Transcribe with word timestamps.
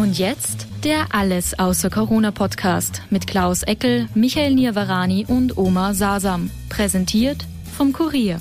Und 0.00 0.18
jetzt 0.18 0.66
der 0.82 1.14
Alles 1.14 1.58
außer 1.58 1.90
Corona 1.90 2.30
Podcast 2.30 3.02
mit 3.10 3.26
Klaus 3.26 3.62
Eckel, 3.64 4.08
Michael 4.14 4.54
Nirvarani 4.54 5.26
und 5.28 5.58
Oma 5.58 5.92
Sasam. 5.92 6.50
Präsentiert 6.70 7.44
vom 7.76 7.92
Kurier. 7.92 8.40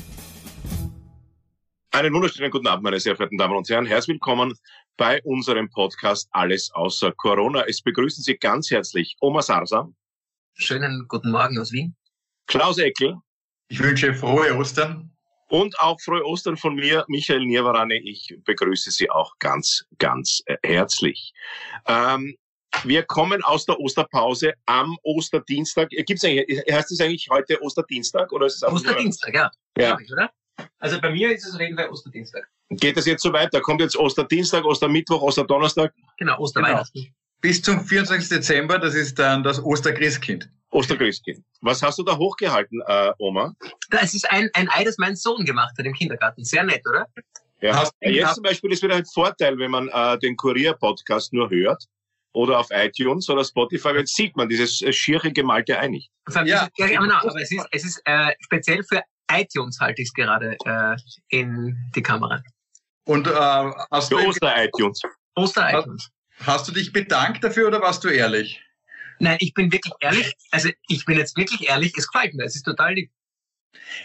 Einen 1.91 2.13
wunderschönen 2.13 2.49
guten 2.49 2.65
Abend, 2.65 2.85
meine 2.85 2.97
sehr 3.01 3.17
verehrten 3.17 3.37
Damen 3.37 3.57
und 3.57 3.67
Herren. 3.67 3.85
Herzlich 3.85 4.15
willkommen 4.15 4.53
bei 4.95 5.21
unserem 5.23 5.69
Podcast 5.69 6.29
Alles 6.31 6.71
außer 6.71 7.11
Corona. 7.11 7.65
Es 7.67 7.81
begrüßen 7.81 8.23
Sie 8.23 8.37
ganz 8.37 8.71
herzlich 8.71 9.17
Oma 9.19 9.41
Sasam. 9.41 9.97
Schönen 10.53 11.07
guten 11.09 11.29
Morgen 11.29 11.59
aus 11.59 11.73
Wien. 11.73 11.93
Klaus 12.47 12.77
Eckel. 12.77 13.17
Ich 13.67 13.83
wünsche 13.83 14.13
frohe 14.13 14.55
Ostern. 14.55 15.11
Und 15.49 15.79
auch 15.79 15.99
frohe 15.99 16.23
Ostern 16.25 16.57
von 16.57 16.75
mir, 16.75 17.03
Michael 17.07 17.45
Nierwarane. 17.45 17.97
Ich 17.97 18.35
begrüße 18.45 18.91
Sie 18.91 19.09
auch 19.09 19.33
ganz, 19.39 19.83
ganz 19.97 20.41
äh, 20.45 20.57
herzlich. 20.63 21.33
Ähm, 21.87 22.35
wir 22.83 23.03
kommen 23.03 23.43
aus 23.43 23.65
der 23.65 23.79
Osterpause 23.79 24.53
am 24.67 24.97
Osterdienstag. 25.01 25.89
Gibt's 25.89 26.23
eigentlich, 26.23 26.61
heißt 26.71 26.91
es 26.91 27.01
eigentlich 27.01 27.27
heute 27.31 27.59
Osterdienstag 27.63 28.31
oder 28.31 28.45
ist 28.45 28.57
es 28.57 28.63
Osterdienstag, 28.63 29.33
ja. 29.33 29.51
Ja. 29.77 29.97
Oder? 30.11 30.29
Also 30.77 31.01
bei 31.01 31.09
mir 31.09 31.33
ist 31.33 31.47
es 31.47 31.55
auf 31.55 31.61
jeden 31.61 31.75
Fall 31.75 31.89
Osterdienstag. 31.89 32.47
Geht 32.69 32.97
das 32.97 33.07
jetzt 33.07 33.23
so 33.23 33.33
weiter? 33.33 33.59
Kommt 33.61 33.81
jetzt 33.81 33.97
Osterdienstag, 33.97 34.63
Ostermittwoch, 34.65 35.21
Osterdonnerstag? 35.21 35.93
Genau, 36.17 36.37
Osterweihnachten. 36.37 37.01
Genau. 37.01 37.13
Bis 37.41 37.61
zum 37.61 37.83
24. 37.83 38.29
Dezember, 38.29 38.77
das 38.77 38.93
ist 38.93 39.17
dann 39.17 39.43
das 39.43 39.63
Osterchristkind. 39.63 40.49
Osterchristkind. 40.71 41.43
Was 41.61 41.81
hast 41.81 41.97
du 41.99 42.03
da 42.03 42.17
hochgehalten, 42.17 42.81
äh, 42.85 43.11
Oma? 43.17 43.53
Das 43.89 44.13
ist 44.13 44.29
ein, 44.29 44.49
ein 44.53 44.69
Ei, 44.69 44.83
das 44.83 44.97
mein 44.97 45.15
Sohn 45.15 45.45
gemacht 45.45 45.73
hat 45.77 45.85
im 45.85 45.93
Kindergarten. 45.93 46.43
Sehr 46.43 46.63
nett, 46.63 46.81
oder? 46.87 47.07
Ja, 47.61 47.75
hast 47.75 47.93
jetzt 48.01 48.35
zum 48.35 48.43
Beispiel 48.43 48.71
ist 48.71 48.83
wieder 48.83 48.95
ein 48.95 49.05
Vorteil, 49.05 49.57
wenn 49.57 49.71
man 49.71 49.89
äh, 49.89 50.17
den 50.19 50.37
Kurier-Podcast 50.37 51.33
nur 51.33 51.49
hört 51.49 51.83
oder 52.31 52.59
auf 52.59 52.67
iTunes 52.71 53.29
oder 53.29 53.43
Spotify, 53.43 53.89
jetzt 53.89 54.15
sieht 54.15 54.35
man 54.37 54.47
dieses 54.47 54.81
äh, 54.81 54.93
schiere 54.93 55.31
gemalte 55.31 55.77
Ei 55.77 55.87
nicht. 55.87 56.11
Ja, 56.45 56.69
ja 56.77 56.87
genau, 56.87 57.15
aber 57.15 57.41
es 57.41 57.51
ist, 57.51 57.65
es 57.71 57.85
ist 57.85 58.01
äh, 58.05 58.31
speziell 58.39 58.83
für 58.83 59.01
iTunes 59.31 59.79
halte 59.79 60.01
ich 60.01 60.07
es 60.07 60.13
gerade 60.13 60.57
äh, 60.65 60.95
in 61.29 61.77
die 61.95 62.01
Kamera. 62.01 62.41
Und 63.05 63.27
äh, 63.27 63.31
hast 63.31 64.09
für 64.09 64.17
Oster-iTunes. 64.17 65.01
Oster-iTunes. 65.35 66.09
Hast 66.45 66.67
du 66.67 66.71
dich 66.71 66.93
bedankt 66.93 67.43
dafür 67.43 67.67
oder 67.67 67.81
warst 67.81 68.03
du 68.03 68.09
ehrlich? 68.09 68.61
Nein, 69.19 69.37
ich 69.39 69.53
bin 69.53 69.71
wirklich 69.71 69.93
ehrlich. 69.99 70.33
Also 70.51 70.69
ich 70.87 71.05
bin 71.05 71.17
jetzt 71.17 71.37
wirklich 71.37 71.69
ehrlich. 71.69 71.93
Es 71.97 72.07
gefällt 72.09 72.33
mir. 72.33 72.45
Es 72.45 72.55
ist 72.55 72.63
total 72.63 72.93
lieb. 72.93 73.11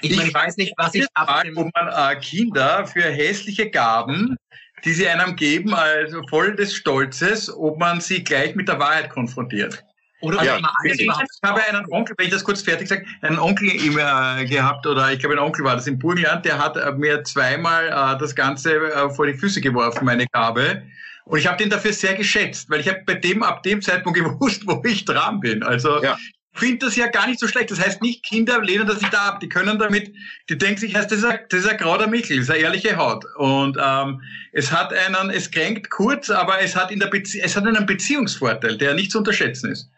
Ich, 0.02 0.10
ich, 0.10 0.16
meine, 0.16 0.28
ich 0.28 0.34
weiß 0.34 0.56
nicht, 0.56 0.74
was 0.76 0.94
ich 0.94 1.06
ab 1.14 1.44
Wo 1.54 1.70
man 1.74 1.88
äh, 1.88 2.20
Kinder 2.20 2.86
für 2.86 3.04
hässliche 3.04 3.70
Gaben, 3.70 4.36
die 4.84 4.92
sie 4.92 5.08
einem 5.08 5.36
geben, 5.36 5.74
also 5.74 6.26
voll 6.28 6.54
des 6.54 6.74
Stolzes, 6.74 7.50
ob 7.50 7.78
man 7.78 8.00
sie 8.00 8.22
gleich 8.22 8.54
mit 8.54 8.68
der 8.68 8.78
Wahrheit 8.78 9.08
konfrontiert. 9.08 9.82
Oder 10.20 10.42
ja, 10.42 10.58
ich, 10.84 11.00
ich 11.00 11.10
habe 11.44 11.62
einen 11.64 11.84
Onkel, 11.90 12.14
wenn 12.16 12.26
ich 12.26 12.32
das 12.32 12.44
kurz 12.44 12.62
fertig 12.62 12.88
sage, 12.88 13.04
einen 13.20 13.38
Onkel 13.38 13.68
immer 13.68 14.38
äh, 14.38 14.46
gehabt, 14.46 14.86
oder 14.86 15.12
ich 15.12 15.18
glaube, 15.18 15.34
ein 15.34 15.38
Onkel 15.38 15.64
war 15.64 15.76
das 15.76 15.86
im 15.86 15.98
Burgenland, 15.98 16.46
der 16.46 16.58
hat 16.58 16.76
äh, 16.76 16.92
mir 16.92 17.22
zweimal 17.24 17.88
äh, 17.88 18.18
das 18.18 18.34
Ganze 18.34 18.74
äh, 18.74 19.10
vor 19.10 19.26
die 19.26 19.34
Füße 19.34 19.60
geworfen, 19.60 20.04
meine 20.04 20.26
Gabe. 20.28 20.82
Und 21.25 21.39
ich 21.39 21.47
habe 21.47 21.56
den 21.56 21.70
dafür 21.70 21.92
sehr 21.92 22.14
geschätzt, 22.14 22.69
weil 22.69 22.80
ich 22.80 22.89
habe 22.89 23.03
bei 23.06 23.14
dem 23.14 23.42
ab 23.42 23.62
dem 23.62 23.80
Zeitpunkt 23.80 24.19
gewusst, 24.20 24.62
wo 24.67 24.83
ich 24.84 25.05
dran 25.05 25.41
bin. 25.41 25.62
Also 25.62 26.03
ja. 26.03 26.19
ich 26.53 26.61
finde 26.61 26.86
das 26.86 26.97
ja 26.97 27.08
gar 27.08 27.27
nicht 27.27 27.41
so 27.41 27.48
schlecht. 27.48 27.70
Das 27.70 27.80
heißt 27.80 28.03
nicht, 28.03 28.25
Kinder 28.25 28.61
lehnen 28.62 28.86
das 28.86 29.00
nicht 29.00 29.14
ab. 29.14 29.41
Die 29.41 29.48
können 29.48 29.78
damit, 29.78 30.14
die 30.48 30.58
denken 30.58 30.80
sich, 30.80 30.95
heißt, 30.95 31.11
das 31.11 31.19
ist 31.19 31.25
ein, 31.25 31.41
das 31.48 31.61
ist 31.61 31.69
ein 31.69 31.78
grauer 31.78 32.06
Michel, 32.06 32.36
das 32.36 32.47
ist 32.47 32.50
eine 32.50 32.62
ehrliche 32.62 32.97
Haut. 32.97 33.25
Und 33.36 33.78
ähm, 33.80 34.20
es 34.52 34.70
hat 34.70 34.92
einen, 34.92 35.30
es 35.30 35.50
kränkt 35.50 35.91
kurz, 35.91 36.30
aber 36.30 36.61
es 36.61 36.77
hat 36.77 36.91
in 36.91 37.00
der 37.00 37.08
Bezie 37.08 37.41
es 37.41 37.56
hat 37.56 37.67
einen 37.67 37.86
Beziehungsvorteil, 37.86 38.77
der 38.77 38.95
nicht 38.95 39.11
zu 39.11 39.18
unterschätzen 39.18 39.73
ist. 39.73 39.90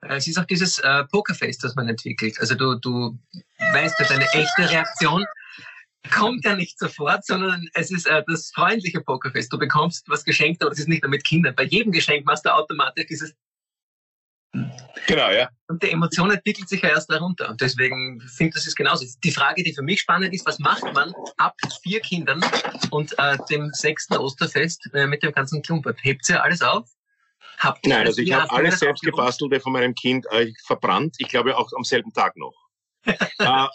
Es 0.00 0.28
ist 0.28 0.38
auch 0.38 0.44
dieses 0.44 0.78
äh, 0.78 1.04
Pokerface, 1.04 1.58
das 1.58 1.74
man 1.74 1.88
entwickelt. 1.88 2.38
Also 2.40 2.54
du, 2.54 2.76
du 2.76 3.18
weißt 3.72 3.98
ja 3.98 4.06
deine 4.06 4.32
echte 4.32 4.70
Reaktion 4.70 5.26
kommt 6.10 6.44
ja 6.44 6.54
nicht 6.54 6.78
sofort, 6.78 7.24
sondern 7.24 7.68
es 7.74 7.90
ist 7.90 8.06
äh, 8.06 8.22
das 8.26 8.50
freundliche 8.54 9.00
Pokerfest. 9.00 9.52
Du 9.52 9.58
bekommst 9.58 10.08
was 10.08 10.24
geschenkt, 10.24 10.62
aber 10.62 10.72
es 10.72 10.78
ist 10.78 10.88
nicht 10.88 11.02
nur 11.02 11.10
mit 11.10 11.24
Kindern. 11.24 11.54
Bei 11.54 11.64
jedem 11.64 11.92
Geschenk 11.92 12.24
machst 12.24 12.44
du 12.44 12.54
automatisch 12.54 13.06
dieses 13.06 13.34
Genau, 15.06 15.30
ja. 15.30 15.48
Und 15.68 15.82
die 15.82 15.90
Emotion 15.90 16.30
entwickelt 16.30 16.68
sich 16.68 16.82
ja 16.82 16.90
erst 16.90 17.10
darunter. 17.10 17.50
Und 17.50 17.60
deswegen 17.60 18.20
finde 18.20 18.48
ich, 18.48 18.54
das 18.54 18.66
ist 18.66 18.76
genauso. 18.76 19.04
Die 19.22 19.30
Frage, 19.30 19.62
die 19.62 19.74
für 19.74 19.82
mich 19.82 20.00
spannend 20.00 20.34
ist, 20.34 20.46
was 20.46 20.58
macht 20.58 20.82
man 20.94 21.12
ab 21.36 21.54
vier 21.82 22.00
Kindern 22.00 22.40
und 22.90 23.14
äh, 23.18 23.36
dem 23.50 23.70
sechsten 23.72 24.16
Osterfest 24.16 24.88
äh, 24.94 25.06
mit 25.06 25.22
dem 25.22 25.32
ganzen 25.32 25.62
Klumpert? 25.62 25.98
Hebt 26.02 26.24
sie 26.24 26.40
alles 26.40 26.62
auf? 26.62 26.88
Habt 27.58 27.86
Nein, 27.86 28.06
also 28.06 28.22
ich 28.22 28.32
habe 28.32 28.50
alles 28.50 28.78
selbst 28.78 29.02
gebastelte 29.02 29.60
von 29.60 29.72
meinem 29.72 29.94
Kind 29.94 30.26
äh, 30.30 30.52
verbrannt. 30.64 31.16
Ich 31.18 31.28
glaube 31.28 31.56
auch 31.56 31.70
am 31.76 31.84
selben 31.84 32.12
Tag 32.12 32.36
noch. 32.36 32.54
äh, 33.04 33.66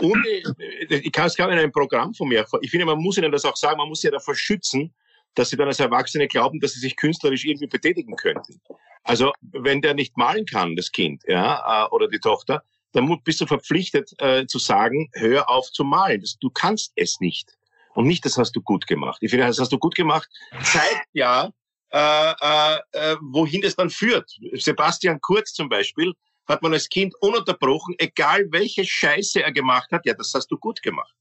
ohne, 0.00 0.28
äh, 0.28 0.96
ich 0.96 1.12
kann 1.12 1.26
es 1.26 1.36
gar 1.36 1.50
in 1.50 1.58
einem 1.58 1.72
Programm 1.72 2.14
von 2.14 2.28
mir. 2.28 2.46
Ich 2.60 2.70
finde, 2.70 2.86
man 2.86 2.98
muss 2.98 3.18
ihnen 3.18 3.32
das 3.32 3.44
auch 3.44 3.56
sagen, 3.56 3.78
man 3.78 3.88
muss 3.88 4.00
sie 4.00 4.08
ja 4.08 4.12
davor 4.12 4.34
schützen, 4.34 4.94
dass 5.34 5.50
sie 5.50 5.56
dann 5.56 5.68
als 5.68 5.80
Erwachsene 5.80 6.28
glauben, 6.28 6.60
dass 6.60 6.72
sie 6.72 6.80
sich 6.80 6.96
künstlerisch 6.96 7.44
irgendwie 7.44 7.66
betätigen 7.66 8.16
könnten. 8.16 8.60
Also, 9.04 9.32
wenn 9.40 9.80
der 9.80 9.94
nicht 9.94 10.16
malen 10.16 10.46
kann, 10.46 10.76
das 10.76 10.92
Kind, 10.92 11.22
ja, 11.26 11.86
äh, 11.86 11.88
oder 11.90 12.08
die 12.08 12.18
Tochter, 12.18 12.62
dann 12.92 13.20
bist 13.24 13.40
du 13.40 13.46
verpflichtet 13.46 14.12
äh, 14.18 14.46
zu 14.46 14.58
sagen, 14.58 15.08
hör 15.14 15.48
auf 15.48 15.70
zu 15.72 15.84
malen. 15.84 16.22
Du 16.40 16.50
kannst 16.50 16.92
es 16.96 17.20
nicht. 17.20 17.56
Und 17.94 18.06
nicht, 18.06 18.24
das 18.24 18.38
hast 18.38 18.52
du 18.52 18.62
gut 18.62 18.86
gemacht. 18.86 19.18
Ich 19.20 19.30
finde, 19.30 19.46
das 19.46 19.58
hast 19.58 19.72
du 19.72 19.78
gut 19.78 19.94
gemacht. 19.94 20.28
Zeigt 20.62 21.06
ja, 21.12 21.50
äh, 21.90 22.32
äh, 22.40 22.78
äh 22.92 23.16
wohin 23.20 23.60
das 23.62 23.76
dann 23.76 23.90
führt. 23.90 24.30
Sebastian 24.52 25.20
Kurz 25.20 25.52
zum 25.52 25.68
Beispiel 25.68 26.12
hat 26.46 26.62
man 26.62 26.72
als 26.72 26.88
Kind 26.88 27.14
ununterbrochen, 27.20 27.94
egal 27.98 28.46
welche 28.50 28.84
Scheiße 28.84 29.42
er 29.42 29.52
gemacht 29.52 29.90
hat, 29.92 30.06
ja, 30.06 30.14
das 30.14 30.32
hast 30.34 30.48
du 30.48 30.58
gut 30.58 30.82
gemacht. 30.82 31.14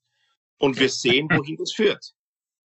Und 0.58 0.80
wir 0.80 0.90
sehen, 0.90 1.28
wohin 1.32 1.58
das 1.58 1.74
führt. 1.74 2.14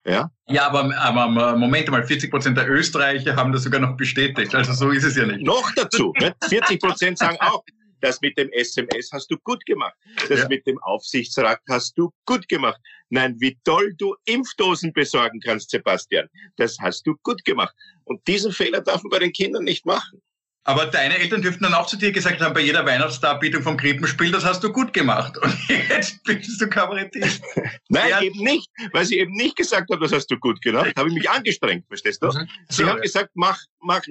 Ja, 0.05 0.29
ja 0.47 0.67
aber, 0.67 0.95
aber 0.97 1.57
Moment 1.57 1.89
mal, 1.89 2.05
40 2.05 2.29
Prozent 2.29 2.57
der 2.57 2.69
Österreicher 2.69 3.35
haben 3.35 3.51
das 3.51 3.63
sogar 3.63 3.81
noch 3.81 3.97
bestätigt. 3.97 4.53
Also 4.53 4.73
so 4.73 4.91
ist 4.91 5.03
es 5.03 5.15
ja 5.15 5.25
nicht. 5.25 5.41
Noch 5.41 5.71
dazu. 5.75 6.13
40 6.47 6.79
Prozent 6.79 7.17
sagen 7.17 7.37
auch, 7.39 7.63
das 8.01 8.21
mit 8.21 8.37
dem 8.37 8.51
SMS 8.51 9.09
hast 9.11 9.31
du 9.31 9.37
gut 9.43 9.65
gemacht. 9.65 9.95
Das 10.29 10.41
ja. 10.41 10.47
mit 10.47 10.67
dem 10.67 10.77
Aufsichtsrat 10.83 11.59
hast 11.67 11.97
du 11.97 12.11
gut 12.25 12.47
gemacht. 12.47 12.79
Nein, 13.09 13.35
wie 13.39 13.57
toll 13.63 13.95
du 13.97 14.15
Impfdosen 14.25 14.93
besorgen 14.93 15.39
kannst, 15.39 15.71
Sebastian. 15.71 16.29
Das 16.57 16.77
hast 16.79 17.07
du 17.07 17.15
gut 17.23 17.43
gemacht. 17.45 17.73
Und 18.03 18.25
diesen 18.27 18.51
Fehler 18.51 18.81
darf 18.81 19.01
man 19.01 19.09
bei 19.09 19.19
den 19.19 19.33
Kindern 19.33 19.63
nicht 19.63 19.87
machen. 19.87 20.21
Aber 20.67 20.87
deine 20.87 21.19
Eltern 21.19 21.43
dürften 21.43 21.63
dann 21.63 21.75
auch 21.75 21.85
zu 21.85 21.95
dir 21.95 22.11
gesagt 22.11 22.41
haben, 22.41 22.55
bei 22.55 22.61
jeder 22.61 22.83
Weihnachtsdarbietung 22.83 23.61
vom 23.61 23.77
Krippenspiel, 23.77 24.31
das 24.31 24.43
hast 24.43 24.63
du 24.63 24.71
gut 24.71 24.93
gemacht. 24.93 25.37
Und 25.41 25.55
jetzt 25.69 26.23
bist 26.23 26.59
du 26.59 26.67
Kabarettist. 26.67 27.43
Nein, 27.89 28.09
ja. 28.09 28.21
eben 28.21 28.39
nicht, 28.39 28.67
weil 28.91 29.05
sie 29.05 29.19
eben 29.19 29.31
nicht 29.33 29.55
gesagt 29.55 29.91
haben, 29.91 30.01
das 30.01 30.11
hast 30.11 30.25
du 30.27 30.39
gut 30.39 30.59
gemacht. 30.61 30.91
Habe 30.97 31.09
ich 31.09 31.13
mich 31.13 31.29
angestrengt, 31.29 31.85
verstehst 31.87 32.23
du? 32.23 32.27
Mhm. 32.27 32.49
Sie 32.69 32.81
so, 32.81 32.89
haben 32.89 32.97
ja. 32.97 33.03
gesagt, 33.03 33.29
mach, 33.35 33.59
mach, 33.79 34.01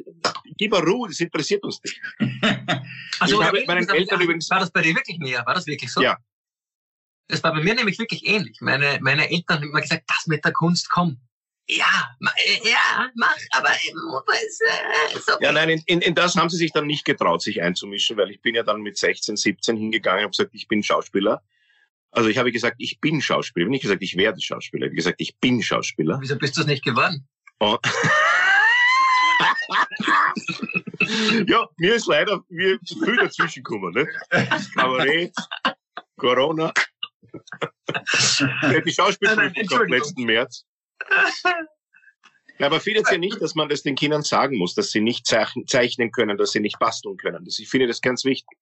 gib 0.57 0.71
mal 0.71 0.81
Ruhe, 0.81 1.09
das 1.09 1.19
interessiert 1.19 1.65
uns 1.65 1.81
nicht. 1.83 2.01
also, 3.19 3.41
ich 3.41 3.47
habe 3.47 3.65
meinen 3.67 3.89
Eltern 3.89 4.21
übrigens. 4.21 4.49
War 4.49 4.61
das 4.61 4.71
bei 4.71 4.83
dir 4.83 4.95
wirklich 4.95 5.19
näher? 5.19 5.45
War 5.45 5.55
das 5.55 5.67
wirklich 5.67 5.93
so? 5.93 6.01
Ja. 6.03 6.17
Das 7.27 7.43
war 7.43 7.53
bei 7.53 7.65
mir 7.65 7.75
nämlich 7.75 7.99
wirklich 7.99 8.25
ähnlich. 8.29 8.59
Meine, 8.61 8.99
meine 9.01 9.29
Eltern 9.29 9.57
haben 9.57 9.71
immer 9.71 9.81
gesagt, 9.81 10.05
das 10.07 10.29
mit 10.29 10.45
der 10.45 10.53
Kunst, 10.53 10.89
komm, 10.89 11.19
ja, 11.67 12.15
äh, 12.37 12.69
ja, 12.69 13.11
mach, 13.15 13.37
aber 13.53 13.71
ist, 13.71 14.63
äh, 14.63 15.17
ist 15.17 15.31
okay. 15.31 15.45
Ja, 15.45 15.53
nein, 15.53 15.71
in, 15.71 15.83
in, 15.87 16.01
in 16.03 16.15
das 16.15 16.37
haben 16.37 16.51
sie 16.51 16.59
sich 16.59 16.73
dann 16.73 16.87
nicht 16.87 17.05
getraut, 17.05 17.43
sich 17.43 17.63
einzumischen, 17.63 18.17
weil 18.17 18.31
ich 18.31 18.41
bin 18.43 18.55
ja 18.55 18.63
dann 18.63 18.83
mit 18.83 18.99
16, 18.99 19.37
17 19.37 19.77
hingegangen 19.77 20.19
und 20.19 20.25
habe 20.25 20.33
gesagt, 20.33 20.55
ich 20.55 20.69
bin 20.69 20.83
Schauspieler. 20.83 21.43
Also 22.11 22.29
ich 22.29 22.39
habe 22.39 22.53
gesagt, 22.53 22.77
ich 22.79 23.01
bin 23.01 23.21
Schauspieler. 23.21 23.65
Ich 23.65 23.67
habe 23.67 23.73
nicht 23.73 23.83
gesagt, 23.83 24.03
ich 24.03 24.17
werde 24.17 24.41
Schauspieler. 24.41 24.87
Ich 24.87 24.91
habe 24.91 24.97
gesagt, 24.97 25.21
ich 25.21 25.37
bin 25.39 25.63
Schauspieler. 25.63 26.19
Wieso 26.21 26.37
bist 26.37 26.57
du 26.57 26.61
es 26.61 26.67
nicht 26.67 26.85
geworden? 26.85 27.27
Oh. 27.61 27.79
ja, 31.47 31.67
mir 31.79 31.95
ist 31.95 32.07
leider 32.07 32.45
mir 32.49 32.79
viel 32.87 33.17
dazwischen 33.17 33.65
gekommen. 33.65 33.95
Ne? 33.95 34.07
Kabarett, 34.75 35.35
Corona. 36.17 36.73
Die 38.87 38.93
Schauspielprüfung 38.93 39.67
kommt 39.67 39.91
letzten 39.91 40.25
März. 40.25 40.65
Ja, 42.59 42.67
aber 42.67 42.81
findet 42.81 43.11
ihr 43.11 43.19
nicht, 43.19 43.41
dass 43.43 43.55
man 43.55 43.69
das 43.69 43.83
den 43.83 43.97
Kindern 43.97 44.23
sagen 44.23 44.57
muss, 44.59 44.75
dass 44.75 44.91
sie 44.91 45.01
nicht 45.01 45.27
zeichnen 45.27 46.13
können, 46.13 46.37
dass 46.37 46.53
sie 46.53 46.61
nicht 46.61 46.79
basteln 46.79 47.17
können? 47.17 47.45
Das, 47.45 47.59
ich 47.59 47.69
finde 47.69 47.89
das 47.89 48.01
ganz 48.01 48.25
wichtig. 48.25 48.57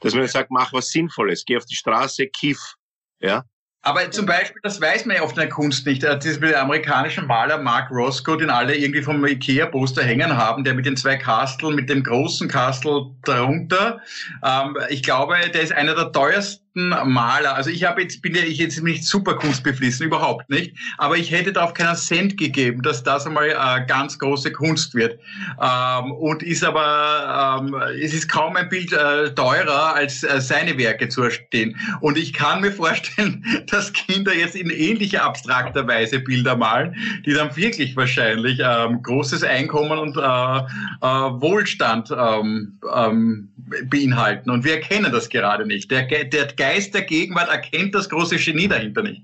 Dass 0.00 0.14
man 0.14 0.26
sagt, 0.26 0.50
mach 0.50 0.72
was 0.72 0.90
Sinnvolles, 0.90 1.44
geh 1.44 1.56
auf 1.56 1.66
die 1.66 1.74
Straße, 1.74 2.26
kiff. 2.28 2.74
Ja? 3.20 3.44
Aber 3.82 4.10
zum 4.10 4.26
Beispiel, 4.26 4.60
das 4.62 4.80
weiß 4.80 5.04
man 5.04 5.16
ja 5.16 5.22
oft 5.22 5.36
in 5.36 5.42
der 5.42 5.48
Kunst 5.48 5.86
nicht. 5.86 6.02
Das 6.02 6.24
ist 6.24 6.42
der 6.42 6.60
amerikanische 6.60 7.22
Maler 7.22 7.58
Mark 7.58 7.90
Roscoe, 7.92 8.36
den 8.36 8.50
alle 8.50 8.74
irgendwie 8.74 9.02
vom 9.02 9.24
Ikea-Poster 9.24 10.02
hängen 10.02 10.36
haben, 10.36 10.64
der 10.64 10.74
mit 10.74 10.86
den 10.86 10.96
zwei 10.96 11.16
Kasteln, 11.16 11.76
mit 11.76 11.88
dem 11.88 12.02
großen 12.02 12.48
Kastel 12.48 13.14
darunter. 13.22 14.00
Ähm, 14.42 14.76
ich 14.88 15.02
glaube, 15.02 15.36
der 15.54 15.62
ist 15.62 15.72
einer 15.72 15.94
der 15.94 16.10
teuersten 16.10 16.65
besten 16.76 17.10
Maler. 17.10 17.54
Also 17.54 17.70
ich 17.70 17.84
habe 17.84 18.02
jetzt 18.02 18.22
bin 18.22 18.34
ja 18.34 18.42
ich 18.42 18.58
jetzt 18.58 18.82
nicht 18.82 19.04
super 19.04 19.34
kunstbeflissen, 19.34 20.06
überhaupt 20.06 20.48
nicht. 20.50 20.76
Aber 20.98 21.16
ich 21.16 21.30
hätte 21.30 21.52
darauf 21.52 21.74
keinen 21.74 21.96
Cent 21.96 22.36
gegeben, 22.36 22.82
dass 22.82 23.02
das 23.02 23.26
einmal 23.26 23.48
äh, 23.48 23.86
ganz 23.86 24.18
große 24.18 24.52
Kunst 24.52 24.94
wird. 24.94 25.18
Ähm, 25.60 26.12
und 26.12 26.42
ist 26.42 26.64
aber 26.64 27.60
ähm, 27.62 27.74
es 28.02 28.12
ist 28.12 28.28
kaum 28.28 28.56
ein 28.56 28.68
Bild 28.68 28.92
äh, 28.92 29.34
teurer 29.34 29.94
als 29.94 30.22
äh, 30.22 30.40
seine 30.40 30.76
Werke 30.78 31.08
zu 31.08 31.22
erstehen. 31.22 31.76
Und 32.00 32.18
ich 32.18 32.32
kann 32.32 32.60
mir 32.60 32.72
vorstellen, 32.76 33.44
dass 33.68 33.92
Kinder 33.92 34.34
jetzt 34.34 34.54
in 34.54 34.70
ähnlicher 34.70 35.24
abstrakter 35.24 35.86
Weise 35.86 36.20
Bilder 36.20 36.56
malen, 36.56 36.94
die 37.24 37.32
dann 37.32 37.54
wirklich 37.56 37.96
wahrscheinlich 37.96 38.60
ähm, 38.62 39.02
großes 39.02 39.42
Einkommen 39.42 39.98
und 39.98 40.16
äh, 40.16 40.20
äh, 40.20 41.06
Wohlstand 41.40 42.10
ähm, 42.10 42.78
ähm, 42.94 43.48
beinhalten. 43.84 44.50
Und 44.50 44.64
wir 44.64 44.74
erkennen 44.74 45.10
das 45.12 45.28
gerade 45.28 45.66
nicht. 45.66 45.90
Der, 45.90 46.02
der 46.02 46.46
Geist 46.66 46.94
der 46.94 47.02
Gegenwart 47.02 47.48
erkennt 47.48 47.94
das 47.94 48.08
große 48.08 48.36
Genie 48.36 48.66
dahinter 48.66 49.02
nicht. 49.02 49.22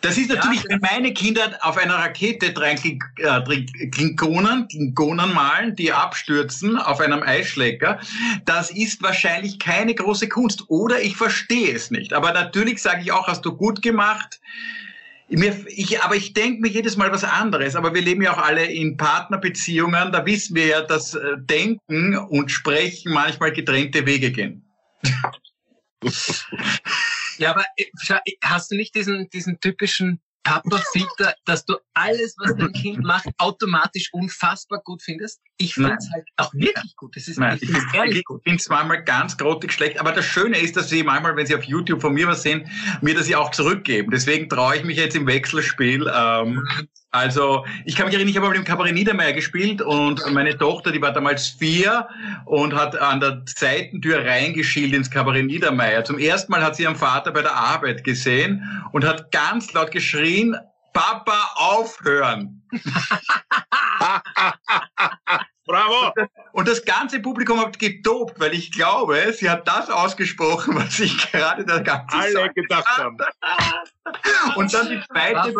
Das 0.00 0.18
ist 0.18 0.30
natürlich, 0.30 0.64
ja, 0.64 0.70
wenn 0.70 0.80
meine 0.80 1.14
Kinder 1.14 1.56
auf 1.60 1.76
einer 1.76 1.94
Rakete 1.94 2.52
drei 2.52 2.72
äh, 2.72 3.88
Klingonen, 3.92 4.66
Klingonen 4.66 5.32
malen, 5.32 5.76
die 5.76 5.92
abstürzen 5.92 6.76
auf 6.76 6.98
einem 6.98 7.22
Eisschlecker, 7.22 8.00
das 8.44 8.72
ist 8.72 9.00
wahrscheinlich 9.00 9.60
keine 9.60 9.94
große 9.94 10.28
Kunst. 10.28 10.64
Oder 10.68 11.00
ich 11.00 11.16
verstehe 11.16 11.72
es 11.72 11.92
nicht. 11.92 12.12
Aber 12.12 12.32
natürlich 12.32 12.82
sage 12.82 13.02
ich 13.02 13.12
auch, 13.12 13.28
hast 13.28 13.44
du 13.44 13.56
gut 13.56 13.80
gemacht. 13.80 14.40
Mir, 15.28 15.56
ich, 15.68 16.02
aber 16.02 16.16
ich 16.16 16.32
denke 16.32 16.62
mir 16.62 16.68
jedes 16.68 16.96
Mal 16.96 17.12
was 17.12 17.22
anderes. 17.22 17.76
Aber 17.76 17.94
wir 17.94 18.02
leben 18.02 18.22
ja 18.22 18.32
auch 18.32 18.42
alle 18.42 18.64
in 18.64 18.96
Partnerbeziehungen. 18.96 20.10
Da 20.10 20.26
wissen 20.26 20.56
wir 20.56 20.66
ja, 20.66 20.80
dass 20.80 21.14
äh, 21.14 21.20
Denken 21.38 22.18
und 22.18 22.50
Sprechen 22.50 23.12
manchmal 23.12 23.52
getrennte 23.52 24.04
Wege 24.04 24.32
gehen. 24.32 24.64
Ja, 27.38 27.50
aber 27.50 27.64
äh, 27.76 27.84
hast 28.44 28.70
du 28.70 28.76
nicht 28.76 28.94
diesen, 28.94 29.28
diesen 29.30 29.58
typischen 29.60 30.20
Papa-Filter, 30.44 31.34
dass 31.44 31.64
du 31.64 31.76
alles, 31.94 32.34
was 32.38 32.56
dein 32.56 32.72
Kind 32.72 33.02
macht, 33.02 33.28
automatisch 33.38 34.08
unfassbar 34.12 34.80
gut 34.84 35.02
findest? 35.02 35.40
Ich 35.56 35.74
finde 35.74 35.96
es 35.98 36.10
halt 36.12 36.26
auch 36.36 36.52
wirklich 36.52 36.96
gut. 36.96 37.16
Das 37.16 37.28
ist, 37.28 37.38
Nein, 37.38 37.58
ich 37.60 37.70
finde 37.70 37.86
ehrlich 37.94 38.18
ich 38.18 38.24
gut. 38.24 38.42
Ich 38.44 38.54
es 38.54 38.68
manchmal 38.68 39.04
ganz 39.04 39.36
grottig 39.36 39.72
schlecht. 39.72 40.00
Aber 40.00 40.12
das 40.12 40.24
Schöne 40.24 40.58
ist, 40.58 40.76
dass 40.76 40.88
sie 40.88 41.02
manchmal, 41.04 41.36
wenn 41.36 41.46
sie 41.46 41.54
auf 41.54 41.64
YouTube 41.64 42.00
von 42.00 42.12
mir 42.12 42.26
was 42.26 42.42
sehen, 42.42 42.68
mir 43.00 43.14
das 43.14 43.28
ja 43.28 43.38
auch 43.38 43.50
zurückgeben. 43.52 44.10
Deswegen 44.10 44.48
traue 44.48 44.76
ich 44.76 44.84
mich 44.84 44.96
jetzt 44.96 45.14
im 45.14 45.26
Wechselspiel 45.26 46.10
ähm, 46.12 46.66
also 47.12 47.64
ich 47.84 47.94
kann 47.94 48.06
mich 48.06 48.14
erinnern, 48.14 48.30
ich 48.30 48.36
habe 48.36 48.48
mal 48.48 48.56
im 48.56 48.64
Kabarett 48.64 48.94
Niedermeyer 48.94 49.34
gespielt 49.34 49.82
und 49.82 50.22
meine 50.32 50.56
Tochter, 50.56 50.92
die 50.92 51.02
war 51.02 51.12
damals 51.12 51.46
vier 51.46 52.08
und 52.46 52.74
hat 52.74 52.96
an 52.96 53.20
der 53.20 53.42
Seitentür 53.44 54.24
reingeschielt 54.24 54.94
ins 54.94 55.10
Kabarett 55.10 55.44
Niedermeyer. 55.44 56.04
Zum 56.04 56.18
ersten 56.18 56.50
Mal 56.50 56.62
hat 56.62 56.76
sie 56.76 56.84
ihren 56.84 56.96
Vater 56.96 57.30
bei 57.30 57.42
der 57.42 57.54
Arbeit 57.54 58.02
gesehen 58.02 58.66
und 58.92 59.04
hat 59.04 59.30
ganz 59.30 59.74
laut 59.74 59.90
geschrien, 59.90 60.56
Papa, 60.94 61.52
aufhören. 61.56 62.61
Bravo! 65.64 66.12
Und 66.52 66.66
das 66.66 66.84
ganze 66.84 67.20
Publikum 67.20 67.60
hat 67.60 67.78
getobt, 67.78 68.38
weil 68.40 68.52
ich 68.52 68.72
glaube, 68.72 69.32
sie 69.32 69.48
hat 69.48 69.66
das 69.68 69.88
ausgesprochen, 69.90 70.74
was 70.74 70.98
ich 70.98 71.30
gerade 71.30 71.64
der 71.64 71.80
ganze 71.80 72.16
Alle 72.16 72.34
Tag 72.34 72.54
gedacht 72.54 72.98
haben. 72.98 73.16
Und 74.56 74.74
dann 74.74 74.88
die 74.88 75.00
zweite, 75.00 75.54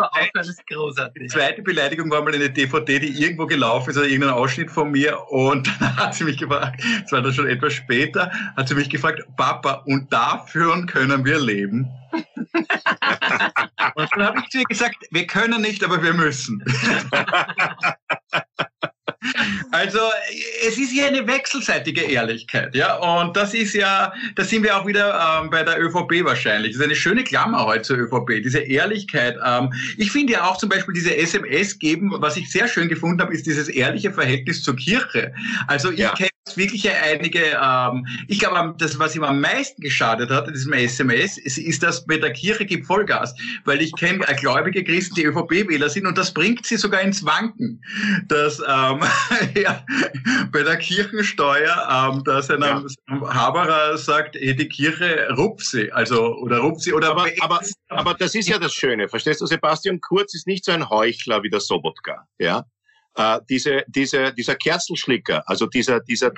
die 1.17 1.27
zweite 1.27 1.61
Beleidigung 1.61 2.11
war 2.11 2.21
mal 2.21 2.35
eine 2.35 2.49
DVD, 2.49 2.99
die 2.99 3.21
irgendwo 3.23 3.45
gelaufen 3.45 3.91
ist, 3.91 3.97
oder 3.97 4.07
irgendein 4.07 4.33
Ausschnitt 4.33 4.69
von 4.69 4.91
mir. 4.91 5.19
Und 5.29 5.67
dann 5.79 5.95
hat 5.95 6.13
sie 6.13 6.25
mich 6.25 6.37
gefragt, 6.37 6.83
es 7.05 7.11
war 7.11 7.21
dann 7.21 7.33
schon 7.33 7.47
etwas 7.47 7.73
später, 7.73 8.29
hat 8.57 8.67
sie 8.67 8.75
mich 8.75 8.89
gefragt, 8.89 9.23
Papa, 9.37 9.83
und 9.85 10.11
dafür 10.11 10.85
können 10.85 11.23
wir 11.23 11.39
leben. 11.39 11.89
und 13.95 14.09
dann 14.15 14.23
habe 14.23 14.39
ich 14.39 14.49
zu 14.49 14.59
ihr 14.59 14.65
gesagt, 14.65 14.97
wir 15.09 15.25
können 15.25 15.61
nicht, 15.61 15.83
aber 15.83 16.03
wir 16.03 16.13
müssen. 16.13 16.63
Also 19.71 19.99
es 20.67 20.77
ist 20.77 20.93
ja 20.93 21.07
eine 21.07 21.25
wechselseitige 21.25 22.01
Ehrlichkeit, 22.01 22.75
ja. 22.75 22.95
Und 22.97 23.35
das 23.35 23.53
ist 23.53 23.73
ja, 23.73 24.13
da 24.35 24.43
sind 24.43 24.63
wir 24.63 24.77
auch 24.77 24.85
wieder 24.85 25.41
ähm, 25.41 25.49
bei 25.49 25.63
der 25.63 25.81
ÖVP 25.81 26.23
wahrscheinlich. 26.23 26.73
Das 26.73 26.79
ist 26.79 26.85
eine 26.85 26.95
schöne 26.95 27.23
Klammer 27.23 27.65
heute 27.65 27.83
zur 27.83 27.97
ÖVP, 27.97 28.43
diese 28.43 28.59
Ehrlichkeit. 28.59 29.37
Ähm, 29.43 29.73
ich 29.97 30.11
finde 30.11 30.33
ja 30.33 30.43
auch 30.45 30.57
zum 30.57 30.69
Beispiel 30.69 30.93
diese 30.93 31.15
SMS 31.15 31.79
geben, 31.79 32.11
was 32.17 32.37
ich 32.37 32.51
sehr 32.51 32.67
schön 32.67 32.89
gefunden 32.89 33.21
habe, 33.21 33.33
ist 33.33 33.45
dieses 33.45 33.69
ehrliche 33.69 34.11
Verhältnis 34.11 34.61
zur 34.61 34.75
Kirche. 34.75 35.33
Also 35.67 35.91
ich 35.91 35.99
ja. 35.99 36.13
kenne 36.13 36.29
wirklich 36.55 36.89
einige, 36.89 37.57
ähm, 37.61 38.05
ich 38.27 38.39
glaube, 38.39 38.75
das, 38.77 38.99
was 38.99 39.15
ihm 39.15 39.23
am 39.23 39.39
meisten 39.39 39.81
geschadet 39.81 40.29
hat 40.29 40.47
in 40.47 40.53
diesem 40.53 40.73
SMS, 40.73 41.37
ist, 41.37 41.57
ist 41.57 41.83
dass 41.83 42.05
bei 42.05 42.17
der 42.17 42.33
Kirche 42.33 42.65
gibt 42.65 42.85
Vollgas. 42.85 43.33
Weil 43.65 43.81
ich 43.81 43.95
kenne 43.95 44.25
gläubige 44.39 44.83
Christen, 44.83 45.15
die 45.15 45.23
ÖVP-Wähler 45.23 45.89
sind 45.89 46.05
und 46.05 46.17
das 46.17 46.33
bringt 46.33 46.65
sie 46.65 46.77
sogar 46.77 47.01
ins 47.01 47.25
Wanken. 47.25 47.81
Dass 48.27 48.59
ähm, 48.59 49.01
ja, 49.55 49.85
bei 50.51 50.63
der 50.63 50.77
Kirchensteuer, 50.77 52.11
ähm, 52.13 52.23
dass 52.23 52.49
ein 52.49 52.61
ja. 52.61 52.83
Haberer 53.09 53.97
sagt, 53.97 54.35
hey, 54.35 54.55
die 54.55 54.67
Kirche 54.67 55.29
rupsi, 55.37 55.89
also 55.91 56.35
oder 56.35 56.59
rupsi 56.59 56.93
oder 56.93 57.11
aber, 57.11 57.27
aber, 57.39 57.61
aber 57.89 58.13
das 58.15 58.35
ist 58.35 58.49
ja 58.49 58.59
das 58.59 58.73
Schöne, 58.73 59.07
verstehst 59.07 59.41
du? 59.41 59.45
Sebastian 59.45 60.01
Kurz 60.01 60.33
ist 60.33 60.47
nicht 60.47 60.65
so 60.65 60.71
ein 60.71 60.89
Heuchler 60.89 61.43
wie 61.43 61.49
der 61.49 61.59
Sobotka, 61.59 62.27
ja. 62.37 62.65
Äh, 63.15 63.39
diese, 63.47 63.83
diese, 63.87 64.33
dieser 64.33 64.55
Kerzenschlicker, 64.55 65.43
also 65.47 65.67
dieser, 65.67 65.99
dieser, 65.99 66.31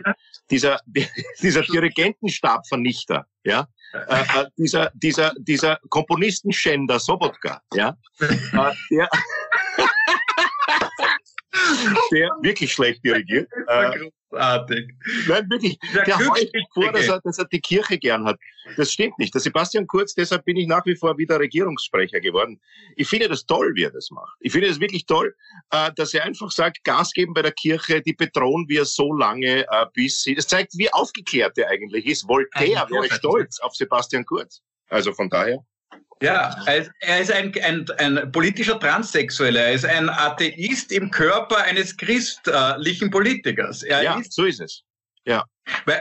dieser, 0.49 0.79
dieser 1.41 1.61
Dirigentenstabvernichter, 1.61 3.25
ja, 3.43 3.67
äh, 3.93 4.21
äh, 4.21 4.45
dieser, 4.57 4.91
dieser, 4.93 5.33
dieser 5.37 5.79
Komponistenschänder 5.89 6.99
Sobotka, 6.99 7.61
ja, 7.73 7.95
äh, 8.19 8.27
der, 8.91 9.09
der 12.11 12.29
wirklich 12.41 12.73
schlecht 12.73 13.03
dirigiert. 13.05 13.49
Äh, 13.67 14.09
großartig. 14.35 14.93
Nein, 15.27 15.49
wirklich. 15.49 15.77
Der, 15.93 16.03
der 16.03 16.17
heult 16.17 16.51
vor, 16.73 16.91
dass 16.91 17.07
er, 17.07 17.21
dass 17.21 17.37
er 17.37 17.45
die 17.45 17.61
Kirche 17.61 17.97
gern 17.97 18.25
hat. 18.25 18.39
Das 18.77 18.91
stimmt 18.91 19.17
nicht. 19.19 19.33
Der 19.33 19.41
Sebastian 19.41 19.87
Kurz, 19.87 20.13
deshalb 20.13 20.45
bin 20.45 20.57
ich 20.57 20.67
nach 20.67 20.85
wie 20.85 20.95
vor 20.95 21.17
wieder 21.17 21.39
Regierungssprecher 21.39 22.19
geworden. 22.19 22.59
Ich 22.95 23.07
finde 23.07 23.29
das 23.29 23.45
toll, 23.45 23.73
wie 23.75 23.83
er 23.83 23.91
das 23.91 24.09
macht. 24.11 24.35
Ich 24.39 24.51
finde 24.51 24.67
es 24.67 24.79
wirklich 24.79 25.05
toll, 25.05 25.35
äh, 25.71 25.91
dass 25.95 26.13
er 26.13 26.23
einfach 26.23 26.51
sagt, 26.51 26.83
Gas 26.83 27.11
geben 27.11 27.33
bei 27.33 27.41
der 27.41 27.51
Kirche, 27.51 28.01
die 28.01 28.13
bedrohen 28.13 28.65
wir 28.67 28.85
so 28.85 29.13
lange, 29.13 29.65
äh, 29.69 29.85
bis 29.93 30.23
sie, 30.23 30.35
das 30.35 30.47
zeigt, 30.47 30.73
wie 30.77 30.91
aufgeklärt 30.91 31.57
er 31.57 31.69
eigentlich 31.69 32.05
ist. 32.05 32.27
Voltaire 32.27 32.87
wäre 32.89 33.13
stolz 33.13 33.59
auf 33.59 33.75
Sebastian 33.75 34.25
Kurz. 34.25 34.61
Also 34.89 35.13
von 35.13 35.29
daher. 35.29 35.65
Ja, 36.21 36.55
er 36.65 37.19
ist 37.19 37.31
ein, 37.31 37.53
ein, 37.61 37.85
ein 37.97 38.31
politischer 38.31 38.79
Transsexueller. 38.79 39.61
Er 39.61 39.73
ist 39.73 39.85
ein 39.85 40.09
Atheist 40.09 40.91
im 40.91 41.11
Körper 41.11 41.57
eines 41.57 41.95
christlichen 41.97 43.11
Politikers. 43.11 43.83
Er 43.83 44.01
ja, 44.01 44.19
ist, 44.19 44.33
so 44.33 44.45
ist 44.45 44.61
es. 44.61 44.83
Ja. 45.25 45.43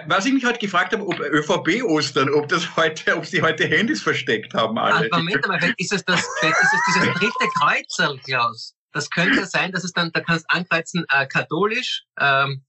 Was 0.07 0.27
ich 0.27 0.33
mich 0.33 0.45
heute 0.45 0.59
gefragt 0.59 0.93
habe, 0.93 1.07
ob 1.07 1.19
ÖVP-Ostern, 1.19 2.29
ob 2.31 2.49
das 2.49 2.77
heute, 2.77 3.17
ob 3.17 3.25
sie 3.25 3.43
heute 3.43 3.67
Handys 3.67 4.03
versteckt 4.03 4.55
haben 4.55 4.79
alle. 4.79 5.09
Ach, 5.11 5.19
Moment 5.19 5.47
mal, 5.49 5.75
ist 5.79 5.93
es 5.93 6.05
das, 6.05 6.21
ist 6.21 6.29
es 6.43 6.81
dieses 6.89 7.15
dritte 7.15 7.49
Kreuzel, 7.59 8.19
Klaus? 8.25 8.75
Das 8.93 9.11
könnte 9.11 9.45
sein, 9.47 9.73
dass 9.73 9.83
es 9.83 9.93
dann, 9.93 10.13
da 10.13 10.21
kannst 10.21 10.45
ankreuzen, 10.49 11.05
äh, 11.11 11.27
katholisch, 11.27 12.05
ähm, 12.21 12.63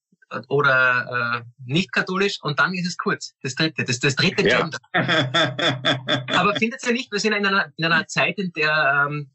oder 0.48 1.44
äh, 1.44 1.64
nicht 1.66 1.92
katholisch 1.92 2.40
und 2.42 2.60
dann 2.60 2.74
ist 2.74 2.88
es 2.88 2.98
kurz. 2.98 3.34
Das 3.42 3.56
dritte, 3.56 3.84
das, 3.84 4.00
das 4.00 4.16
dritte 4.16 4.44
Gender. 4.44 4.80
Aber 4.94 6.56
findet 6.56 6.86
ihr 6.86 6.94
nicht, 6.94 7.12
wir 7.12 7.20
sind 7.20 7.34
in 7.34 7.46
einer, 7.46 7.72
in 7.78 7.86
einer 7.86 8.08
Zeit, 8.08 8.38
in 8.38 8.52
der 8.54 9.08
ähm, 9.08 9.30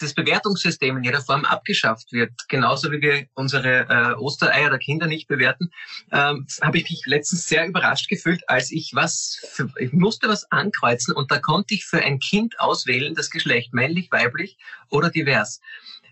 das 0.00 0.14
Bewertungssystem 0.14 0.96
in 0.96 1.04
jeder 1.04 1.20
Form 1.20 1.44
abgeschafft 1.44 2.12
wird, 2.12 2.32
genauso 2.48 2.90
wie 2.90 3.00
wir 3.00 3.26
unsere 3.34 3.86
äh, 3.88 4.14
Ostereier 4.14 4.70
der 4.70 4.78
Kinder 4.78 5.06
nicht 5.06 5.28
bewerten, 5.28 5.70
ähm, 6.10 6.46
habe 6.62 6.78
ich 6.78 6.90
mich 6.90 7.02
letztens 7.06 7.46
sehr 7.46 7.66
überrascht 7.66 8.08
gefühlt, 8.08 8.48
als 8.48 8.70
ich 8.70 8.92
was, 8.94 9.38
für, 9.52 9.70
ich 9.78 9.92
musste 9.92 10.28
was 10.28 10.50
ankreuzen 10.50 11.14
und 11.14 11.30
da 11.30 11.38
konnte 11.38 11.74
ich 11.74 11.84
für 11.84 12.02
ein 12.02 12.18
Kind 12.18 12.58
auswählen, 12.60 13.14
das 13.14 13.30
Geschlecht 13.30 13.74
männlich, 13.74 14.10
weiblich 14.10 14.56
oder 14.88 15.10
divers. 15.10 15.60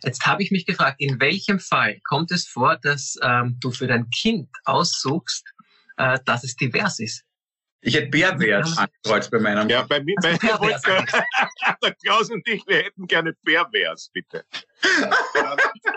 Jetzt 0.05 0.27
habe 0.27 0.43
ich 0.43 0.51
mich 0.51 0.67
gefragt, 0.67 0.97
in 0.99 1.21
welchem 1.21 1.59
Fall 1.59 2.01
kommt 2.05 2.31
es 2.31 2.47
vor, 2.47 2.77
dass 2.77 3.17
ähm, 3.23 3.57
du 3.61 3.71
für 3.71 3.87
dein 3.87 4.09
Kind 4.11 4.49
aussuchst, 4.65 5.45
äh, 5.97 6.19
dass 6.25 6.45
es 6.45 6.57
divers 6.57 6.99
ist? 6.99 7.25
Ich 7.81 7.95
hätte 7.95 8.09
Bärwärts 8.09 8.77
angekreuzt 8.77 9.31
bei 9.31 9.39
meinem. 9.39 9.69
Ja, 9.69 9.83
bei 9.83 10.03
mir, 10.03 10.17
bei 10.21 10.33
mir 10.33 10.59
der 11.83 11.95
Klaus 11.95 12.29
und 12.29 12.47
ich, 12.49 12.67
wir 12.67 12.79
hätten 12.79 13.07
gerne 13.07 13.35
Bärwärts, 13.45 14.11
bitte. 14.13 14.45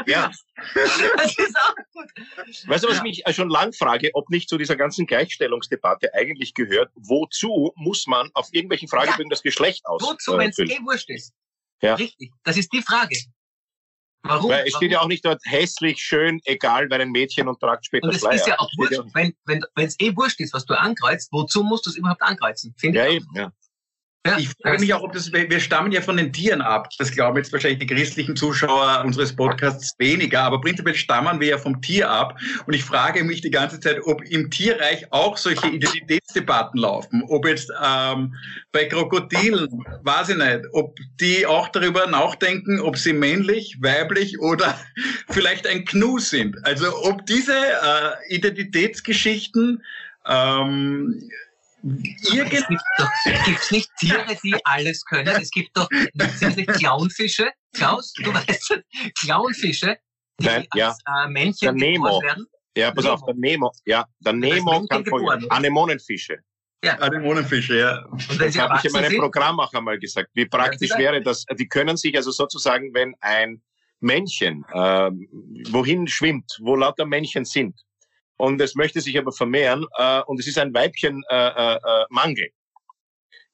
ja. 0.06 0.32
Das 0.76 1.38
ist 1.38 1.58
auch 1.58 1.76
gut. 1.92 2.06
Weißt 2.68 2.84
du, 2.84 2.88
was 2.88 2.98
ich 2.98 3.02
mich 3.02 3.24
schon 3.32 3.50
lang 3.50 3.74
frage, 3.74 4.12
ob 4.14 4.30
nicht 4.30 4.48
zu 4.48 4.60
dieser 4.60 4.76
ganzen 4.76 5.08
Gleichstellungsdebatte 5.08 6.14
eigentlich 6.14 6.54
gehört, 6.54 6.92
wozu 6.96 7.74
muss 7.76 8.06
man 8.06 8.30
auf 8.36 8.50
irgendwelchen 8.52 8.88
Fragebögen 8.88 9.32
ja. 9.32 9.36
das 9.36 9.42
Geschlecht 9.42 9.84
ausfüllen? 9.86 10.14
Wozu, 10.14 10.38
wenn 10.38 10.50
es 10.52 10.60
eh 10.60 10.80
wurscht 10.84 11.10
ist. 11.10 11.34
Ja. 11.82 11.96
Richtig, 11.96 12.32
das 12.44 12.58
ist 12.58 12.72
die 12.74 12.84
Frage. 12.84 13.18
Warum? 14.24 14.52
Weil 14.52 14.68
es 14.68 14.76
steht 14.76 14.92
ja 14.92 15.02
auch 15.02 15.08
nicht 15.08 15.26
dort 15.26 15.42
hässlich, 15.46 16.00
schön, 16.00 16.40
egal, 16.46 16.90
weil 16.90 17.02
ein 17.02 17.12
Mädchen 17.12 17.48
und 17.48 17.60
tragt 17.60 17.86
später 17.86 18.08
Und 18.08 18.16
es 18.16 18.24
ist 18.24 18.48
ja 18.48 18.60
auch 18.60 18.70
wurscht, 18.78 19.02
wenn 19.14 19.34
wenn 19.46 19.64
wenn, 19.76 19.88
es 19.88 20.00
eh 20.00 20.16
wurscht 20.16 20.40
ist, 20.40 20.54
was 20.54 20.66
du 20.66 20.80
ankreuzt, 20.80 21.30
wozu 21.32 21.64
musst 21.64 21.86
du 21.86 21.90
es 21.90 21.96
überhaupt 21.96 22.22
ankreuzen? 22.22 22.74
Finde 22.78 23.00
ja, 23.00 23.08
ich 23.08 23.16
eben, 23.16 23.28
ja. 23.36 23.52
Ja, 24.24 24.38
ich 24.38 24.50
frage 24.62 24.80
mich 24.80 24.94
auch, 24.94 25.02
ob 25.02 25.14
das, 25.14 25.34
wir 25.34 25.60
stammen 25.60 25.92
ja 25.92 26.00
von 26.00 26.16
den 26.16 26.32
Tieren 26.32 26.62
ab. 26.62 26.90
Das 27.00 27.12
glauben 27.12 27.38
jetzt 27.38 27.52
wahrscheinlich 27.52 27.80
die 27.80 27.88
christlichen 27.88 28.36
Zuschauer 28.36 29.02
unseres 29.04 29.36
Podcasts 29.36 29.96
weniger, 29.98 30.44
aber 30.44 30.62
prinzipiell 30.62 30.94
stammen 30.94 31.40
wir 31.40 31.48
ja 31.48 31.58
vom 31.58 31.82
Tier 31.82 32.08
ab. 32.08 32.38
Und 32.68 32.76
ich 32.76 32.84
frage 32.84 33.24
mich 33.24 33.42
die 33.42 33.50
ganze 33.50 33.80
Zeit, 33.80 33.98
ob 34.06 34.22
im 34.26 34.52
Tierreich 34.52 35.12
auch 35.12 35.38
solche 35.38 35.70
Identitätsdebatten 35.70 36.80
laufen. 36.80 37.24
Ob 37.30 37.48
jetzt 37.48 37.72
ähm, 37.84 38.36
bei 38.72 38.86
Krokodilen, 38.86 39.68
weiß 40.04 40.30
ich 40.30 40.38
nicht, 40.38 40.68
ob 40.74 41.00
die 41.20 41.48
auch 41.48 41.70
darüber 41.70 42.06
nachdenken, 42.06 42.80
ob 42.80 42.98
sie 42.98 43.14
männlich, 43.14 43.78
weiblich 43.82 44.40
oder 44.40 44.80
vielleicht 45.32 45.66
ein 45.66 45.84
Knu 45.84 46.20
sind. 46.20 46.64
Also 46.64 46.96
ob 47.06 47.26
diese 47.26 47.56
äh, 47.56 48.36
Identitätsgeschichten 48.36 49.82
ähm, 50.28 51.28
es 51.84 52.68
gibt 52.68 52.82
doch, 52.98 53.10
gibt's 53.46 53.72
nicht 53.72 53.90
Tiere, 54.00 54.38
die 54.44 54.56
alles 54.66 55.04
können? 55.06 55.36
Es 55.42 55.50
gibt 55.52 55.76
doch, 55.76 55.88
sind 56.36 56.58
nicht 56.58 56.70
Clownfische? 56.74 57.50
Klaus, 57.74 58.14
du 58.14 58.34
weißt, 58.34 58.82
Clownfische, 59.20 59.98
die 60.40 60.46
Nein, 60.46 60.68
ja. 60.76 60.90
als 60.90 61.00
äh, 61.06 61.30
Männchen 61.30 61.78
der 61.78 61.90
Nemo. 61.90 62.22
werden. 62.22 62.46
Ja, 62.78 62.92
pass 62.92 63.04
Nemo. 63.04 63.16
auf, 63.16 63.26
der 63.26 63.36
Nemo, 63.36 63.72
ja, 63.86 64.06
der 64.20 64.34
Nemo 64.34 64.86
kann 64.88 65.06
folgen. 65.06 65.50
Anemonenfische. 65.50 66.40
Ja. 66.84 66.96
Anemonenfische, 66.96 67.78
ja. 67.78 68.06
Und 68.06 68.42
das 68.42 68.58
habe 68.58 68.76
ich 68.78 68.86
in 68.86 68.92
meinem 68.92 69.12
sind? 69.12 69.20
Programm 69.20 69.60
auch 69.60 69.74
einmal 69.74 70.00
gesagt. 70.00 70.30
Wie 70.34 70.46
praktisch 70.46 70.90
ja, 70.90 70.98
wäre 70.98 71.22
das? 71.22 71.46
Die 71.58 71.68
können 71.68 71.96
sich 71.96 72.16
also 72.16 72.32
sozusagen, 72.32 72.94
wenn 72.94 73.14
ein 73.22 73.62
Männchen 74.00 74.66
äh, 74.74 75.12
wohin 75.70 76.08
schwimmt, 76.08 76.58
wo 76.60 76.76
lauter 76.76 77.06
Männchen 77.06 77.46
sind, 77.46 77.80
und 78.42 78.60
es 78.60 78.74
möchte 78.74 79.02
sich 79.02 79.18
aber 79.20 79.32
vermehren 79.32 79.86
äh, 79.98 80.22
und 80.22 80.40
es 80.40 80.48
ist 80.48 80.58
ein 80.58 80.74
Weibchen 80.74 81.24
äh, 81.30 81.36
äh, 81.36 81.76
äh, 81.76 82.06
Mangel, 82.10 82.50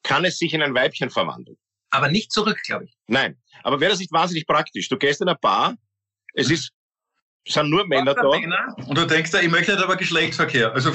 kann 0.03 0.23
es 0.23 0.37
sich 0.37 0.53
in 0.53 0.61
ein 0.61 0.73
Weibchen 0.73 1.09
verwandeln. 1.09 1.57
Aber 1.89 2.09
nicht 2.09 2.31
zurück, 2.31 2.57
glaube 2.65 2.85
ich. 2.85 2.97
Nein, 3.07 3.37
aber 3.63 3.81
wäre 3.81 3.91
das 3.91 3.99
nicht 3.99 4.13
wahnsinnig 4.13 4.47
praktisch? 4.47 4.87
Du 4.87 4.97
gehst 4.97 5.19
in 5.19 5.27
eine 5.27 5.37
Bar, 5.37 5.75
es 6.35 6.49
ist 6.49 6.71
es 7.45 7.53
sind 7.53 7.69
nur 7.69 7.85
Männer 7.87 8.13
da. 8.13 8.29
Männer? 8.29 8.75
Und 8.87 8.97
du 8.97 9.05
denkst 9.05 9.31
da, 9.31 9.39
ich 9.39 9.49
möchte 9.49 9.73
halt 9.73 9.83
aber 9.83 9.95
Geschlechtsverkehr. 9.95 10.73
Also. 10.73 10.91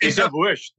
Ist 0.00 0.18
ja 0.18 0.32
wurscht. 0.32 0.74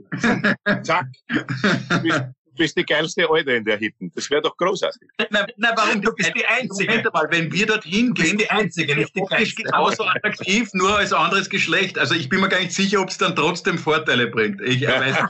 Zack. 0.84 1.06
Du 1.28 2.02
bist 2.02 2.24
die 2.60 2.86
geilste 2.86 3.30
Alte 3.30 3.52
in 3.52 3.66
der 3.66 3.78
Hitten. 3.78 4.12
Das 4.16 4.30
wäre 4.30 4.42
doch 4.42 4.56
großartig. 4.58 5.10
Na, 5.30 5.46
na, 5.58 5.72
warum? 5.76 6.02
Du 6.02 6.14
bist 6.14 6.32
die 6.36 6.46
Einzige. 6.46 6.90
Moment 6.90 7.14
mal, 7.14 7.28
wenn 7.30 7.52
wir 7.52 7.66
dorthin 7.66 8.14
gehen, 8.14 8.38
die 8.38 8.50
Einzige, 8.50 8.96
nicht 8.96 9.16
die 9.16 9.22
geilste. 9.22 9.64
genauso 9.64 10.04
attraktiv, 10.04 10.70
nur 10.74 10.98
als 10.98 11.14
anderes 11.14 11.50
Geschlecht. 11.50 11.98
Also 11.98 12.16
ich 12.16 12.30
bin 12.30 12.42
mir 12.42 12.50
gar 12.50 12.60
nicht 12.60 12.74
sicher, 12.74 13.02
ob 13.02 13.10
es 13.10 13.18
dann 13.18 13.36
trotzdem 13.36 13.78
Vorteile 13.78 14.28
bringt. 14.28 14.62
Ich 14.62 14.86
weiß. 14.86 15.18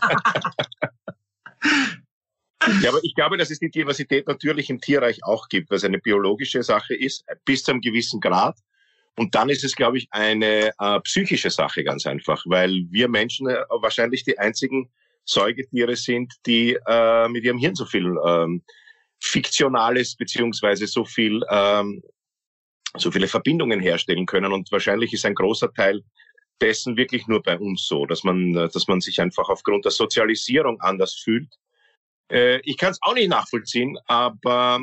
Ja, 2.82 2.90
aber 2.90 3.00
ich 3.04 3.14
glaube, 3.14 3.38
dass 3.38 3.52
es 3.52 3.60
die 3.60 3.70
Diversität 3.70 4.28
natürlich 4.28 4.70
im 4.70 4.80
Tierreich 4.80 5.24
auch 5.24 5.50
gibt, 5.50 5.70
was 5.70 5.84
eine 5.84 6.00
biologische 6.00 6.64
Sache 6.64 6.96
ist, 6.96 7.26
bis 7.44 7.64
zu 7.64 7.72
einem 7.72 7.82
gewissen 7.82 8.22
Grad. 8.22 8.58
Und 9.16 9.36
dann 9.36 9.50
ist 9.50 9.64
es, 9.64 9.76
glaube 9.76 9.98
ich, 9.98 10.08
eine 10.12 10.72
äh, 10.80 11.00
psychische 11.02 11.50
Sache 11.50 11.84
ganz 11.84 12.06
einfach, 12.06 12.44
weil 12.46 12.86
wir 12.90 13.10
Menschen 13.10 13.48
äh, 13.48 13.58
wahrscheinlich 13.70 14.24
die 14.24 14.40
einzigen 14.40 14.90
Säugetiere 15.26 15.96
sind, 15.96 16.34
die 16.46 16.78
äh, 16.88 17.28
mit 17.30 17.44
ihrem 17.44 17.58
Hirn 17.58 17.76
so 17.76 17.86
viel 17.86 18.16
ähm, 18.26 18.64
Fiktionales 19.20 20.16
beziehungsweise 20.16 20.88
so 20.88 21.06
viel 21.06 21.42
ähm, 21.50 22.04
so 22.98 23.12
viele 23.12 23.28
Verbindungen 23.28 23.80
herstellen 23.80 24.26
können. 24.26 24.52
Und 24.54 24.72
wahrscheinlich 24.72 25.14
ist 25.14 25.26
ein 25.26 25.36
großer 25.36 25.74
Teil 25.74 26.04
dessen 26.62 26.96
wirklich 26.96 27.28
nur 27.28 27.42
bei 27.42 27.58
uns 27.58 27.88
so, 27.88 28.06
dass 28.06 28.24
man, 28.24 28.54
dass 28.54 28.88
man 28.88 29.02
sich 29.02 29.20
einfach 29.20 29.50
aufgrund 29.50 29.86
der 29.86 29.92
Sozialisierung 29.92 30.80
anders 30.82 31.16
fühlt. 31.16 31.52
Äh, 32.32 32.60
ich 32.64 32.78
kann 32.78 32.92
es 32.92 33.00
auch 33.02 33.16
nicht 33.16 33.30
nachvollziehen, 33.30 33.98
aber 34.06 34.80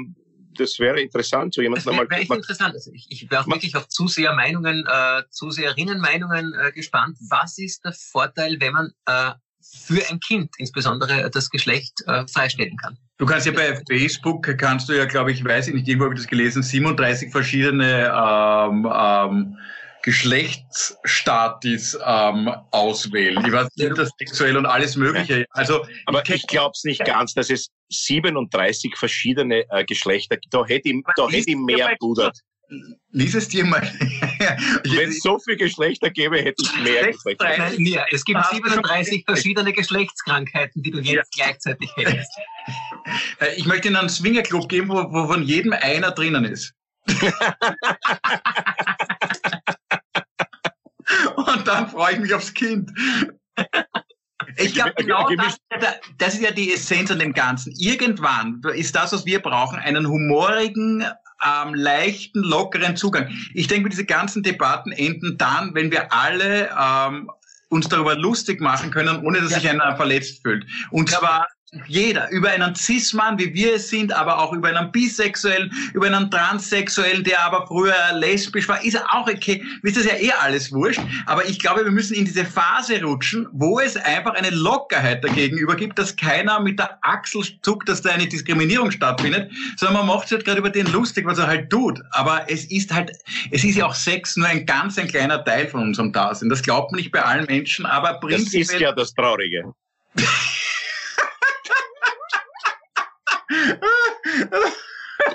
das 0.56 0.78
wäre 0.78 1.00
interessant, 1.00 1.54
so 1.54 1.62
jemand 1.62 1.86
nochmal. 1.86 2.10
Wäre 2.10 2.22
echt 2.22 2.30
interessant. 2.30 2.74
Also 2.74 2.90
ich, 2.92 3.06
ich 3.08 3.30
wäre 3.30 3.42
auch 3.42 3.46
wirklich 3.46 3.76
auf 3.76 3.88
Zusehermeinungen, 3.88 4.84
äh, 4.86 5.22
Zuseherinnenmeinungen 5.30 6.54
äh, 6.54 6.72
gespannt. 6.72 7.16
Was 7.28 7.56
ist 7.58 7.84
der 7.84 7.92
Vorteil, 7.92 8.60
wenn 8.60 8.72
man 8.72 8.92
äh, 9.06 9.32
für 9.62 10.02
ein 10.08 10.20
Kind 10.20 10.50
insbesondere 10.58 11.30
das 11.30 11.50
Geschlecht 11.50 11.92
äh, 12.06 12.26
freistellen 12.26 12.76
kann. 12.76 12.96
Du 13.18 13.26
kannst 13.26 13.46
ja 13.46 13.52
bei 13.52 13.82
Facebook, 13.88 14.56
kannst 14.56 14.88
du 14.88 14.94
ja, 14.94 15.04
glaube 15.04 15.32
ich, 15.32 15.44
weiß 15.44 15.68
ich 15.68 15.74
nicht, 15.74 15.86
irgendwo 15.86 16.06
habe 16.06 16.14
ich 16.14 16.20
das 16.20 16.28
gelesen, 16.28 16.62
37 16.62 17.30
verschiedene 17.30 18.06
ähm, 18.06 18.90
ähm, 18.92 19.58
Geschlechtsstatis 20.02 21.98
ähm, 22.02 22.50
auswählen. 22.70 23.44
Ich 23.44 23.52
weiß 23.52 23.68
nicht, 23.76 23.98
das 23.98 24.10
sexuell 24.18 24.56
und 24.56 24.64
alles 24.64 24.96
Mögliche. 24.96 25.44
Also, 25.50 25.84
aber 26.06 26.22
ich, 26.22 26.30
ich 26.36 26.46
glaube 26.46 26.72
es 26.74 26.84
nicht 26.84 27.04
ganz, 27.04 27.34
dass 27.34 27.50
es 27.50 27.68
37 27.90 28.96
verschiedene 28.96 29.66
äh, 29.70 29.84
Geschlechter 29.84 30.38
gibt. 30.38 30.54
Da 30.54 30.64
hätte 30.64 30.88
ich, 30.88 31.02
da 31.16 31.28
hätte 31.28 31.50
ich 31.50 31.56
mehr 31.56 31.94
pudert. 31.98 32.38
Lies 33.10 33.34
es 33.34 33.48
dir 33.48 33.64
mal. 33.64 33.82
Wenn 34.84 35.08
es 35.10 35.20
so 35.20 35.38
viele 35.38 35.56
Geschlechter 35.56 36.10
gäbe, 36.10 36.38
hätte 36.38 36.62
ich 36.62 36.76
mehr 36.82 37.08
Geschlechter. 37.12 37.56
Nein, 37.58 37.84
ja, 37.84 38.04
es 38.10 38.24
gibt 38.24 38.44
37 38.50 39.24
verschiedene 39.26 39.72
Geschlechtskrankheiten, 39.72 40.82
die 40.82 40.90
du 40.90 41.00
jetzt 41.00 41.36
ja. 41.36 41.46
gleichzeitig 41.46 41.90
hättest. 41.96 42.30
Äh, 43.40 43.54
ich 43.56 43.64
möchte 43.66 43.88
Ihnen 43.88 43.96
einen 43.96 44.10
Swingerclub 44.10 44.68
geben, 44.68 44.90
wo, 44.90 45.10
wo 45.10 45.26
von 45.26 45.42
jedem 45.42 45.72
einer 45.72 46.10
drinnen 46.12 46.44
ist. 46.44 46.74
Und 51.36 51.66
dann 51.66 51.88
freue 51.88 52.12
ich 52.12 52.20
mich 52.20 52.32
aufs 52.34 52.52
Kind. 52.52 52.90
Ich 54.58 54.74
glaube, 54.74 54.92
genau 54.96 55.28
das, 55.30 55.56
das 56.18 56.34
ist 56.34 56.42
ja 56.42 56.50
die 56.50 56.72
Essenz 56.74 57.10
an 57.10 57.18
dem 57.18 57.32
Ganzen. 57.32 57.72
Irgendwann 57.78 58.60
ist 58.74 58.94
das, 58.94 59.12
was 59.12 59.24
wir 59.24 59.40
brauchen, 59.40 59.78
einen 59.78 60.06
humorigen, 60.06 61.04
ähm, 61.44 61.74
leichten, 61.74 62.40
lockeren 62.40 62.96
Zugang. 62.96 63.28
Ich 63.54 63.68
denke, 63.68 63.88
diese 63.88 64.04
ganzen 64.04 64.42
Debatten 64.42 64.92
enden 64.92 65.38
dann, 65.38 65.74
wenn 65.74 65.90
wir 65.90 66.12
alle 66.12 66.70
ähm, 66.78 67.30
uns 67.68 67.88
darüber 67.88 68.16
lustig 68.16 68.60
machen 68.60 68.90
können, 68.90 69.24
ohne 69.24 69.40
dass 69.40 69.52
ja. 69.52 69.60
sich 69.60 69.70
einer 69.70 69.96
verletzt 69.96 70.42
fühlt. 70.42 70.66
Und 70.90 71.08
zwar 71.08 71.46
jeder, 71.86 72.28
über 72.30 72.50
einen 72.50 72.74
Cis-Mann, 72.74 73.38
wie 73.38 73.54
wir 73.54 73.76
es 73.76 73.88
sind, 73.90 74.12
aber 74.12 74.38
auch 74.40 74.52
über 74.52 74.68
einen 74.68 74.90
Bisexuellen, 74.90 75.72
über 75.94 76.06
einen 76.06 76.28
Transsexuellen, 76.28 77.22
der 77.22 77.44
aber 77.44 77.66
früher 77.68 77.94
lesbisch 78.14 78.66
war, 78.66 78.82
ist 78.84 79.00
auch 79.10 79.28
okay. 79.28 79.62
Ist 79.82 79.96
das 79.96 80.04
ja 80.04 80.14
eh 80.16 80.32
alles 80.32 80.72
wurscht. 80.72 81.00
Aber 81.26 81.48
ich 81.48 81.60
glaube, 81.60 81.84
wir 81.84 81.92
müssen 81.92 82.14
in 82.14 82.24
diese 82.24 82.44
Phase 82.44 83.00
rutschen, 83.02 83.46
wo 83.52 83.78
es 83.78 83.96
einfach 83.96 84.34
eine 84.34 84.50
Lockerheit 84.50 85.22
dagegen 85.22 85.58
übergibt, 85.58 85.96
dass 85.98 86.16
keiner 86.16 86.58
mit 86.58 86.78
der 86.80 86.98
Achsel 87.02 87.42
zuckt, 87.62 87.88
dass 87.88 88.02
da 88.02 88.10
eine 88.10 88.26
Diskriminierung 88.26 88.90
stattfindet, 88.90 89.52
sondern 89.76 90.04
man 90.04 90.16
macht 90.16 90.28
sich 90.28 90.38
halt 90.38 90.46
gerade 90.46 90.58
über 90.58 90.70
den 90.70 90.86
lustig, 90.88 91.24
was 91.24 91.38
er 91.38 91.46
halt 91.46 91.70
tut. 91.70 92.00
Aber 92.10 92.46
es 92.48 92.64
ist 92.64 92.92
halt, 92.92 93.12
es 93.52 93.62
ist 93.62 93.76
ja 93.76 93.86
auch 93.86 93.94
Sex 93.94 94.36
nur 94.36 94.48
ein 94.48 94.66
ganz 94.66 94.98
ein 94.98 95.06
kleiner 95.06 95.44
Teil 95.44 95.68
von 95.68 95.82
unserem 95.82 96.12
Dasein. 96.12 96.48
Das 96.48 96.62
glaubt 96.62 96.90
man 96.90 96.98
nicht 96.98 97.12
bei 97.12 97.22
allen 97.22 97.46
Menschen, 97.46 97.86
aber 97.86 98.14
prinzipiell... 98.14 98.64
Das 98.64 98.74
ist 98.74 98.80
ja 98.80 98.92
das 98.92 99.14
Traurige. 99.14 99.72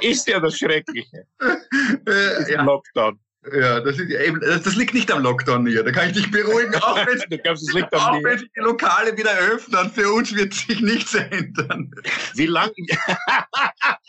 ist 0.02 0.28
ja 0.28 0.40
das 0.40 0.58
Schreckliche. 0.58 1.26
Äh, 2.08 2.52
ja. 2.52 2.64
Lockdown. 2.64 3.20
Ja, 3.54 3.80
das, 3.80 4.00
ist 4.00 4.10
eben, 4.10 4.40
das 4.40 4.76
liegt 4.76 4.94
nicht 4.94 5.12
am 5.12 5.22
Lockdown 5.22 5.68
hier. 5.68 5.84
Da 5.84 5.92
kann 5.92 6.10
ich 6.10 6.16
dich 6.16 6.32
beruhigen. 6.32 6.74
Auch 6.82 6.96
wenn, 6.96 7.20
auch 7.20 8.24
wenn 8.24 8.40
sich 8.40 8.50
die 8.56 8.62
Lokale 8.62 9.16
wieder 9.16 9.38
öffnen, 9.38 9.92
für 9.92 10.12
uns 10.12 10.36
wird 10.36 10.54
sich 10.54 10.82
nichts 10.82 11.14
ändern. 11.14 11.92
Wie 12.34 12.48
lange? 12.48 12.74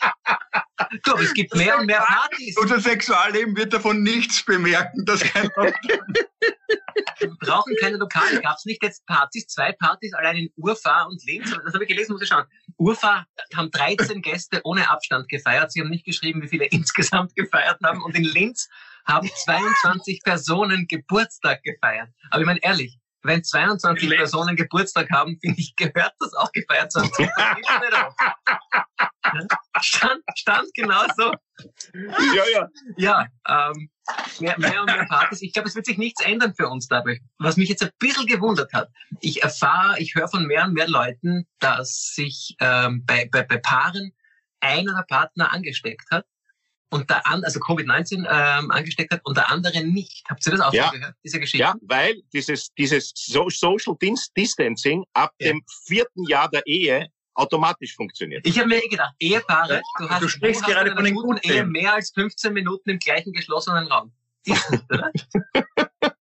du, 1.03 1.11
aber 1.11 1.21
es 1.21 1.33
gibt 1.33 1.55
mehr 1.55 1.79
und 1.79 1.85
mehr 1.85 2.01
Partys. 2.01 2.57
Unser 2.57 2.79
Sexualleben 2.79 3.55
wird 3.55 3.73
davon 3.73 4.03
nichts 4.03 4.43
bemerken, 4.43 5.05
dass 5.05 5.21
kein. 5.21 5.49
Wir 7.19 7.35
brauchen 7.39 7.75
keine 7.79 7.97
Lokale. 7.97 8.41
Gab 8.41 8.57
es 8.57 8.65
nicht 8.65 8.83
jetzt 8.83 9.05
Partys, 9.05 9.47
zwei 9.47 9.71
Partys, 9.71 10.13
allein 10.13 10.37
in 10.37 10.49
Urfa 10.55 11.03
und 11.03 11.23
Linz? 11.25 11.51
Das 11.51 11.73
habe 11.73 11.83
ich 11.83 11.89
gelesen, 11.89 12.13
muss 12.13 12.21
ich 12.21 12.29
schauen. 12.29 12.45
Urfa 12.77 13.25
haben 13.55 13.71
13 13.71 14.21
Gäste 14.21 14.61
ohne 14.63 14.89
Abstand 14.89 15.27
gefeiert. 15.29 15.71
Sie 15.71 15.81
haben 15.81 15.89
nicht 15.89 16.05
geschrieben, 16.05 16.41
wie 16.41 16.47
viele 16.47 16.65
insgesamt 16.71 17.35
gefeiert 17.35 17.79
haben. 17.83 18.03
Und 18.03 18.15
in 18.15 18.23
Linz 18.23 18.67
haben 19.05 19.29
22 19.29 20.21
Personen 20.23 20.87
Geburtstag 20.87 21.63
gefeiert. 21.63 22.09
Aber 22.29 22.41
ich 22.41 22.45
meine 22.45 22.63
ehrlich, 22.63 22.99
wenn 23.27 23.43
22 23.43 24.09
Personen 24.09 24.55
Geburtstag 24.55 25.09
haben, 25.11 25.37
finde 25.41 25.59
ich, 25.59 25.75
gehört 25.75 26.13
das 26.19 26.33
auch 26.33 26.51
gefeiert 26.51 26.91
zu 26.91 27.01
haben. 27.01 27.11
stand, 29.81 30.23
stand 30.35 30.73
genauso. 30.73 31.33
Ja, 31.93 32.43
ja. 32.51 32.67
Ja, 32.97 33.27
ähm, 33.47 33.89
mehr, 34.39 34.57
mehr 34.57 34.81
und 34.81 34.87
mehr 34.87 35.05
Partys. 35.05 35.41
Ich 35.41 35.53
glaube, 35.53 35.67
es 35.67 35.75
wird 35.75 35.85
sich 35.85 35.97
nichts 35.97 36.23
ändern 36.23 36.53
für 36.55 36.67
uns 36.67 36.87
dabei. 36.87 37.19
Was 37.37 37.57
mich 37.57 37.69
jetzt 37.69 37.83
ein 37.83 37.91
bisschen 37.99 38.25
gewundert 38.25 38.73
hat, 38.73 38.89
ich 39.19 39.43
erfahre, 39.43 39.99
ich 39.99 40.15
höre 40.15 40.27
von 40.27 40.45
mehr 40.45 40.65
und 40.65 40.73
mehr 40.73 40.87
Leuten, 40.87 41.47
dass 41.59 42.13
sich 42.15 42.55
ähm, 42.59 43.03
bei, 43.05 43.29
bei, 43.31 43.43
bei 43.43 43.57
Paaren 43.57 44.13
einer 44.59 44.95
der 44.95 45.03
Partner 45.03 45.53
angesteckt 45.53 46.09
hat 46.11 46.25
und 46.89 47.09
der 47.09 47.25
andere, 47.27 47.47
also 47.47 47.59
Covid-19 47.59 48.25
ähm, 48.29 48.71
angesteckt 48.71 49.11
hat 49.11 49.21
und 49.25 49.37
der 49.37 49.51
andere 49.51 49.83
nicht. 49.83 50.23
Habt 50.29 50.45
ihr 50.45 50.51
das 50.51 50.61
auch 50.61 50.73
ja. 50.73 50.89
gehört, 50.89 51.15
diese 51.23 51.39
Geschichte? 51.39 51.63
Ja, 51.63 51.75
weil 51.81 52.21
dieses, 52.33 52.73
dieses 52.75 53.11
Social 53.15 53.95
Distancing 54.35 55.03
ab 55.13 55.33
ja. 55.39 55.51
dem 55.51 55.63
vierten 55.85 56.23
Jahr 56.27 56.49
der 56.49 56.65
Ehe 56.65 57.07
automatisch 57.33 57.95
funktioniert. 57.95 58.45
Ich 58.47 58.57
habe 58.57 58.67
mir 58.67 58.83
eh 58.83 58.87
gedacht, 58.87 59.13
Ehepaare, 59.19 59.81
du, 59.99 60.09
hast, 60.09 60.23
du 60.23 60.27
sprichst 60.27 60.61
du 60.63 60.71
gerade 60.71 60.93
von 60.93 61.03
den 61.03 61.13
guten 61.13 61.37
Ehe 61.43 61.65
mehr 61.65 61.93
als 61.93 62.11
15 62.11 62.53
Minuten 62.53 62.89
im 62.89 62.99
gleichen 62.99 63.31
geschlossenen 63.31 63.87
Raum. 63.87 64.11
Ist 64.45 64.65
oder? 64.89 65.11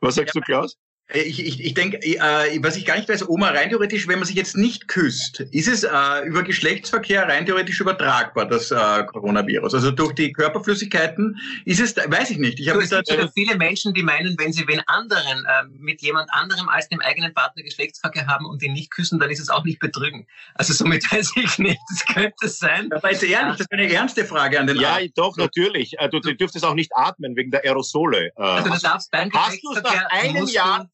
Was 0.00 0.16
sagst 0.16 0.34
ja, 0.34 0.40
du, 0.40 0.44
Klaus? 0.44 0.76
Äh, 1.08 1.20
ich, 1.20 1.44
ich, 1.44 1.62
ich 1.62 1.74
denke, 1.74 1.98
äh, 1.98 2.58
was 2.62 2.76
ich 2.76 2.84
gar 2.84 2.96
nicht 2.96 3.08
weiß, 3.08 3.28
Oma, 3.28 3.48
rein 3.50 3.68
theoretisch, 3.68 4.08
wenn 4.08 4.18
man 4.18 4.26
sich 4.26 4.36
jetzt 4.36 4.56
nicht 4.56 4.88
küsst, 4.88 5.40
ist 5.40 5.68
es 5.68 5.84
äh, 5.84 6.26
über 6.26 6.42
Geschlechtsverkehr 6.42 7.28
rein 7.28 7.44
theoretisch 7.44 7.80
übertragbar, 7.80 8.46
das 8.46 8.70
äh, 8.70 9.04
Coronavirus? 9.04 9.74
Also 9.74 9.90
durch 9.90 10.14
die 10.14 10.32
Körperflüssigkeiten 10.32 11.36
ist 11.64 11.80
es, 11.80 11.96
weiß 11.96 12.30
ich 12.30 12.38
nicht. 12.38 12.58
Ich 12.58 12.68
habe 12.70 12.82
es 12.82 12.90
gibt 12.90 13.06
sogar 13.06 13.30
viele 13.32 13.56
Menschen, 13.56 13.92
die 13.92 14.02
meinen, 14.02 14.36
wenn 14.38 14.52
sie 14.52 14.66
wen 14.66 14.80
anderen 14.86 15.44
äh, 15.44 15.64
mit 15.78 16.00
jemand 16.00 16.30
anderem 16.32 16.68
als 16.68 16.88
dem 16.88 17.00
eigenen 17.00 17.34
Partner 17.34 17.62
Geschlechtsverkehr 17.62 18.26
haben 18.26 18.46
und 18.46 18.62
ihn 18.62 18.72
nicht 18.72 18.90
küssen, 18.90 19.18
dann 19.18 19.30
ist 19.30 19.40
es 19.40 19.50
auch 19.50 19.64
nicht 19.64 19.80
betrügen. 19.80 20.26
Also 20.54 20.72
somit 20.72 21.04
weiß 21.12 21.32
ich 21.36 21.58
nicht, 21.58 21.80
das 21.90 22.14
könnte 22.14 22.48
sein. 22.48 22.90
Aber 22.92 23.10
jetzt 23.10 23.22
ehrlich, 23.22 23.52
das 23.52 23.60
ist 23.60 23.72
eine 23.72 23.92
ernste 23.92 24.24
Frage 24.24 24.58
an 24.58 24.66
den 24.66 24.80
Ja, 24.80 24.94
Arzt. 24.94 25.12
doch, 25.16 25.36
natürlich. 25.36 25.98
Äh, 25.98 26.08
du, 26.08 26.20
du 26.20 26.34
dürftest 26.34 26.64
auch 26.64 26.74
nicht 26.74 26.92
atmen 26.96 27.36
wegen 27.36 27.50
der 27.50 27.62
Aerosole. 27.64 28.28
Äh, 28.36 28.42
also 28.42 28.70
du 28.70 28.78
darfst 28.78 29.10
beim 29.10 29.28
Geschlechtsverkehr... 29.28 29.82
Hast 29.84 29.94
du 29.94 29.98
nach 29.98 30.10
einem 30.10 30.46
Jahr 30.46 30.88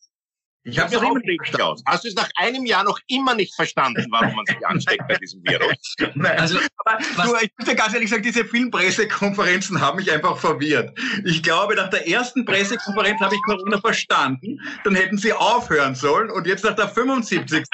ich 0.63 0.79
habe 0.79 0.95
es 0.95 1.01
auch 1.01 1.15
nicht 1.15 1.41
verstanden. 1.47 1.83
Hast 1.87 2.05
du 2.05 2.09
es 2.09 2.15
nach 2.15 2.29
einem 2.37 2.67
Jahr 2.67 2.85
noch 2.85 2.99
immer 3.09 3.35
nicht 3.35 3.55
verstanden, 3.55 4.07
warum 4.11 4.35
man 4.35 4.45
sich 4.45 4.67
ansteckt 4.67 5.09
bei 5.09 5.17
diesem 5.17 5.43
Virus? 5.43 5.95
Nein, 6.15 6.39
also, 6.39 6.59
aber 6.77 6.99
du, 6.99 7.37
ich 7.43 7.51
muss 7.59 7.69
dir 7.69 7.75
ganz 7.75 7.95
ehrlich 7.95 8.11
sagen, 8.11 8.23
diese 8.23 8.45
vielen 8.45 8.71
Pressekonferenzen 8.71 9.81
haben 9.81 9.97
mich 9.97 10.11
einfach 10.13 10.37
verwirrt. 10.37 10.99
Ich 11.25 11.43
glaube, 11.43 11.77
nach 11.77 11.89
der 11.89 12.07
ersten 12.07 12.45
Pressekonferenz 12.45 13.21
habe 13.21 13.35
ich 13.35 13.41
Corona 13.43 13.81
verstanden, 13.81 14.61
dann 14.85 14.95
hätten 14.95 15.17
sie 15.17 15.33
aufhören 15.33 15.95
sollen 15.95 16.31
und 16.31 16.47
jetzt 16.47 16.65
nach 16.65 16.77
der 16.77 16.89
75. 16.89 17.65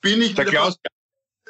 bin 0.00 0.20
ich 0.20 0.34
der 0.34 0.46
Klaus, 0.46 0.76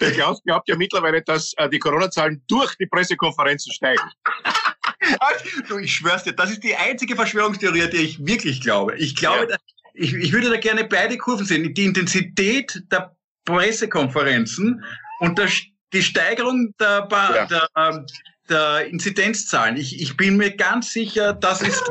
der 0.00 0.12
Klaus 0.12 0.42
glaubt 0.42 0.68
ja 0.68 0.76
mittlerweile, 0.76 1.22
dass 1.22 1.54
äh, 1.56 1.68
die 1.70 1.78
Corona-Zahlen 1.78 2.42
durch 2.48 2.74
die 2.76 2.86
Pressekonferenzen 2.86 3.72
steigen. 3.72 4.02
du, 5.68 5.78
ich 5.78 5.94
schwör's 5.94 6.24
dir, 6.24 6.32
das 6.32 6.50
ist 6.50 6.62
die 6.62 6.74
einzige 6.74 7.16
Verschwörungstheorie, 7.16 7.88
die 7.88 7.96
ich 7.98 8.26
wirklich 8.26 8.60
glaube. 8.60 8.96
Ich 8.96 9.16
glaube, 9.16 9.48
ja 9.50 9.56
ich, 9.94 10.12
ich 10.12 10.32
würde 10.32 10.50
da 10.50 10.56
gerne 10.56 10.84
beide 10.84 11.16
Kurven 11.16 11.46
sehen. 11.46 11.72
Die 11.72 11.84
Intensität 11.84 12.82
der 12.90 13.16
Pressekonferenzen 13.44 14.84
und 15.20 15.38
der, 15.38 15.48
die 15.92 16.02
Steigerung 16.02 16.74
der, 16.78 17.08
ja. 17.10 17.46
der, 17.46 17.68
ähm, 17.76 18.06
der 18.48 18.86
Inzidenzzahlen. 18.86 19.76
Ich, 19.76 20.00
ich 20.00 20.16
bin 20.16 20.36
mir 20.36 20.56
ganz 20.56 20.92
sicher, 20.92 21.32
das 21.32 21.62
ist. 21.62 21.88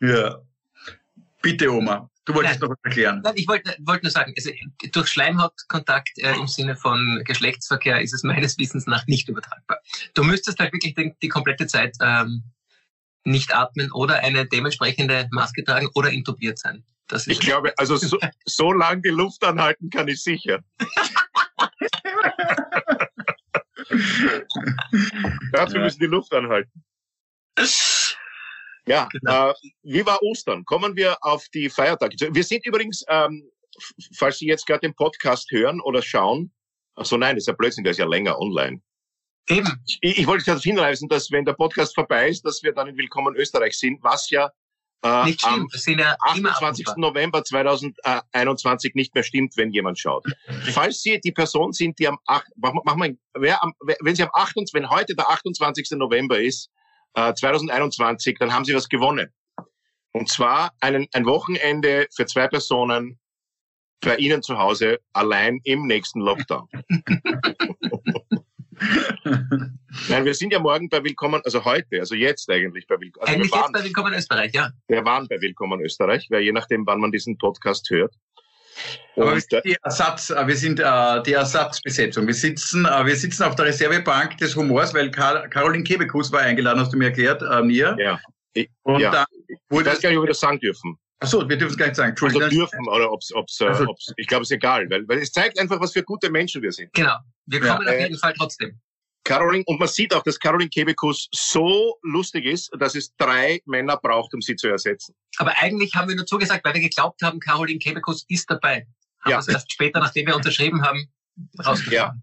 ja. 0.00 0.40
Bitte, 1.40 1.70
Oma. 1.70 2.10
Du 2.24 2.34
wolltest 2.34 2.60
Nein. 2.60 2.70
noch 2.70 2.76
was 2.76 2.84
erklären. 2.84 3.20
Nein, 3.22 3.34
ich 3.36 3.46
wollte, 3.46 3.76
wollte 3.80 4.06
nur 4.06 4.10
sagen, 4.10 4.32
also 4.34 4.50
durch 4.92 5.08
Schleimhautkontakt 5.08 6.18
äh, 6.18 6.34
im 6.34 6.46
Sinne 6.48 6.74
von 6.74 7.22
Geschlechtsverkehr 7.24 8.00
ist 8.00 8.14
es 8.14 8.22
meines 8.22 8.58
Wissens 8.58 8.86
nach 8.86 9.06
nicht 9.06 9.28
übertragbar. 9.28 9.78
Du 10.14 10.24
müsstest 10.24 10.58
halt 10.58 10.72
wirklich 10.72 10.94
die, 10.94 11.14
die 11.20 11.28
komplette 11.28 11.66
Zeit 11.66 11.94
ähm, 12.00 12.42
nicht 13.24 13.54
atmen 13.54 13.90
oder 13.92 14.20
eine 14.20 14.46
dementsprechende 14.46 15.28
Maske 15.32 15.64
tragen 15.64 15.88
oder 15.94 16.10
intubiert 16.10 16.58
sein. 16.58 16.84
ich 17.26 17.40
glaube, 17.40 17.72
also 17.78 17.96
so, 17.96 18.18
so 18.44 18.72
lange 18.72 19.02
die 19.02 19.10
Luft 19.10 19.42
anhalten 19.44 19.90
kann 19.90 20.08
ich 20.08 20.22
sicher. 20.22 20.60
Dazu 25.52 25.78
müssen 25.78 25.98
die 26.00 26.06
Luft 26.06 26.32
anhalten. 26.32 26.84
Ja, 28.86 29.08
genau. 29.10 29.50
äh, 29.50 29.54
wie 29.82 30.04
war 30.04 30.22
Ostern? 30.22 30.64
Kommen 30.64 30.96
wir 30.96 31.16
auf 31.22 31.48
die 31.54 31.70
Feiertage. 31.70 32.34
Wir 32.34 32.44
sind 32.44 32.66
übrigens, 32.66 33.04
ähm, 33.08 33.48
falls 34.14 34.38
Sie 34.38 34.46
jetzt 34.46 34.66
gerade 34.66 34.80
den 34.80 34.94
Podcast 34.94 35.50
hören 35.50 35.80
oder 35.80 36.02
schauen, 36.02 36.52
ach 36.96 37.06
so 37.06 37.16
nein, 37.16 37.36
das 37.36 37.44
ist 37.44 37.48
ja 37.48 37.54
Blödsinn, 37.54 37.84
der 37.84 37.92
ist 37.92 37.98
ja 37.98 38.06
länger 38.06 38.38
online. 38.38 38.82
Eben. 39.48 39.68
Ich, 40.00 40.18
ich 40.18 40.26
wollte 40.26 40.44
darauf 40.44 40.62
hinweisen, 40.62 41.08
dass 41.08 41.30
wenn 41.30 41.44
der 41.44 41.52
Podcast 41.52 41.94
vorbei 41.94 42.28
ist, 42.28 42.44
dass 42.44 42.62
wir 42.62 42.72
dann 42.72 42.88
in 42.88 42.96
Willkommen 42.96 43.36
Österreich 43.36 43.78
sind, 43.78 44.02
was 44.02 44.30
ja 44.30 44.50
äh, 45.02 45.24
nicht 45.24 45.44
am 45.44 45.68
ja 45.86 46.16
28. 46.18 46.86
November 46.96 47.44
2021 47.44 48.94
nicht 48.94 49.14
mehr 49.14 49.22
stimmt, 49.22 49.54
wenn 49.56 49.70
jemand 49.70 49.98
schaut. 49.98 50.24
Falls 50.72 51.02
Sie 51.02 51.20
die 51.20 51.32
Person 51.32 51.72
sind, 51.72 51.98
die 51.98 52.08
am 52.08 52.18
8, 52.26 52.46
mach, 52.56 52.72
mach 52.84 52.96
mal, 52.96 53.14
wer 53.34 53.62
am, 53.62 53.74
wenn 54.00 54.16
Sie 54.16 54.22
am 54.22 54.30
28, 54.32 54.72
wenn 54.72 54.88
heute 54.88 55.14
der 55.14 55.28
28. 55.28 55.90
November 55.98 56.40
ist, 56.40 56.70
äh, 57.12 57.34
2021, 57.34 58.38
dann 58.38 58.52
haben 58.52 58.64
Sie 58.64 58.74
was 58.74 58.88
gewonnen. 58.88 59.30
Und 60.12 60.30
zwar 60.30 60.72
einen, 60.80 61.06
ein 61.12 61.26
Wochenende 61.26 62.06
für 62.14 62.24
zwei 62.24 62.48
Personen 62.48 63.18
bei 64.00 64.16
Ihnen 64.16 64.42
zu 64.42 64.58
Hause 64.58 65.00
allein 65.12 65.60
im 65.64 65.86
nächsten 65.86 66.20
Lockdown. 66.20 66.68
Nein, 70.08 70.24
wir 70.24 70.34
sind 70.34 70.52
ja 70.52 70.58
morgen 70.58 70.88
bei 70.88 71.02
Willkommen, 71.02 71.40
also 71.44 71.64
heute, 71.64 72.00
also 72.00 72.14
jetzt 72.14 72.50
eigentlich 72.50 72.86
bei 72.86 72.98
Willkommen. 73.00 73.26
Also 73.26 73.34
eigentlich 73.34 73.52
waren, 73.52 73.62
jetzt 73.62 73.72
bei 73.72 73.84
Willkommen 73.84 74.14
Österreich, 74.14 74.52
ja. 74.54 74.70
Wir 74.88 75.04
waren 75.04 75.28
bei 75.28 75.40
Willkommen 75.40 75.80
Österreich, 75.80 76.26
weil 76.30 76.42
je 76.42 76.52
nachdem, 76.52 76.86
wann 76.86 77.00
man 77.00 77.12
diesen 77.12 77.38
Podcast 77.38 77.88
hört. 77.90 78.14
Aber 79.16 79.34
wir 79.34 79.40
sind, 79.40 79.64
die, 79.64 79.76
Ersatz, 79.82 80.30
äh, 80.30 80.46
wir 80.46 80.56
sind 80.56 80.80
äh, 80.80 81.22
die 81.22 81.32
Ersatzbesetzung. 81.32 82.26
Wir 82.26 82.34
sitzen, 82.34 82.84
äh, 82.86 83.06
wir 83.06 83.14
sitzen 83.14 83.44
auf 83.44 83.54
der 83.54 83.66
Reservebank 83.66 84.38
des 84.38 84.56
Humors, 84.56 84.92
weil 84.94 85.10
Karl, 85.10 85.48
Caroline 85.48 85.84
Kebekus 85.84 86.32
war 86.32 86.40
eingeladen, 86.40 86.80
hast 86.80 86.92
du 86.92 86.96
mir 86.96 87.06
erklärt, 87.06 87.42
äh, 87.42 87.62
mir. 87.62 87.96
Ja. 87.98 88.20
Ich, 88.54 88.68
und 88.82 89.00
ja. 89.00 89.10
dann 89.10 89.26
wurde 89.68 89.88
ich 89.88 89.94
weiß 89.94 90.02
gar 90.02 90.08
nicht, 90.10 90.18
ob 90.18 90.24
wir 90.24 90.28
das 90.28 90.40
sagen 90.40 90.58
dürfen. 90.58 90.98
Achso, 91.20 91.48
wir 91.48 91.56
dürfen 91.56 91.72
es 91.72 91.78
gar 91.78 91.86
nicht 91.86 91.96
sagen. 91.96 92.10
Entschuldigung. 92.10 92.42
Also 92.42 92.56
dürfen, 92.56 92.88
oder 92.88 93.10
ob's, 93.10 93.32
ob's, 93.32 93.60
äh, 93.60 93.66
also, 93.66 93.86
ob's, 93.86 94.12
ich 94.16 94.26
glaube, 94.26 94.42
es 94.42 94.50
ist 94.50 94.56
egal, 94.56 94.88
weil, 94.90 95.06
weil 95.08 95.18
es 95.18 95.32
zeigt 95.32 95.58
einfach, 95.58 95.80
was 95.80 95.92
für 95.92 96.02
gute 96.02 96.30
Menschen 96.30 96.62
wir 96.62 96.72
sind. 96.72 96.92
Genau. 96.92 97.16
Wir 97.46 97.60
kommen 97.60 97.86
ja. 97.86 97.92
auf 97.92 98.00
jeden 98.00 98.18
Fall 98.18 98.34
trotzdem. 98.36 98.80
Caroline, 99.24 99.64
und 99.66 99.80
man 99.80 99.88
sieht 99.88 100.14
auch, 100.14 100.22
dass 100.22 100.38
Caroline 100.38 100.68
Kebekus 100.68 101.28
so 101.32 101.98
lustig 102.02 102.44
ist, 102.44 102.70
dass 102.78 102.94
es 102.94 103.16
drei 103.16 103.62
Männer 103.64 103.96
braucht, 103.96 104.34
um 104.34 104.42
sie 104.42 104.54
zu 104.54 104.68
ersetzen. 104.68 105.14
Aber 105.38 105.54
eigentlich 105.56 105.94
haben 105.94 106.08
wir 106.08 106.16
nur 106.16 106.26
zugesagt, 106.26 106.62
weil 106.64 106.74
wir 106.74 106.82
geglaubt 106.82 107.22
haben, 107.22 107.40
Caroline 107.40 107.78
Kebekus 107.78 108.26
ist 108.28 108.50
dabei. 108.50 108.86
Haben 109.22 109.30
ja. 109.30 109.46
wir 109.46 109.54
erst 109.54 109.72
später, 109.72 110.00
nachdem 110.00 110.26
wir 110.26 110.36
unterschrieben 110.36 110.82
haben, 110.82 111.10
rausgefunden. 111.58 111.94
Ja. 111.94 112.14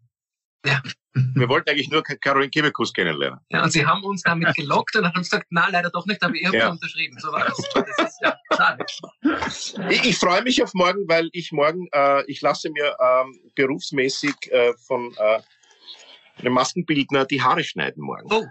Ja. 0.66 0.82
Wir 1.14 1.50
wollten 1.50 1.70
eigentlich 1.70 1.90
nur 1.90 2.04
Caroline 2.04 2.50
Kebekus 2.50 2.94
kennenlernen. 2.94 3.40
Ja, 3.50 3.64
und 3.64 3.72
sie 3.72 3.86
haben 3.86 4.04
uns 4.04 4.22
damit 4.22 4.56
gelockt 4.56 4.96
und 4.96 5.06
haben 5.06 5.22
gesagt, 5.22 5.48
na, 5.50 5.68
leider 5.70 5.90
doch 5.90 6.06
nicht, 6.06 6.24
aber 6.24 6.36
ihr 6.36 6.48
habt 6.48 6.56
ja. 6.56 6.70
unterschrieben. 6.70 7.18
So 7.20 7.34
war 7.34 7.46
das. 7.46 7.58
Das 7.74 8.10
ist 8.10 8.22
ja 8.22 8.38
schade. 8.56 8.86
Ich, 9.90 10.06
ich 10.06 10.18
freue 10.18 10.42
mich 10.42 10.64
auf 10.64 10.74
morgen, 10.74 11.08
weil 11.10 11.30
ich 11.34 11.52
morgen, 11.52 11.88
äh, 11.92 12.24
ich 12.28 12.42
lasse 12.42 12.70
mir 12.70 12.96
ähm, 13.00 13.40
berufsmäßig 13.56 14.36
äh, 14.52 14.74
von 14.88 15.14
äh, 15.18 15.42
einem 16.40 16.54
Maskenbildner 16.54 17.26
die 17.26 17.42
Haare 17.42 17.64
schneiden 17.64 18.04
morgen. 18.04 18.28
Oh. 18.32 18.46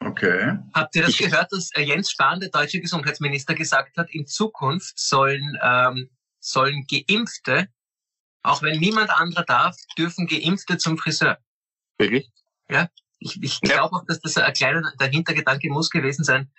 Okay. 0.00 0.58
Habt 0.74 0.94
ihr 0.96 1.02
das 1.02 1.10
ich 1.12 1.18
gehört, 1.18 1.52
dass 1.52 1.70
äh, 1.74 1.82
Jens 1.82 2.10
Spahn, 2.10 2.40
der 2.40 2.50
deutsche 2.50 2.80
Gesundheitsminister, 2.80 3.54
gesagt 3.54 3.96
hat, 3.96 4.10
in 4.10 4.26
Zukunft 4.26 4.98
sollen, 4.98 5.58
ähm, 5.62 6.10
sollen 6.40 6.86
Geimpfte, 6.88 7.68
auch 8.42 8.62
wenn 8.62 8.78
niemand 8.78 9.10
anderer 9.10 9.44
darf, 9.44 9.76
dürfen 9.96 10.26
Geimpfte 10.26 10.78
zum 10.78 10.98
Friseur. 10.98 11.38
Wirklich? 11.98 12.30
Ja. 12.70 12.88
Ich, 13.18 13.42
ich 13.42 13.60
ja. 13.62 13.76
glaube 13.76 13.96
auch, 13.96 14.04
dass 14.06 14.20
das 14.20 14.36
ein 14.36 14.52
kleiner 14.52 14.92
Dahintergedanke 14.98 15.68
muss 15.70 15.90
gewesen 15.90 16.24
sein, 16.24 16.52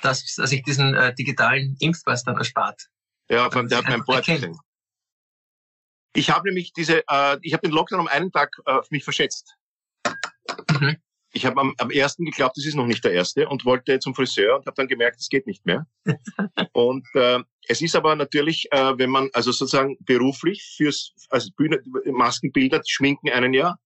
dass, 0.00 0.34
dass 0.34 0.50
ich 0.52 0.62
diesen 0.62 0.94
äh, 0.94 1.14
digitalen 1.14 1.76
Impfpass 1.78 2.24
dann 2.24 2.36
erspart. 2.36 2.88
Ja, 3.28 3.50
vor 3.50 3.60
allem 3.60 3.68
der 3.68 3.78
hat 3.78 3.88
mein 3.88 4.04
Board 4.04 4.28
Ich 6.14 6.30
habe 6.30 6.48
nämlich 6.48 6.72
diese, 6.72 7.04
äh, 7.08 7.38
ich 7.42 7.52
habe 7.52 7.66
den 7.66 7.72
Lockdown 7.72 8.00
um 8.00 8.08
einen 8.08 8.32
Tag 8.32 8.56
äh, 8.66 8.72
auf 8.72 8.90
mich 8.90 9.04
verschätzt. 9.04 9.54
Mhm. 10.70 10.96
Ich 11.34 11.46
habe 11.46 11.60
am, 11.60 11.74
am 11.78 11.90
ersten 11.90 12.24
geglaubt, 12.24 12.56
das 12.56 12.66
ist 12.66 12.74
noch 12.74 12.86
nicht 12.86 13.04
der 13.04 13.12
erste 13.12 13.48
und 13.48 13.64
wollte 13.64 13.98
zum 13.98 14.14
Friseur 14.14 14.56
und 14.56 14.66
habe 14.66 14.74
dann 14.76 14.88
gemerkt, 14.88 15.20
es 15.20 15.28
geht 15.28 15.46
nicht 15.46 15.64
mehr. 15.64 15.86
und 16.72 17.06
äh, 17.14 17.40
es 17.68 17.80
ist 17.80 17.96
aber 17.96 18.14
natürlich, 18.16 18.68
äh, 18.70 18.98
wenn 18.98 19.10
man 19.10 19.30
also 19.32 19.50
sozusagen 19.52 19.96
beruflich 20.00 20.74
fürs 20.76 21.14
also 21.30 21.50
Bühne, 21.56 21.80
Maskenbilder 22.04 22.82
schminken 22.86 23.30
einen 23.30 23.54
ja, 23.54 23.76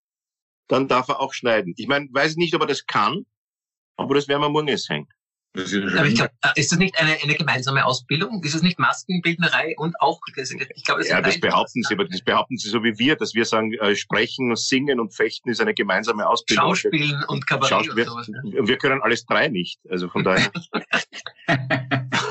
dann 0.68 0.88
darf 0.88 1.08
er 1.08 1.20
auch 1.20 1.32
schneiden. 1.32 1.74
Ich 1.76 1.86
meine, 1.86 2.08
weiß 2.10 2.36
nicht, 2.36 2.54
ob 2.54 2.62
er 2.62 2.66
das 2.66 2.86
kann, 2.86 3.24
aber 3.96 4.14
das 4.14 4.28
werden 4.28 4.42
wir 4.42 4.48
morgen 4.48 4.68
jetzt 4.68 4.88
hängen. 4.88 5.08
Das 5.56 5.72
ist, 5.72 5.96
Aber 5.96 6.06
ich 6.06 6.14
glaub, 6.14 6.28
äh, 6.42 6.60
ist 6.60 6.70
das 6.70 6.78
nicht 6.78 6.98
eine, 6.98 7.16
eine 7.22 7.34
gemeinsame 7.34 7.84
Ausbildung? 7.84 8.42
Ist 8.44 8.54
es 8.54 8.62
nicht 8.62 8.78
Maskenbildnerei 8.78 9.74
und 9.78 9.98
auch, 10.00 10.20
ich 10.26 10.84
glaube, 10.84 11.00
das 11.00 11.08
Ja, 11.08 11.22
das 11.22 11.40
behaupten 11.40 11.82
Sie, 11.82 11.94
aber 11.94 12.04
das 12.04 12.20
behaupten 12.20 12.58
Sie 12.58 12.68
so 12.68 12.84
wie 12.84 12.98
wir, 12.98 13.16
dass 13.16 13.34
wir 13.34 13.46
sagen, 13.46 13.72
äh, 13.72 13.96
Sprechen, 13.96 14.54
Singen 14.56 15.00
und 15.00 15.14
Fechten 15.14 15.48
ist 15.48 15.60
eine 15.60 15.72
gemeinsame 15.72 16.28
Ausbildung. 16.28 16.74
Schauspielen 16.74 17.24
und 17.28 17.46
Kabarett 17.46 17.70
Schauspiel, 17.70 18.08
und 18.08 18.26
sowas. 18.26 18.28
Ne? 18.28 18.42
Wir 18.66 18.76
können 18.76 19.00
alles 19.00 19.24
drei 19.24 19.48
nicht, 19.48 19.80
also 19.88 20.08
von 20.08 20.24
daher. 20.24 20.50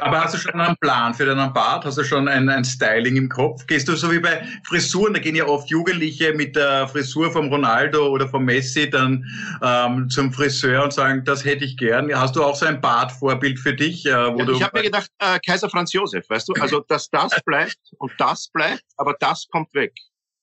Aber 0.00 0.24
hast 0.24 0.34
du 0.34 0.38
schon 0.38 0.60
einen 0.60 0.76
Plan 0.78 1.14
für 1.14 1.26
deinen 1.26 1.52
Bart? 1.52 1.84
Hast 1.84 1.98
du 1.98 2.04
schon 2.04 2.28
ein, 2.28 2.48
ein 2.48 2.64
Styling 2.64 3.16
im 3.16 3.28
Kopf? 3.28 3.66
Gehst 3.66 3.88
du 3.88 3.96
so 3.96 4.10
wie 4.10 4.18
bei 4.18 4.44
Frisuren, 4.64 5.14
da 5.14 5.20
gehen 5.20 5.34
ja 5.34 5.46
oft 5.46 5.68
Jugendliche 5.70 6.32
mit 6.34 6.56
der 6.56 6.88
Frisur 6.88 7.30
vom 7.30 7.48
Ronaldo 7.48 8.08
oder 8.08 8.28
vom 8.28 8.44
Messi 8.44 8.88
dann 8.90 9.24
ähm, 9.62 10.08
zum 10.10 10.32
Friseur 10.32 10.84
und 10.84 10.92
sagen, 10.92 11.24
das 11.24 11.44
hätte 11.44 11.64
ich 11.64 11.76
gern. 11.76 12.12
Hast 12.14 12.36
du 12.36 12.42
auch 12.42 12.56
so 12.56 12.66
ein 12.66 12.80
Bartvorbild 12.80 13.58
für 13.58 13.74
dich? 13.74 14.06
Äh, 14.06 14.34
wo 14.34 14.38
ja, 14.38 14.44
du 14.44 14.52
ich 14.52 14.62
habe 14.62 14.78
mir 14.78 14.84
gedacht, 14.84 15.10
äh, 15.18 15.38
Kaiser 15.44 15.70
Franz 15.70 15.92
Josef, 15.92 16.28
weißt 16.28 16.48
du, 16.48 16.52
also 16.54 16.80
dass 16.80 17.08
das 17.10 17.32
bleibt 17.44 17.78
und 17.98 18.12
das 18.18 18.48
bleibt, 18.48 18.84
aber 18.96 19.14
das 19.20 19.46
kommt 19.50 19.72
weg. 19.74 19.92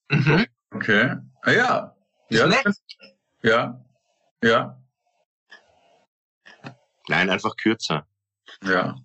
Mhm. 0.09 0.45
Okay. 0.71 1.15
Ah, 1.41 1.51
ja. 1.51 1.95
Ja. 2.29 2.49
ja. 3.43 3.83
Ja. 4.43 4.77
Nein, 7.07 7.29
einfach 7.29 7.55
kürzer. 7.55 8.06
Ja. 8.63 8.95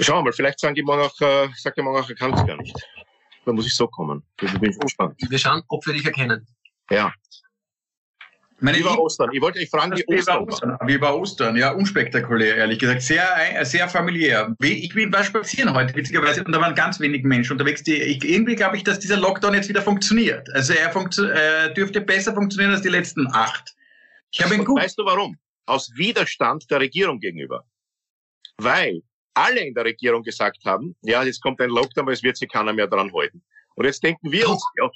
Schauen 0.00 0.18
wir 0.18 0.22
mal, 0.24 0.32
vielleicht 0.32 0.60
sagen 0.60 0.74
die 0.74 0.82
morgen 0.82 1.02
auch, 1.02 1.20
äh, 1.20 1.48
sagt 1.56 1.76
der 1.76 1.84
morgen 1.84 2.02
auch, 2.02 2.08
er 2.08 2.16
kann 2.16 2.32
es 2.34 2.44
gar 2.46 2.56
nicht. 2.56 2.76
Dann 3.44 3.54
muss 3.54 3.66
ich 3.66 3.74
so 3.74 3.86
kommen. 3.86 4.22
Da 4.38 4.46
bin 4.58 4.70
ich 4.70 4.78
gespannt. 4.78 5.16
Wir 5.28 5.38
schauen, 5.38 5.62
ob 5.68 5.86
wir 5.86 5.92
dich 5.92 6.04
erkennen. 6.04 6.46
Ja. 6.90 7.12
Meine 8.60 8.78
wie 8.78 8.84
war 8.84 8.98
Ostern? 8.98 9.30
Ich 9.32 9.42
wollte 9.42 9.58
euch 9.58 9.68
fragen, 9.68 9.96
wie 9.96 10.06
Ostern, 10.06 10.36
war 10.36 10.46
Ostern 10.46 10.78
Wie 10.86 11.00
war 11.00 11.18
Ostern? 11.18 11.56
Ja, 11.56 11.72
unspektakulär, 11.72 12.56
ehrlich 12.56 12.78
gesagt. 12.78 13.02
Sehr, 13.02 13.26
sehr 13.64 13.88
familiär. 13.88 14.54
Ich 14.60 14.94
bin 14.94 15.12
war 15.12 15.24
spazieren 15.24 15.74
heute, 15.74 15.94
witzigerweise, 15.94 16.42
und 16.44 16.52
da 16.52 16.60
waren 16.60 16.74
ganz 16.74 16.98
wenig 17.00 17.24
Menschen 17.24 17.52
unterwegs. 17.52 17.82
Die, 17.82 17.94
ich, 17.94 18.24
irgendwie 18.24 18.54
glaube 18.54 18.76
ich, 18.76 18.84
dass 18.84 19.00
dieser 19.00 19.16
Lockdown 19.16 19.54
jetzt 19.54 19.68
wieder 19.68 19.82
funktioniert. 19.82 20.48
Also 20.54 20.72
er 20.72 20.90
funktio 20.90 21.24
äh, 21.26 21.74
dürfte 21.74 22.00
besser 22.00 22.32
funktionieren 22.32 22.72
als 22.72 22.82
die 22.82 22.88
letzten 22.88 23.26
acht. 23.32 23.74
Ich 24.30 24.42
habe 24.42 24.54
ihn 24.54 24.64
gut. 24.64 24.80
Weißt 24.80 24.98
du 24.98 25.04
warum? 25.04 25.36
Aus 25.66 25.92
Widerstand 25.94 26.70
der 26.70 26.80
Regierung 26.80 27.20
gegenüber. 27.20 27.64
Weil 28.58 29.02
alle 29.34 29.60
in 29.60 29.74
der 29.74 29.84
Regierung 29.84 30.22
gesagt 30.22 30.64
haben, 30.64 30.96
ja, 31.02 31.22
jetzt 31.22 31.42
kommt 31.42 31.60
ein 31.60 31.70
Lockdown, 31.70 32.04
aber 32.04 32.12
es 32.12 32.22
wird 32.22 32.36
sich 32.36 32.48
keiner 32.48 32.72
mehr 32.72 32.86
dran 32.86 33.12
halten. 33.12 33.42
Und 33.74 33.84
jetzt 33.84 34.02
denken 34.02 34.30
wir 34.30 34.48
uns, 34.48 34.64
ja, 34.78 34.88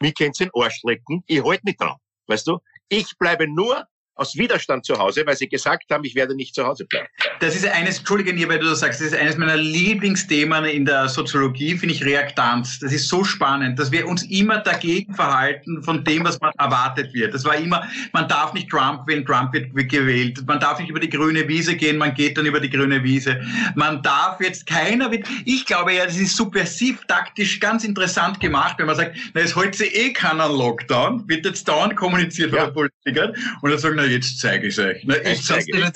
wie 0.00 0.12
könnt 0.12 0.40
ihr 0.40 0.46
den 0.46 0.62
Arsch 0.62 0.82
lecken? 0.82 1.22
Ich 1.26 1.42
halte 1.42 1.64
nicht 1.64 1.80
dran. 1.80 1.96
Weißt 2.26 2.46
du? 2.46 2.58
Ich 2.88 3.16
bleibe 3.18 3.48
nur 3.48 3.86
aus 4.16 4.36
Widerstand 4.36 4.84
zu 4.84 4.98
Hause, 4.98 5.22
weil 5.26 5.36
sie 5.36 5.48
gesagt 5.48 5.84
haben, 5.90 6.04
ich 6.04 6.14
werde 6.14 6.34
nicht 6.34 6.54
zu 6.54 6.66
Hause 6.66 6.86
bleiben. 6.86 7.06
Das 7.40 7.54
ist 7.54 7.66
eines, 7.66 7.98
entschuldige 7.98 8.32
mir, 8.32 8.48
weil 8.48 8.58
du 8.58 8.66
das 8.66 8.80
sagst, 8.80 9.00
das 9.00 9.08
ist 9.08 9.14
eines 9.14 9.36
meiner 9.36 9.56
Lieblingsthemen 9.56 10.64
in 10.64 10.86
der 10.86 11.08
Soziologie, 11.08 11.76
finde 11.76 11.94
ich 11.94 12.04
Reaktanz. 12.04 12.78
Das 12.80 12.92
ist 12.92 13.08
so 13.08 13.24
spannend, 13.24 13.78
dass 13.78 13.92
wir 13.92 14.08
uns 14.08 14.22
immer 14.24 14.58
dagegen 14.58 15.14
verhalten 15.14 15.82
von 15.82 16.02
dem, 16.02 16.24
was 16.24 16.40
man 16.40 16.52
erwartet 16.58 17.12
wird. 17.12 17.34
Das 17.34 17.44
war 17.44 17.56
immer, 17.56 17.86
man 18.12 18.26
darf 18.28 18.54
nicht 18.54 18.70
Trump 18.70 19.06
wählen, 19.06 19.24
Trump 19.24 19.52
wird 19.52 19.74
gewählt. 19.88 20.42
Man 20.46 20.60
darf 20.60 20.78
nicht 20.80 20.88
über 20.88 21.00
die 21.00 21.10
grüne 21.10 21.46
Wiese 21.46 21.76
gehen, 21.76 21.98
man 21.98 22.14
geht 22.14 22.38
dann 22.38 22.46
über 22.46 22.60
die 22.60 22.70
grüne 22.70 23.02
Wiese. 23.04 23.40
Man 23.74 24.02
darf 24.02 24.40
jetzt 24.40 24.66
keiner, 24.66 25.10
wird, 25.10 25.26
ich 25.44 25.66
glaube 25.66 25.92
ja, 25.92 26.06
das 26.06 26.16
ist 26.16 26.36
subversiv 26.36 27.04
taktisch 27.06 27.60
ganz 27.60 27.84
interessant 27.84 28.40
gemacht, 28.40 28.76
wenn 28.78 28.86
man 28.86 28.96
sagt, 28.96 29.16
na, 29.34 29.42
es 29.42 29.54
sich 29.76 29.94
eh 29.94 30.12
keiner 30.12 30.48
Lockdown, 30.48 31.28
wird 31.28 31.44
jetzt 31.44 31.68
dauernd 31.68 31.96
kommuniziert 31.96 32.50
von 32.50 32.58
ja. 32.58 32.66
den 32.66 32.74
Politikern 32.74 33.34
und 33.60 33.70
dann 33.70 33.78
sagen, 33.78 34.05
jetzt 34.06 34.40
zeige 34.40 34.68
ich 34.68 34.78
es 34.78 34.84
euch. 34.84 35.02
Na, 35.04 35.16
ich 35.24 35.42
zeige 35.42 35.76
euch. 35.76 35.92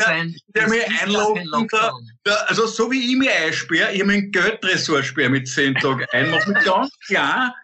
Der 0.54 0.68
mir 0.68 0.84
einloggen, 1.02 1.48
da, 2.24 2.34
also 2.46 2.66
so 2.66 2.90
wie 2.90 3.12
ich 3.12 3.16
mich 3.16 3.30
einsperre, 3.30 3.92
ich 3.92 4.00
habe 4.02 4.12
einen 4.12 4.30
Gelddressursperr 4.30 5.28
mit 5.30 5.48
10 5.48 5.74
Tagen 5.76 6.04
einmachen, 6.12 6.54
ganz 6.64 6.90
klar. 7.06 7.54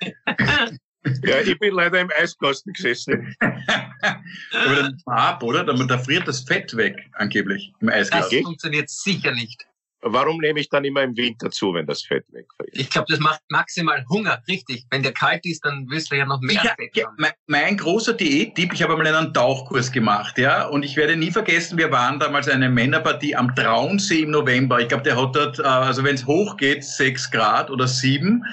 Ja, 1.23 1.41
ich 1.41 1.59
bin 1.59 1.75
leider 1.75 2.01
im 2.01 2.11
Eiskasten 2.19 2.73
gesessen. 2.73 3.35
Aber 3.41 4.75
dann 4.75 4.99
ab, 5.07 5.43
oder? 5.43 5.65
Da 5.65 5.99
friert 5.99 6.27
das 6.27 6.41
Fett 6.41 6.77
weg, 6.77 6.97
angeblich, 7.13 7.73
im 7.81 7.89
Eiskasten. 7.89 8.39
Das 8.39 8.45
funktioniert 8.45 8.91
sicher 8.91 9.33
nicht. 9.33 9.67
Warum 10.13 10.39
nehme 10.39 10.61
ich 10.61 10.69
dann 10.69 10.85
immer 10.85 11.03
im 11.03 11.17
Winter 11.17 11.51
zu, 11.51 11.75
wenn 11.75 11.87
das 11.87 12.03
Fett 12.03 12.25
wegfällt? 12.33 12.71
Ich 12.73 12.91
glaube, 12.91 13.07
das 13.09 13.21
macht 13.21 13.41
maximal 13.49 14.05
Hunger, 14.09 14.43
richtig. 14.49 14.87
Wenn 14.91 15.03
der 15.03 15.13
kalt 15.13 15.45
ist, 15.47 15.65
dann 15.65 15.89
wirst 15.91 16.11
du 16.11 16.17
ja 16.17 16.27
noch 16.27 16.41
mehr 16.41 16.57
ich, 16.57 16.71
Fett 16.71 17.05
haben. 17.05 17.17
Mein, 17.19 17.33
mein 17.47 17.77
großer 17.77 18.13
Diättipp, 18.13 18.73
ich 18.73 18.83
habe 18.83 18.95
einmal 18.95 19.15
einen 19.15 19.33
Tauchkurs 19.33 19.91
gemacht, 19.91 20.39
ja, 20.39 20.67
und 20.67 20.85
ich 20.85 20.97
werde 20.97 21.17
nie 21.17 21.31
vergessen, 21.31 21.79
wir 21.79 21.91
waren 21.91 22.19
damals 22.19 22.49
eine 22.49 22.69
Männerpartie 22.69 23.37
am 23.37 23.55
Traunsee 23.55 24.23
im 24.23 24.31
November. 24.31 24.81
Ich 24.81 24.89
glaube, 24.89 25.03
der 25.03 25.21
hat 25.21 25.35
dort, 25.37 25.59
äh, 25.59 25.63
also 25.63 26.05
wenn 26.05 26.15
es 26.15 26.27
hochgeht, 26.27 26.85
sechs 26.85 27.31
Grad 27.31 27.71
oder 27.71 27.87
sieben. 27.87 28.45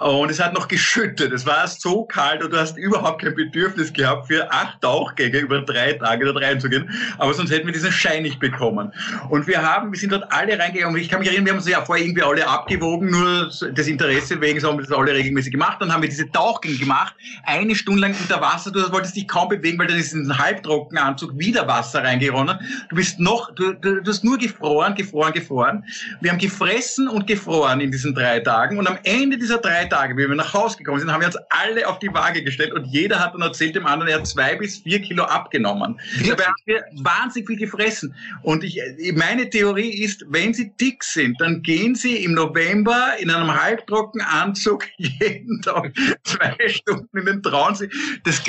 Und 0.00 0.30
es 0.30 0.40
hat 0.40 0.54
noch 0.54 0.66
geschüttet. 0.66 1.30
Es 1.30 1.44
war 1.44 1.66
so 1.66 2.04
kalt 2.04 2.42
und 2.42 2.54
du 2.54 2.58
hast 2.58 2.78
überhaupt 2.78 3.20
kein 3.20 3.34
Bedürfnis 3.34 3.92
gehabt, 3.92 4.28
für 4.28 4.50
acht 4.50 4.80
Tauchgänge 4.80 5.38
über 5.38 5.60
drei 5.60 5.92
Tage 5.92 6.24
dort 6.24 6.42
reinzugehen. 6.42 6.88
Aber 7.18 7.34
sonst 7.34 7.50
hätten 7.50 7.66
wir 7.66 7.74
diesen 7.74 7.92
Schein 7.92 8.22
nicht 8.22 8.40
bekommen. 8.40 8.94
Und 9.28 9.46
wir 9.46 9.62
haben, 9.62 9.92
wir 9.92 9.98
sind 9.98 10.12
dort 10.12 10.32
alle 10.32 10.58
reingegangen. 10.58 10.89
Und 10.94 11.00
ich 11.00 11.08
kann 11.08 11.20
mich 11.20 11.28
erinnern, 11.28 11.46
wir 11.46 11.52
haben 11.52 11.58
uns 11.58 11.68
ja 11.68 11.84
vorher 11.84 12.04
irgendwie 12.04 12.22
alle 12.22 12.46
abgewogen, 12.46 13.10
nur 13.10 13.50
das 13.74 13.86
Interesse 13.86 14.40
wegen, 14.40 14.60
so 14.60 14.68
haben 14.68 14.78
wir 14.78 14.86
das 14.86 14.96
alle 14.96 15.12
regelmäßig 15.12 15.52
gemacht. 15.52 15.78
Dann 15.80 15.92
haben 15.92 16.02
wir 16.02 16.08
diese 16.08 16.30
Tauchgänge 16.30 16.76
gemacht. 16.76 17.14
Eine 17.44 17.74
Stunde 17.74 18.00
lang 18.00 18.14
unter 18.20 18.40
Wasser. 18.40 18.70
Du 18.70 18.80
wolltest 18.92 19.16
dich 19.16 19.28
kaum 19.28 19.48
bewegen, 19.48 19.78
weil 19.78 19.86
dann 19.86 19.98
ist 19.98 20.12
in 20.12 20.24
den 20.24 20.38
Halbtrockenanzug 20.38 21.38
wieder 21.38 21.66
Wasser 21.66 22.02
reingeronnen. 22.02 22.58
Du 22.88 22.96
bist 22.96 23.20
noch, 23.20 23.54
du, 23.54 23.72
du, 23.72 24.02
du 24.02 24.10
hast 24.10 24.24
nur 24.24 24.38
gefroren, 24.38 24.94
gefroren, 24.94 25.32
gefroren. 25.32 25.84
Wir 26.20 26.30
haben 26.30 26.38
gefressen 26.38 27.08
und 27.08 27.26
gefroren 27.26 27.80
in 27.80 27.90
diesen 27.90 28.14
drei 28.14 28.40
Tagen. 28.40 28.78
Und 28.78 28.86
am 28.86 28.98
Ende 29.04 29.38
dieser 29.38 29.58
drei 29.58 29.84
Tage, 29.86 30.16
wie 30.16 30.28
wir 30.28 30.34
nach 30.34 30.52
Hause 30.52 30.78
gekommen 30.78 31.00
sind, 31.00 31.12
haben 31.12 31.20
wir 31.20 31.28
uns 31.28 31.38
alle 31.50 31.86
auf 31.86 31.98
die 31.98 32.12
Waage 32.12 32.42
gestellt 32.42 32.72
und 32.72 32.84
jeder 32.86 33.18
hat 33.18 33.34
dann 33.34 33.42
erzählt 33.42 33.74
dem 33.76 33.86
anderen, 33.86 34.10
er 34.10 34.18
hat 34.18 34.26
zwei 34.26 34.56
bis 34.56 34.78
vier 34.78 35.00
Kilo 35.00 35.24
abgenommen. 35.24 35.98
Dabei 36.28 36.44
haben 36.44 36.54
wir 36.64 36.84
wahnsinnig 37.02 37.46
viel 37.46 37.58
gefressen. 37.58 38.14
Und 38.42 38.64
ich, 38.64 38.80
meine 39.14 39.48
Theorie 39.50 40.02
ist, 40.02 40.24
wenn 40.28 40.54
Sie 40.54 40.69
dick 40.78 41.02
sind, 41.04 41.40
dann 41.40 41.62
gehen 41.62 41.94
Sie 41.94 42.24
im 42.24 42.34
November 42.34 43.14
in 43.18 43.30
einem 43.30 43.52
halbtrockenen 43.52 44.26
Anzug 44.26 44.86
jeden 44.98 45.60
Tag 45.62 45.92
zwei 46.24 46.56
Stunden 46.68 47.18
in 47.18 47.26
den 47.26 47.42
Traunsee. 47.42 47.88
Das, 48.24 48.42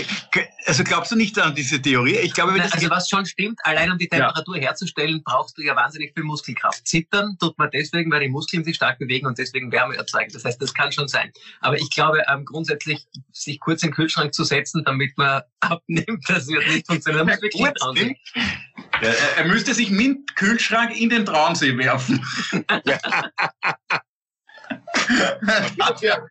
also 0.66 0.84
glaubst 0.84 1.12
du 1.12 1.16
nicht 1.16 1.38
an 1.40 1.56
diese 1.56 1.82
Theorie? 1.82 2.18
Ich 2.18 2.34
glaube, 2.34 2.54
Nein, 2.54 2.70
also 2.72 2.90
was 2.90 3.10
schon 3.10 3.26
stimmt, 3.26 3.60
allein 3.64 3.92
um 3.92 3.98
die 3.98 4.08
Temperatur 4.08 4.58
ja. 4.58 4.64
herzustellen, 4.64 5.22
brauchst 5.24 5.58
du 5.58 5.64
ja 5.64 5.76
wahnsinnig 5.76 6.14
viel 6.14 6.24
Muskelkraft. 6.24 6.88
Zittern 6.88 7.38
tut 7.40 7.58
man 7.58 7.70
deswegen, 7.72 8.12
weil 8.12 8.22
die 8.22 8.30
Muskeln 8.30 8.64
sich 8.64 8.76
stark 8.76 9.00
bewegen 9.00 9.28
und 9.28 9.38
deswegen 9.38 9.72
Wärme 9.72 9.96
erzeugen. 9.96 10.32
Das 10.34 10.46
heißt, 10.46 10.62
das 10.62 10.74
kann 10.74 10.92
schon 10.92 11.08
sein. 11.08 11.32
Aber 11.62 11.78
ich 11.78 11.90
glaube, 11.90 12.24
ähm, 12.32 12.46
grundsätzlich 12.46 13.08
sich 13.32 13.60
kurz 13.60 13.84
in 13.84 13.90
den 13.90 13.96
Kühlschrank 13.96 14.34
zu 14.34 14.44
setzen, 14.44 14.84
damit 14.86 15.18
man 15.18 15.42
abnimmt, 15.60 16.24
das 16.28 16.48
wird 16.48 16.68
nicht 16.68 16.88
funktionieren. 16.88 17.28
muss 17.28 17.42
wirklich 17.42 17.74
dran 17.74 18.16
Ja, 19.02 19.10
er 19.38 19.46
müsste 19.46 19.74
sich 19.74 19.90
mit 19.90 20.36
Kühlschrank 20.36 20.96
in 21.00 21.10
den 21.10 21.26
Traunsee 21.26 21.76
werfen. 21.78 22.24
ja, 26.02 26.28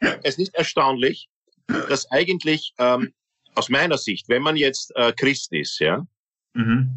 es 0.22 0.38
ist 0.38 0.54
erstaunlich, 0.54 1.28
dass 1.66 2.10
eigentlich 2.10 2.72
ähm, 2.78 3.12
aus 3.54 3.68
meiner 3.68 3.98
Sicht, 3.98 4.28
wenn 4.28 4.42
man 4.42 4.56
jetzt 4.56 4.94
äh, 4.96 5.12
Christ 5.12 5.52
ist, 5.52 5.78
ja, 5.78 6.06
mhm. 6.54 6.90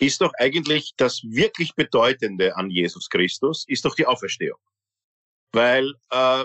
ist 0.00 0.20
doch 0.20 0.32
eigentlich 0.38 0.94
das 0.96 1.22
wirklich 1.22 1.74
Bedeutende 1.74 2.56
an 2.56 2.70
Jesus 2.70 3.08
Christus, 3.08 3.64
ist 3.68 3.84
doch 3.84 3.94
die 3.94 4.06
Auferstehung. 4.06 4.58
Weil 5.52 5.94
äh, 6.10 6.44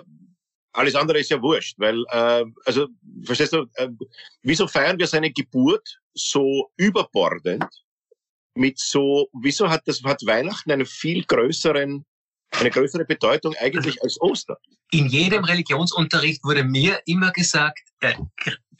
alles 0.73 0.95
andere 0.95 1.19
ist 1.19 1.31
ja 1.31 1.41
wurscht, 1.41 1.79
weil, 1.79 2.03
äh, 2.11 2.45
also, 2.65 2.87
verstehst 3.23 3.53
du, 3.53 3.65
äh, 3.75 3.89
wieso 4.43 4.67
feiern 4.67 4.99
wir 4.99 5.07
seine 5.07 5.31
Geburt 5.31 5.98
so 6.13 6.71
überbordend 6.77 7.65
mit 8.55 8.79
so, 8.79 9.29
wieso 9.33 9.69
hat 9.69 9.87
das, 9.87 10.03
hat 10.03 10.25
Weihnachten 10.25 10.71
einen 10.71 10.85
viel 10.85 11.23
größeren, 11.23 12.05
eine 12.51 12.69
größere 12.69 13.05
Bedeutung 13.05 13.55
eigentlich 13.59 14.01
als 14.03 14.19
Ostern? 14.21 14.57
In 14.91 15.07
jedem 15.07 15.43
Religionsunterricht 15.43 16.43
wurde 16.43 16.63
mir 16.63 16.99
immer 17.05 17.31
gesagt, 17.31 17.79
äh, 18.01 18.15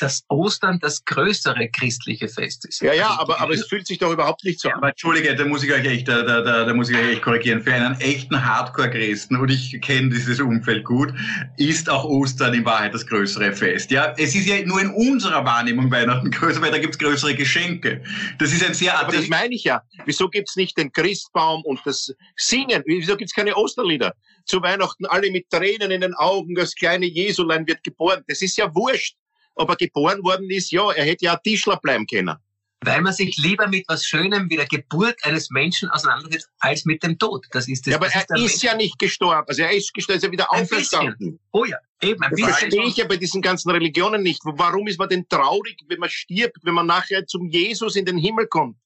dass 0.02 0.24
Ostern 0.30 0.80
das 0.80 1.04
größere 1.06 1.70
christliche 1.70 2.28
Fest 2.28 2.66
ist. 2.66 2.82
Ja, 2.82 2.94
ja, 2.94 3.20
aber, 3.20 3.40
aber 3.40 3.54
es 3.54 3.68
fühlt 3.68 3.86
sich 3.86 3.98
doch 3.98 4.12
überhaupt 4.12 4.44
nicht 4.44 4.60
so 4.60 4.70
an. 4.70 4.76
Aber 4.76 4.90
Entschuldige, 4.90 5.36
da 5.36 5.46
muss 5.46 5.64
ich 5.64 5.72
euch 5.72 5.86
echt, 5.86 6.08
da, 6.08 6.24
da, 6.24 6.42
da, 6.42 6.66
da 6.66 6.74
muss 6.74 6.90
ich 6.90 6.98
euch 6.98 7.10
echt 7.14 7.22
korrigieren. 7.22 7.62
Für 7.62 7.74
einen 7.74 8.00
echten 8.00 8.44
Hardcore-Christen, 8.44 9.36
und 9.36 9.50
ich 9.50 9.80
kenne 9.82 10.10
dieses 10.10 10.40
Umfeld 10.40 10.86
gut, 10.86 11.14
ist 11.58 11.90
auch 11.90 12.06
Ostern 12.06 12.54
in 12.54 12.66
Wahrheit 12.66 12.94
das 12.94 13.06
größere 13.06 13.54
Fest. 13.54 13.92
Ja, 13.92 14.14
es 14.18 14.36
ist 14.36 14.48
ja 14.48 14.66
nur 14.66 14.82
in 14.82 14.90
unserer 14.90 15.44
Wahrnehmung 15.46 15.92
Weihnachten 15.92 16.32
größer, 16.32 16.62
weil 16.62 16.72
da 16.72 16.80
gibt's 16.80 16.98
größere 16.98 17.36
Geschenke. 17.36 18.02
Das 18.40 18.52
ist 18.54 18.66
ein 18.66 18.74
sehr... 18.74 18.98
Aber 18.98 19.12
das 19.12 19.28
meine 19.28 19.54
ich 19.54 19.66
ja. 19.66 19.82
Wieso 20.06 20.30
gibt's 20.30 20.56
nicht 20.56 20.78
den 20.78 20.92
Christbaum 20.92 21.64
und 21.64 21.80
das 21.86 22.14
Singen? 22.38 22.84
Wieso 22.86 23.18
gibt's 23.18 23.34
keine 23.34 23.56
Osterlieder? 23.56 24.14
Zu 24.46 24.62
Weihnachten 24.62 25.06
alle 25.06 25.30
mit 25.32 25.50
Tränen 25.50 25.92
in 25.92 26.02
den 26.02 26.14
Augen, 26.16 26.56
das 26.56 26.74
kleine 26.74 27.06
Jesulein 27.06 27.68
wird 27.68 27.84
geboren. 27.84 28.24
Das 28.28 28.42
ist 28.42 28.58
ja 28.58 28.74
wurscht 28.74 29.16
ob 29.60 29.70
er 29.70 29.76
geboren 29.76 30.24
worden 30.24 30.50
ist, 30.50 30.72
ja, 30.72 30.92
er 30.92 31.06
hätte 31.06 31.26
ja 31.26 31.34
ein 31.34 31.40
Tischler 31.44 31.78
bleiben 31.78 32.08
können. 32.08 32.36
Weil 32.82 33.02
man 33.02 33.12
sich 33.12 33.36
lieber 33.38 33.68
mit 33.68 33.84
was 33.90 34.06
Schönem 34.06 34.50
wie 34.50 34.56
der 34.56 34.66
Geburt 34.66 35.18
eines 35.24 35.50
Menschen 35.50 35.90
auseinandersetzt, 35.90 36.50
als 36.60 36.86
mit 36.86 37.04
dem 37.04 37.20
Tod. 37.20 37.46
Das 37.52 37.68
ist 37.68 37.86
das. 37.86 37.92
Ja, 37.92 37.98
aber 37.98 38.08
er 38.08 38.24
ist, 38.38 38.56
ist 38.56 38.64
ja 38.64 38.74
nicht 38.74 38.98
gestorben. 38.98 39.44
Also 39.48 39.64
er 39.64 39.72
ist 39.72 39.94
gestorben, 39.94 40.18
ist 40.18 40.24
ja 40.24 40.32
wieder 40.32 40.54
ein 40.54 40.62
auferstanden. 40.62 41.18
Bisschen. 41.18 41.40
Oh 41.52 41.66
ja, 41.66 41.78
eben. 42.02 42.24
Ein 42.24 42.32
das 42.32 42.58
verstehe 42.58 42.86
ich 42.86 42.96
ja 42.96 43.06
bei 43.06 43.18
diesen 43.18 43.42
ganzen 43.42 43.70
Religionen 43.70 44.24
nicht. 44.24 44.40
Warum 44.46 44.88
ist 44.88 44.98
man 44.98 45.10
denn 45.10 45.28
traurig, 45.28 45.78
wenn 45.90 46.00
man 46.00 46.10
stirbt, 46.10 46.60
wenn 46.64 46.74
man 46.74 46.88
nachher 46.88 47.28
zum 47.28 47.50
Jesus 47.50 47.98
in 47.98 48.06
den 48.06 48.18
Himmel 48.18 48.48
kommt? 48.48 48.78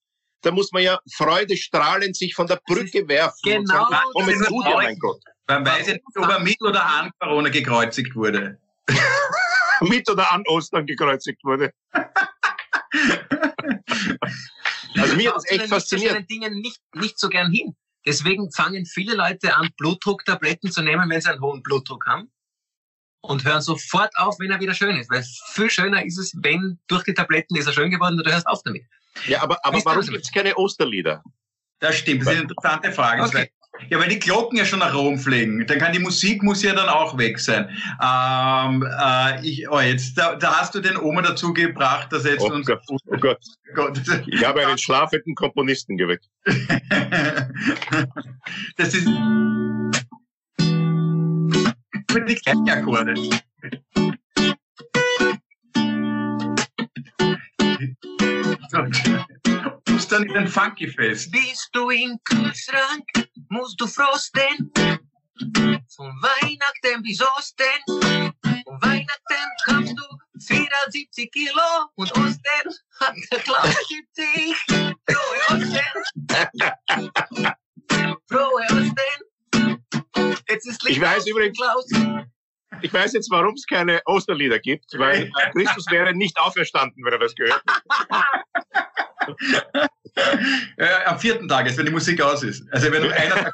da 0.43 0.51
muss 0.51 0.71
man 0.71 0.83
ja 0.83 0.99
freudestrahlend 1.09 2.15
sich 2.15 2.35
von 2.35 2.47
der 2.47 2.59
Brücke 2.65 3.07
werfen. 3.07 3.39
Genau. 3.43 3.87
Und 4.13 4.25
sagen, 4.25 4.61
ja, 4.65 4.75
mein 4.75 4.99
Gott. 4.99 5.21
Man 5.47 5.65
weiß 5.65 5.87
ja 5.87 5.93
nicht, 5.93 6.03
ob 6.17 6.29
er 6.29 6.39
mit 6.39 6.61
oder 6.61 6.85
an 6.85 7.11
Corona 7.19 7.49
gekreuzigt 7.49 8.15
wurde. 8.15 8.59
mit 9.89 10.09
oder 10.09 10.31
an 10.31 10.43
Ostern 10.47 10.85
gekreuzigt 10.85 11.43
wurde. 11.43 11.73
also 14.95 15.15
mir 15.15 15.29
hat 15.29 15.37
das 15.37 15.49
echt 15.49 15.67
fasziniert. 15.67 16.19
Ich 16.19 16.27
Dingen 16.27 16.61
nicht, 16.61 16.81
nicht 16.95 17.19
so 17.19 17.29
gern 17.29 17.51
hin. 17.51 17.75
Deswegen 18.05 18.51
fangen 18.51 18.85
viele 18.85 19.15
Leute 19.15 19.55
an, 19.55 19.69
Blutdrucktabletten 19.77 20.71
zu 20.71 20.81
nehmen, 20.81 21.09
wenn 21.09 21.21
sie 21.21 21.29
einen 21.29 21.41
hohen 21.41 21.63
Blutdruck 21.63 22.05
haben. 22.05 22.31
Und 23.21 23.45
hören 23.45 23.61
sofort 23.61 24.11
auf, 24.17 24.37
wenn 24.39 24.51
er 24.51 24.59
wieder 24.59 24.73
schön 24.73 24.97
ist. 24.97 25.09
Weil 25.09 25.23
viel 25.53 25.69
schöner 25.69 26.03
ist 26.05 26.17
es, 26.17 26.33
wenn 26.41 26.79
durch 26.87 27.05
die 27.05 27.13
Tabletten 27.13 27.55
ist 27.55 27.67
er 27.67 27.73
schön 27.73 27.89
geworden 27.89 28.17
und 28.17 28.27
du 28.27 28.31
hörst 28.31 28.45
auf 28.47 28.61
damit. 28.63 28.83
Ja, 29.27 29.41
aber, 29.41 29.65
aber 29.65 29.79
warum 29.85 30.05
gibt 30.05 30.25
es 30.25 30.31
keine 30.31 30.53
Osterlieder? 30.55 31.23
Das 31.79 31.97
stimmt, 31.97 32.21
das 32.21 32.27
ist 32.27 32.33
eine 32.33 32.41
interessante 32.41 32.91
Frage. 32.91 33.23
Okay. 33.23 33.49
Ja, 33.89 33.99
weil 33.99 34.07
die 34.07 34.19
Glocken 34.19 34.57
ja 34.57 34.65
schon 34.65 34.79
nach 34.79 34.93
Rom 34.93 35.17
fliegen. 35.17 35.65
Dann 35.65 35.79
kann 35.79 35.93
die 35.93 35.99
Musik 35.99 36.43
muss 36.43 36.61
ja 36.61 36.73
dann 36.73 36.89
auch 36.89 37.17
weg 37.17 37.39
sein. 37.39 37.67
Ähm, 38.01 38.85
äh, 38.99 39.45
ich, 39.45 39.67
oh, 39.69 39.79
jetzt, 39.79 40.15
da, 40.17 40.35
da, 40.35 40.59
hast 40.59 40.75
du 40.75 40.79
den 40.79 40.95
Oma 40.97 41.23
dazu 41.23 41.53
gebracht, 41.53 42.11
dass 42.11 42.25
er 42.25 42.33
jetzt 42.33 42.43
oh 42.43 42.53
uns. 42.53 42.67
Gott, 42.67 42.81
oh 42.87 43.17
Gott. 43.17 43.39
Gott. 43.73 43.99
Ich 44.27 44.45
habe 44.45 44.65
einen 44.65 44.77
schlafenden 44.77 45.33
Komponisten 45.35 45.97
geweckt. 45.97 46.29
das 48.77 48.93
ist 48.93 49.07
mit 52.13 52.29
die 52.29 52.35
Gleichakkorde. 52.35 53.15
Ostern 59.95 60.25
ist 60.25 60.35
ein 60.35 60.47
Funky 60.47 60.87
Fest. 60.87 61.31
Bist 61.31 61.69
du 61.73 61.89
im 61.91 62.17
Kühlschrank, 62.23 63.05
musst 63.49 63.79
du 63.79 63.85
frosten. 63.85 64.71
Von 65.95 66.11
Weihnachten 66.21 67.03
bis 67.03 67.21
Osten. 67.21 67.63
Von 67.87 68.81
Weihnachten 68.81 69.45
kannst 69.65 69.93
du 69.97 70.03
74 70.39 71.31
Kilo 71.31 71.51
und 71.95 72.11
Osten 72.11 72.39
hat 72.99 73.15
der 73.31 73.39
Klaus 73.39 73.75
70. 73.87 74.55
Frohe 75.09 75.39
Osten. 75.49 75.89
Frohe 78.29 78.63
Osten. 78.71 78.95
Jetzt 80.49 80.67
ist 80.67 80.87
ich 80.87 80.99
weiß 80.99 81.27
übrigens, 81.27 81.57
Klaus. 81.57 81.85
Ich 82.81 82.93
weiß 82.93 83.13
jetzt, 83.13 83.29
warum 83.29 83.53
es 83.53 83.65
keine 83.67 84.01
Osterlieder 84.05 84.59
gibt, 84.59 84.85
weil 84.97 85.31
Christus 85.53 85.85
wäre 85.91 86.13
nicht 86.15 86.39
auferstanden, 86.39 87.05
wenn 87.05 87.13
er 87.13 87.19
das 87.19 87.35
gehört 87.35 87.61
ja, 90.77 91.05
am 91.05 91.19
vierten 91.19 91.47
Tag, 91.47 91.65
jetzt, 91.65 91.77
wenn 91.77 91.85
die 91.85 91.91
Musik 91.91 92.21
aus 92.21 92.43
ist. 92.43 92.63
Also 92.71 92.91
wenn 92.91 93.03
nur 93.03 93.13
einer 93.13 93.51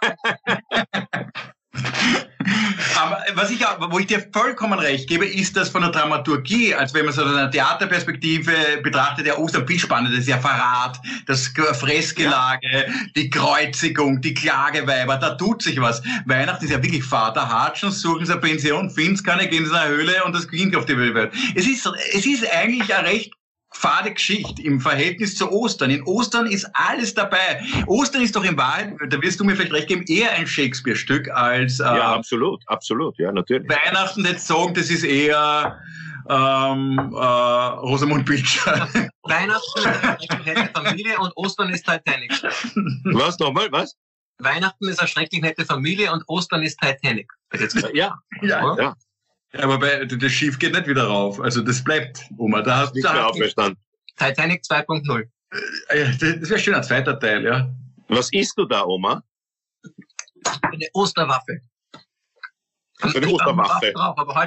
Aber 2.95 3.23
was 3.34 3.49
ich, 3.51 3.62
wo 3.62 3.99
ich 3.99 4.08
dir 4.08 4.25
vollkommen 4.34 4.79
recht 4.79 5.08
gebe, 5.08 5.25
ist 5.25 5.55
das 5.55 5.69
von 5.69 5.82
der 5.82 5.91
Dramaturgie, 5.91 6.73
als 6.73 6.93
wenn 6.93 7.05
man 7.05 7.13
so 7.13 7.23
aus 7.23 7.34
einer 7.34 7.49
Theaterperspektive 7.49 8.82
betrachtet, 8.84 9.25
der 9.25 9.39
Ostern 9.39 9.67
viel 9.67 9.79
spannender 9.79 10.17
ist, 10.17 10.27
ja 10.27 10.38
Verrat, 10.38 10.99
das 11.27 11.47
Fressgelage, 11.47 12.67
ja. 12.71 12.93
die 13.15 13.29
Kreuzigung, 13.29 14.21
die 14.21 14.34
Klageweiber, 14.34 15.17
da 15.17 15.36
tut 15.36 15.62
sich 15.62 15.79
was. 15.79 16.01
Weihnachten 16.25 16.65
ist 16.65 16.71
ja 16.71 16.84
wirklich 16.84 17.03
Vater 17.03 17.47
Hatschen, 17.47 17.91
suchen 17.91 18.25
sie 18.25 18.34
eine 18.34 18.41
Pension, 18.41 18.89
finden 18.89 19.13
es 19.13 19.23
keine, 19.23 19.47
gehen 19.47 19.65
sie 19.65 19.71
in 19.71 19.77
eine 19.77 19.95
Höhle 19.95 20.23
und 20.25 20.36
das 20.36 20.47
Kind 20.47 20.75
auf 20.75 20.86
die 20.86 20.97
Welt. 20.97 21.32
Es 21.55 21.67
ist, 21.67 21.89
es 22.13 22.25
ist 22.25 22.45
eigentlich 22.53 22.93
ein 22.93 23.05
recht 23.05 23.34
fade 23.71 24.13
Geschichte 24.13 24.62
im 24.62 24.79
Verhältnis 24.82 25.36
zu 25.36 25.51
Ostern. 25.51 25.89
In 25.91 26.03
Ostern 26.03 26.47
ist 26.47 26.69
alles 26.73 27.13
dabei. 27.13 27.62
Ostern 27.88 28.21
ist 28.21 28.36
doch 28.36 28.43
in 28.43 28.58
Wahrheit, 28.58 28.95
da 29.10 29.21
wirst 29.21 29.39
du 29.39 29.43
mir 29.43 29.55
vielleicht 29.55 29.73
recht 29.73 29.88
geben, 29.88 30.03
eher 30.08 30.32
ein 30.32 30.47
Shakespeare-Stück 30.47 31.29
als... 31.29 31.79
Äh, 31.79 31.84
ja, 31.84 32.13
absolut, 32.13 32.63
absolut, 32.67 33.17
ja, 33.19 33.32
natürlich. 33.32 33.69
Weihnachten 33.69 34.25
jetzt 34.25 34.47
sagen, 34.47 34.73
das 34.73 34.89
ist 34.89 35.03
eher 35.03 35.79
ähm, 36.29 36.97
äh, 37.15 37.23
Rosamund 37.23 38.25
Pilcher. 38.25 38.88
Weihnachten 39.23 39.79
ist 39.79 40.32
eine 40.32 40.69
Familie 40.73 41.17
und 41.19 41.32
Ostern 41.36 41.69
ist 41.69 41.86
Titanic. 41.86 42.32
Was, 43.13 43.38
nochmal, 43.39 43.67
was? 43.71 43.95
Weihnachten 44.39 44.88
ist 44.88 44.99
eine 44.99 45.08
schrecklich 45.08 45.41
nette 45.41 45.65
Familie 45.65 46.12
und 46.12 46.23
Ostern 46.27 46.63
ist 46.63 46.79
Titanic. 46.79 47.32
Ja, 47.93 48.17
ja, 48.41 48.75
ja. 48.75 48.75
Ja, 48.77 48.95
aber 49.53 49.79
bei, 49.79 50.05
das 50.05 50.31
Schiff 50.31 50.59
geht 50.59 50.73
nicht 50.73 50.88
wieder 50.88 51.05
rauf. 51.05 51.39
Also 51.39 51.62
das 51.62 51.83
bleibt, 51.83 52.23
Oma. 52.38 52.62
Da 52.62 52.77
hast 52.77 52.91
du 52.91 52.99
nicht 52.99 53.12
mehr 53.12 53.27
aufgestanden. 53.27 53.77
Titanic 54.17 54.62
2.0. 54.63 55.27
Äh, 55.89 56.05
das 56.39 56.49
wäre 56.49 56.59
schön 56.59 56.75
ein 56.75 56.83
zweiter 56.83 57.19
Teil, 57.19 57.43
ja. 57.43 57.73
Was 58.07 58.31
isst 58.33 58.57
du 58.57 58.65
da, 58.65 58.85
Oma? 58.85 59.23
Eine 60.62 60.88
Osterwaffe. 60.93 61.62
Eine 63.01 63.29
Osterwaffe. 63.29 63.93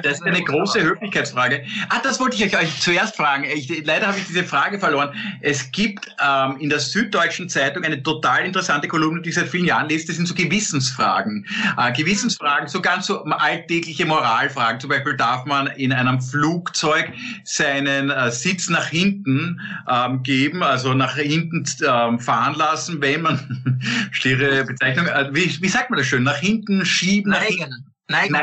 Das 0.03 0.13
ist 0.19 0.23
eine 0.23 0.43
große 0.43 0.81
Höflichkeitsfrage. 0.81 1.63
Ah, 1.89 1.99
das 2.03 2.19
wollte 2.19 2.35
ich 2.35 2.55
euch 2.55 2.79
zuerst 2.79 3.15
fragen. 3.15 3.45
Ich, 3.45 3.83
leider 3.85 4.07
habe 4.07 4.19
ich 4.19 4.27
diese 4.27 4.43
Frage 4.43 4.77
verloren. 4.77 5.09
Es 5.41 5.71
gibt 5.71 6.07
ähm, 6.23 6.57
in 6.59 6.69
der 6.69 6.79
Süddeutschen 6.79 7.49
Zeitung 7.49 7.83
eine 7.83 8.01
total 8.03 8.45
interessante 8.45 8.87
Kolumne, 8.87 9.21
die 9.21 9.29
ich 9.29 9.35
seit 9.35 9.47
vielen 9.47 9.65
Jahren 9.65 9.89
lese. 9.89 10.07
Das 10.07 10.17
sind 10.17 10.27
so 10.27 10.35
Gewissensfragen. 10.35 11.45
Äh, 11.77 11.93
Gewissensfragen, 11.93 12.67
so 12.67 12.79
ganz 12.79 13.07
so 13.07 13.23
alltägliche 13.23 14.05
Moralfragen. 14.05 14.79
Zum 14.79 14.91
Beispiel 14.91 15.17
darf 15.17 15.45
man 15.45 15.67
in 15.67 15.91
einem 15.91 16.21
Flugzeug 16.21 17.11
seinen 17.43 18.11
äh, 18.11 18.31
Sitz 18.31 18.69
nach 18.69 18.85
hinten 18.85 19.59
ähm, 19.89 20.21
geben, 20.21 20.61
also 20.61 20.93
nach 20.93 21.15
hinten 21.15 21.65
ähm, 21.87 22.19
fahren 22.19 22.53
lassen, 22.55 23.01
wenn 23.01 23.23
man, 23.23 23.81
stiere 24.11 24.63
Bezeichnung, 24.63 25.07
äh, 25.07 25.29
wie, 25.31 25.59
wie 25.59 25.69
sagt 25.69 25.89
man 25.89 25.97
das 25.97 26.07
schön, 26.07 26.23
nach 26.23 26.37
hinten 26.37 26.85
schieben, 26.85 27.31
nach 27.31 27.41
hinten 27.41 27.92
Neigen, 28.13 28.35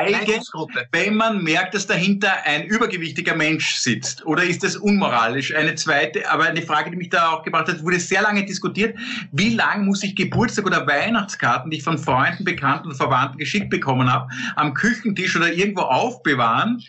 wenn 0.92 1.14
man 1.14 1.42
merkt, 1.42 1.74
dass 1.74 1.86
dahinter 1.86 2.32
ein 2.44 2.64
übergewichtiger 2.64 3.36
Mensch 3.36 3.76
sitzt? 3.76 4.26
Oder 4.26 4.42
ist 4.42 4.64
das 4.64 4.76
unmoralisch? 4.76 5.54
Eine 5.54 5.76
zweite, 5.76 6.28
aber 6.30 6.44
eine 6.44 6.62
Frage, 6.62 6.90
die 6.90 6.96
mich 6.96 7.10
da 7.10 7.30
auch 7.30 7.44
gebracht 7.44 7.68
hat, 7.68 7.82
wurde 7.84 8.00
sehr 8.00 8.22
lange 8.22 8.44
diskutiert. 8.44 8.98
Wie 9.32 9.54
lange 9.54 9.84
muss 9.84 10.02
ich 10.02 10.16
Geburtstag 10.16 10.66
oder 10.66 10.86
Weihnachtskarten, 10.86 11.70
die 11.70 11.78
ich 11.78 11.84
von 11.84 11.98
Freunden, 11.98 12.44
Bekannten 12.44 12.88
und 12.88 12.96
Verwandten 12.96 13.38
geschickt 13.38 13.70
bekommen 13.70 14.12
habe, 14.12 14.28
am 14.56 14.74
Küchentisch 14.74 15.36
oder 15.36 15.52
irgendwo 15.52 15.82
aufbewahren, 15.82 16.82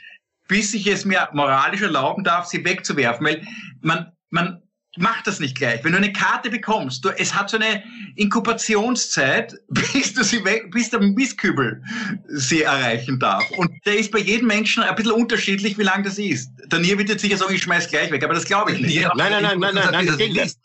bis 0.47 0.73
ich 0.73 0.87
es 0.87 1.05
mir 1.05 1.29
moralisch 1.33 1.81
erlauben 1.81 2.23
darf, 2.23 2.47
sie 2.47 2.65
wegzuwerfen? 2.65 3.25
Weil 3.25 3.47
man, 3.81 4.11
man 4.31 4.61
mach 4.97 5.21
das 5.23 5.39
nicht 5.39 5.57
gleich. 5.57 5.83
Wenn 5.83 5.93
du 5.93 5.97
eine 5.97 6.11
Karte 6.11 6.49
bekommst, 6.49 7.05
du, 7.05 7.09
es 7.09 7.33
hat 7.33 7.49
so 7.49 7.57
eine 7.57 7.83
Inkubationszeit, 8.15 9.55
bis 9.69 10.13
du 10.13 10.23
sie 10.23 10.43
weg, 10.43 10.71
bis 10.71 10.89
der 10.89 10.99
Mistkübel 10.99 11.81
sie 12.27 12.63
erreichen 12.63 13.19
darf. 13.19 13.49
Und 13.51 13.71
der 13.85 13.97
ist 13.97 14.11
bei 14.11 14.19
jedem 14.19 14.47
Menschen 14.47 14.83
ein 14.83 14.95
bisschen 14.95 15.13
unterschiedlich, 15.13 15.77
wie 15.77 15.83
lang 15.83 16.03
das 16.03 16.17
ist. 16.17 16.51
Der 16.65 16.79
Nier 16.79 16.97
wird 16.97 17.09
jetzt 17.09 17.21
sicher 17.21 17.37
sagen, 17.37 17.53
ich 17.53 17.63
schmeiß 17.63 17.89
gleich 17.89 18.11
weg, 18.11 18.23
aber 18.23 18.33
das 18.33 18.45
glaube 18.45 18.73
ich 18.73 18.81
nicht. 18.81 18.95
Nier, 18.95 19.11
nein, 19.15 19.31
nein, 19.31 19.43
nein, 19.43 19.59
nein, 19.59 19.75
nein, 19.75 19.91
nein, 19.91 20.07
das 20.07 20.17
geht 20.17 20.33
nicht. 20.33 20.57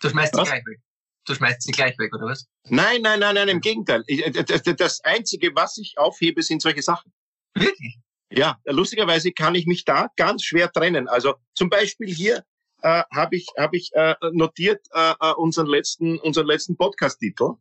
Du 0.00 0.08
schmeißt 0.08 0.34
was? 0.34 0.44
sie 0.48 0.50
gleich 0.50 0.66
weg. 0.66 0.80
Du 1.24 1.34
schmeißt 1.34 1.62
sie 1.62 1.72
gleich 1.72 1.96
weg, 1.98 2.12
oder 2.14 2.26
was? 2.26 2.48
Nein, 2.64 3.02
nein, 3.02 3.20
nein, 3.20 3.34
nein, 3.34 3.48
im 3.48 3.60
Gegenteil. 3.60 4.02
Äh, 4.08 4.32
das 4.74 5.00
Einzige, 5.04 5.54
was 5.54 5.78
ich 5.78 5.96
aufhebe, 5.96 6.42
sind 6.42 6.62
solche 6.62 6.82
Sachen. 6.82 7.12
Wirklich? 7.54 7.98
Ja, 8.30 8.58
lustigerweise 8.64 9.30
kann 9.30 9.54
ich 9.54 9.66
mich 9.66 9.84
da 9.84 10.08
ganz 10.16 10.42
schwer 10.42 10.72
trennen. 10.72 11.06
Also 11.06 11.34
zum 11.54 11.68
Beispiel 11.68 12.12
hier 12.12 12.42
äh, 12.82 13.02
habe 13.14 13.36
ich, 13.36 13.46
hab 13.56 13.74
ich 13.74 13.90
äh, 13.94 14.14
notiert 14.32 14.86
äh, 14.92 15.14
äh, 15.20 15.32
unseren 15.34 15.66
letzten, 15.66 16.18
unseren 16.18 16.46
letzten 16.46 16.76
Podcast-Titel. 16.76 17.54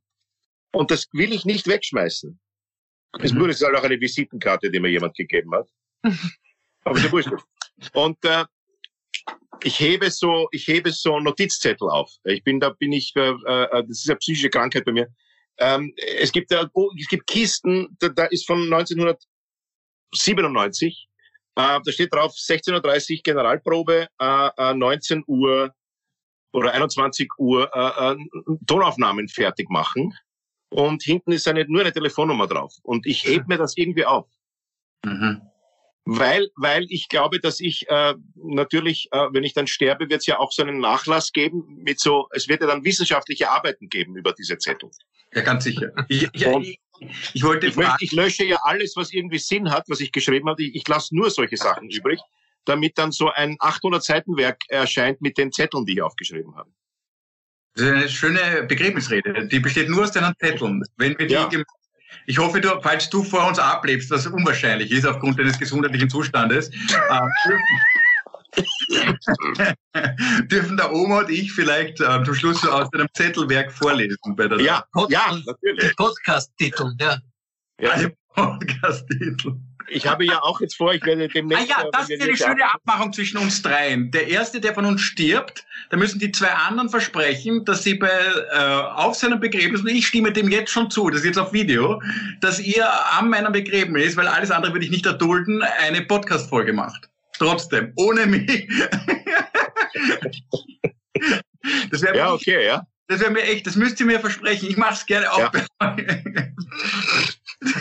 Und 0.73 0.91
das 0.91 1.07
will 1.13 1.33
ich 1.33 1.45
nicht 1.45 1.67
wegschmeißen. 1.67 2.39
Das 3.13 3.33
mhm. 3.33 3.49
ist 3.49 3.63
halt 3.63 3.75
auch 3.75 3.83
eine 3.83 3.99
Visitenkarte, 3.99 4.71
die 4.71 4.79
mir 4.79 4.89
jemand 4.89 5.15
gegeben 5.15 5.53
hat. 5.53 5.69
Aber 6.83 6.99
so 6.99 7.11
wurscht. 7.11 7.29
Und 7.93 8.23
äh, 8.25 8.45
ich 9.63 9.79
hebe 9.79 10.09
so, 10.09 10.47
ich 10.51 10.67
hebe 10.67 10.91
so 10.91 11.19
Notizzettel 11.19 11.87
auf. 11.89 12.11
Ich 12.23 12.43
bin, 12.43 12.59
da 12.59 12.69
bin 12.69 12.93
ich, 12.93 13.13
äh, 13.15 13.29
äh, 13.29 13.83
das 13.87 13.99
ist 13.99 14.09
eine 14.09 14.17
psychische 14.17 14.49
Krankheit 14.49 14.85
bei 14.85 14.91
mir. 14.91 15.07
Ähm, 15.59 15.93
es 16.17 16.31
gibt, 16.31 16.51
äh, 16.51 16.65
es 16.99 17.07
gibt 17.07 17.27
Kisten, 17.27 17.95
da, 17.99 18.09
da 18.09 18.25
ist 18.25 18.47
von 18.47 18.63
1997 18.63 21.10
äh, 21.55 21.79
da 21.83 21.91
steht 21.91 22.13
drauf 22.13 22.33
16.30 22.33 23.17
Uhr 23.17 23.21
Generalprobe, 23.23 24.07
äh, 24.19 24.73
19 24.73 25.19
äh, 25.19 25.23
Uhr 25.27 25.73
oder 26.53 26.73
21 26.73 27.29
Uhr 27.37 27.69
äh, 27.73 28.13
äh, 28.13 28.57
Tonaufnahmen 28.67 29.27
fertig 29.27 29.69
machen. 29.69 30.13
Und 30.69 31.03
hinten 31.03 31.33
ist 31.33 31.47
eine, 31.47 31.65
nur 31.65 31.81
eine 31.81 31.91
Telefonnummer 31.91 32.47
drauf. 32.47 32.73
Und 32.83 33.05
ich 33.05 33.25
heb 33.25 33.47
mir 33.47 33.57
das 33.57 33.75
irgendwie 33.75 34.05
auf. 34.05 34.27
Mhm. 35.03 35.41
Weil, 36.05 36.49
weil 36.55 36.85
ich 36.89 37.09
glaube, 37.09 37.39
dass 37.39 37.59
ich 37.59 37.87
äh, 37.89 38.15
natürlich, 38.35 39.07
äh, 39.11 39.27
wenn 39.31 39.43
ich 39.43 39.53
dann 39.53 39.67
sterbe, 39.67 40.09
wird 40.09 40.21
es 40.21 40.25
ja 40.25 40.39
auch 40.39 40.51
so 40.51 40.63
einen 40.63 40.79
Nachlass 40.79 41.31
geben 41.31 41.79
mit 41.83 41.99
so, 41.99 42.27
es 42.31 42.47
wird 42.47 42.61
ja 42.61 42.67
dann 42.67 42.83
wissenschaftliche 42.83 43.51
Arbeiten 43.51 43.87
geben 43.87 44.15
über 44.15 44.33
diese 44.33 44.57
Zettel. 44.57 44.89
Ja, 45.33 45.41
ganz 45.41 45.63
sicher. 45.63 45.91
Ich, 46.07 46.23
ich, 46.33 46.45
ich, 46.45 46.79
ich 47.33 47.43
wollte 47.43 47.67
ich, 47.67 47.75
möchte, 47.75 47.95
ich 47.99 48.11
lösche 48.11 48.45
ja 48.45 48.59
alles, 48.63 48.95
was 48.95 49.11
irgendwie 49.11 49.39
Sinn 49.39 49.71
hat, 49.71 49.85
was 49.87 49.99
ich 49.99 50.11
geschrieben 50.11 50.49
habe. 50.49 50.63
Ich, 50.63 50.75
ich 50.75 50.87
lasse 50.87 51.15
nur 51.15 51.29
solche 51.29 51.57
Sachen 51.57 51.89
übrig, 51.89 52.19
damit 52.65 52.97
dann 52.97 53.11
so 53.11 53.31
ein 53.31 53.55
800 53.59 54.03
Seiten 54.03 54.37
Werk 54.37 54.61
erscheint 54.69 55.21
mit 55.21 55.37
den 55.37 55.51
Zetteln, 55.51 55.85
die 55.85 55.93
ich 55.93 56.01
aufgeschrieben 56.01 56.55
habe. 56.55 56.71
Das 57.73 57.85
ist 57.85 57.91
eine 57.91 58.09
schöne 58.09 58.63
Begräbnisrede. 58.63 59.47
Die 59.47 59.59
besteht 59.59 59.89
nur 59.89 60.03
aus 60.03 60.11
deinen 60.11 60.33
Zetteln. 60.39 60.83
Wenn 60.97 61.17
wir 61.17 61.27
die 61.27 61.33
Ja. 61.33 61.49
ich 62.27 62.37
hoffe, 62.37 62.59
du, 62.59 62.69
falls 62.81 63.09
du 63.09 63.23
vor 63.23 63.47
uns 63.47 63.59
ablebst, 63.59 64.11
was 64.11 64.27
unwahrscheinlich 64.27 64.91
ist 64.91 65.05
aufgrund 65.05 65.39
deines 65.39 65.57
gesundheitlichen 65.57 66.09
Zustandes, 66.09 66.69
äh, 66.69 66.73
dürfen, 66.73 67.79
dürfen 70.49 70.77
der 70.77 70.91
Oma 70.93 71.19
und 71.19 71.29
ich 71.29 71.51
vielleicht 71.53 71.99
äh, 72.01 72.23
zum 72.23 72.33
Schluss 72.35 72.61
so 72.61 72.71
aus 72.71 72.89
deinem 72.91 73.07
Zettelwerk 73.13 73.71
vorlesen 73.71 74.35
bei 74.35 74.47
der 74.47 74.59
Ja, 74.61 74.83
Pod- 74.93 75.11
ja, 75.11 75.37
natürlich. 75.45 75.95
Podcast-Titel, 75.95 76.93
ja. 76.99 77.17
Ja. 77.79 78.09
Podcast-Titel. 78.33 79.53
Ich 79.93 80.07
habe 80.07 80.23
ja 80.25 80.41
auch 80.41 80.61
jetzt 80.61 80.77
vor, 80.77 80.93
ich 80.93 81.03
werde 81.05 81.25
Ah 81.25 81.27
demnächst. 81.27 81.67
ja, 81.69 81.81
äh, 81.81 81.89
das 81.91 82.09
ist 82.09 82.21
eine 82.21 82.37
schöne 82.37 82.63
ab- 82.63 82.75
Abmachung 82.85 83.11
zwischen 83.11 83.37
uns 83.39 83.61
dreien. 83.61 84.09
Der 84.11 84.27
erste, 84.27 84.61
der 84.61 84.73
von 84.73 84.85
uns 84.85 85.01
stirbt, 85.01 85.65
da 85.89 85.97
müssen 85.97 86.17
die 86.19 86.31
zwei 86.31 86.51
anderen 86.53 86.87
versprechen, 86.89 87.65
dass 87.65 87.83
sie 87.83 87.95
bei 87.95 88.07
äh, 88.07 88.57
auf 88.57 89.15
seinem 89.15 89.41
Begräbnis, 89.41 89.81
und 89.81 89.87
ich 89.89 90.07
stimme 90.07 90.31
dem 90.31 90.49
jetzt 90.49 90.71
schon 90.71 90.89
zu, 90.89 91.09
das 91.09 91.21
ist 91.21 91.25
jetzt 91.25 91.39
auf 91.39 91.51
Video, 91.51 92.01
dass 92.39 92.59
ihr 92.61 92.87
an 93.17 93.29
meinem 93.29 93.51
Begräbnis, 93.51 94.15
weil 94.15 94.27
alles 94.27 94.51
andere 94.51 94.71
würde 94.71 94.85
ich 94.85 94.91
nicht 94.91 95.05
erdulden, 95.05 95.61
eine 95.61 96.01
Podcast-Folge 96.03 96.71
macht. 96.71 97.09
Trotzdem, 97.41 97.91
ohne 97.95 98.27
mich. 98.27 98.67
das 101.89 102.01
wäre 102.03 102.15
Ja, 102.15 102.27
mir, 102.27 102.33
okay, 102.33 102.65
ja. 102.67 102.85
das 103.07 103.19
wär 103.19 103.31
mir 103.31 103.41
echt, 103.41 103.65
das 103.65 103.75
müsst 103.75 103.99
ihr 103.99 104.05
mir 104.05 104.19
versprechen. 104.19 104.69
Ich 104.69 104.77
mache 104.77 104.93
es 104.93 105.05
gerne 105.07 105.31
auch. 105.31 105.39
Ja. 105.39 105.51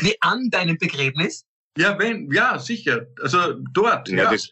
Wie 0.01 0.17
an 0.23 0.49
deinem 0.51 0.79
Begräbnis. 0.79 1.45
ja, 1.77 1.99
wenn, 1.99 2.31
ja, 2.33 2.59
sicher. 2.59 3.07
Also 3.23 3.55
dort. 3.75 4.09
ja, 4.09 4.17
Ja, 4.17 4.31
das, 4.31 4.51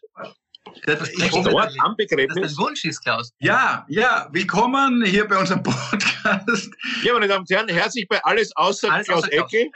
Das 0.84 1.08
ich 1.10 1.32
hoffe, 1.32 1.48
dort 1.50 1.74
am 1.80 1.96
Begräbnis. 1.96 2.56
Wunsch 2.58 2.84
ist, 2.84 3.00
Klaus. 3.02 3.30
Ja, 3.38 3.86
ja, 3.88 4.28
willkommen 4.32 5.02
hier 5.06 5.26
bei 5.26 5.38
unserem 5.38 5.62
Podcast. 5.64 6.70
Ja, 7.02 7.14
meine 7.14 7.28
Damen 7.28 7.40
und 7.40 7.50
Herren, 7.50 7.68
herzlich 7.68 8.06
bei 8.08 8.22
Alles 8.24 8.54
außer 8.56 8.92
Alles 8.92 9.06
Klaus 9.06 9.22
außer 9.24 9.30
Klaus. 9.30 9.52
Eckel. 9.54 9.70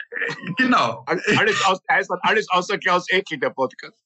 Genau. 0.57 1.03
All- 1.07 1.21
Alles, 1.37 1.59
aus, 1.65 1.79
alles 2.21 2.47
außer 2.51 2.77
Klaus 2.77 3.09
Eckel, 3.09 3.39
der 3.39 3.49
Podcast. 3.49 3.97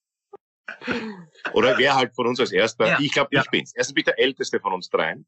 Oder 1.53 1.77
wer 1.77 1.95
halt 1.95 2.13
von 2.13 2.27
uns 2.27 2.39
als 2.39 2.51
Erster? 2.51 2.87
Ja. 2.87 2.97
Ich 2.99 3.11
glaube, 3.13 3.29
Ja. 3.31 3.41
ich 3.43 3.49
bin's. 3.49 3.73
Erstens 3.75 3.93
bin 3.93 4.01
ich 4.01 4.05
der 4.05 4.19
Älteste 4.19 4.59
von 4.59 4.73
uns 4.73 4.89
dreien. 4.89 5.25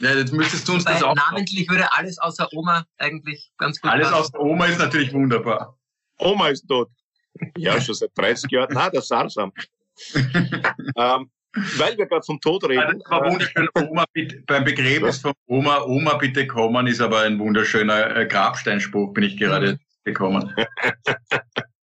Ja, 0.00 0.14
jetzt 0.14 0.32
müsstest 0.32 0.66
du 0.68 0.74
uns 0.74 0.86
Weil 0.86 0.94
das 0.94 1.02
auch. 1.02 1.14
namentlich 1.14 1.68
würde 1.68 1.92
alles 1.92 2.18
außer 2.18 2.48
Oma 2.52 2.84
eigentlich 2.98 3.50
ganz 3.58 3.80
gut 3.80 3.90
Alles 3.90 4.08
passen. 4.10 4.20
aus 4.20 4.30
der 4.30 4.40
Oma 4.40 4.66
ist 4.66 4.78
natürlich 4.78 5.12
wunderbar. 5.12 5.76
Oma 6.18 6.48
ist 6.48 6.66
tot. 6.68 6.88
Ja, 7.56 7.80
schon 7.80 7.94
seit 7.94 8.10
30 8.16 8.50
Jahren. 8.50 8.68
Na, 8.72 8.90
der 8.90 9.02
Sarsam. 9.02 9.52
ähm, 10.96 11.30
weil 11.76 11.96
wir 11.98 12.06
gerade 12.06 12.22
vom 12.24 12.40
Tod 12.40 12.62
Ja, 12.62 12.68
reden. 12.68 13.00
das 13.00 13.10
war 13.10 13.26
äh, 13.26 13.30
wunderschön. 13.32 13.68
Oma, 13.74 14.04
bitte, 14.12 14.42
beim 14.46 14.64
Begräbnis 14.64 15.18
von 15.20 15.32
Oma, 15.46 15.82
Oma 15.82 16.14
bitte 16.16 16.46
kommen, 16.46 16.86
ist 16.86 17.00
aber 17.00 17.22
ein 17.22 17.38
wunderschöner 17.38 18.16
äh, 18.16 18.26
Grabsteinspruch, 18.26 19.12
bin 19.12 19.24
ich 19.24 19.36
gerade 19.36 19.78
gekommen. 20.04 20.54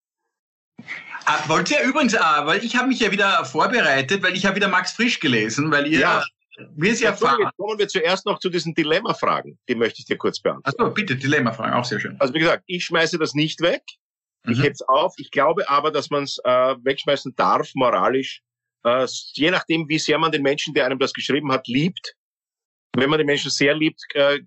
Ah, 1.26 1.44
wollt 1.48 1.72
ihr 1.72 1.82
übrigens, 1.82 2.16
ah, 2.16 2.46
weil 2.46 2.64
ich 2.64 2.76
habe 2.76 2.88
mich 2.88 3.00
ja 3.00 3.12
wieder 3.12 3.44
vorbereitet, 3.46 4.22
weil 4.24 4.36
ich 4.36 4.46
habe 4.46 4.56
wieder 4.58 4.68
Max 4.68 4.92
Frisch 4.94 5.20
gelesen, 5.20 5.72
weil 5.72 5.88
ihr, 5.88 6.00
Ja. 6.00 6.24
wir 6.76 6.94
ja 6.94 7.10
erfahren. 7.10 7.40
jetzt 7.42 7.58
kommen 7.58 7.80
wir 7.80 7.88
zuerst 7.88 8.26
noch 8.26 8.40
zu 8.40 8.50
diesen 8.50 8.74
Dilemma-Fragen. 8.76 9.58
Die 9.68 9.76
möchte 9.76 10.00
ich 10.00 10.06
dir 10.06 10.18
kurz 10.18 10.40
beantworten. 10.40 10.82
Achso, 10.82 10.94
bitte, 10.94 11.16
Dilemma-Fragen, 11.16 11.74
auch 11.74 11.86
sehr 11.86 12.00
schön. 12.00 12.16
Also 12.20 12.34
wie 12.34 12.40
gesagt, 12.40 12.64
ich 12.68 12.86
schmeiße 12.86 13.18
das 13.18 13.34
nicht 13.34 13.62
weg. 13.62 13.82
Ich 14.48 14.60
Mhm. 14.60 14.62
heb's 14.64 14.82
auf. 14.84 15.14
Ich 15.18 15.32
glaube 15.32 15.68
aber, 15.68 15.92
dass 15.92 16.10
man 16.12 16.24
es 16.24 16.38
äh, 16.44 16.76
wegschmeißen 16.84 17.34
darf, 17.36 17.72
moralisch. 17.74 18.42
Äh, 18.84 19.08
je 19.34 19.50
nachdem, 19.50 19.90
wie 19.90 19.98
sehr 19.98 20.20
man 20.20 20.32
den 20.32 20.44
Menschen, 20.44 20.74
der 20.76 20.86
einem 20.86 21.00
das 21.00 21.12
geschrieben 21.14 21.52
hat, 21.52 21.68
liebt. 21.68 22.14
Wenn 22.96 23.10
man 23.10 23.18
den 23.18 23.26
Menschen 23.26 23.50
sehr 23.52 23.74
liebt, 23.74 24.00
äh, 24.14 24.36
äh, 24.36 24.42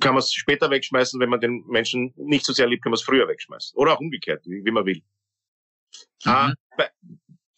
kann 0.00 0.14
man 0.14 0.18
es 0.18 0.32
später 0.34 0.68
wegschmeißen. 0.70 1.18
Wenn 1.20 1.30
man 1.30 1.40
den 1.40 1.64
Menschen 1.68 2.12
nicht 2.16 2.44
so 2.44 2.52
sehr 2.52 2.66
liebt, 2.66 2.82
kann 2.82 2.90
man 2.90 2.96
es 2.96 3.02
früher 3.02 3.26
wegschmeißen. 3.28 3.78
Oder 3.78 3.94
auch 3.94 4.00
umgekehrt, 4.00 4.42
wie, 4.44 4.62
wie 4.64 4.70
man 4.72 4.84
will. 4.84 5.00
Ah, 6.24 6.52
bei- 6.76 6.90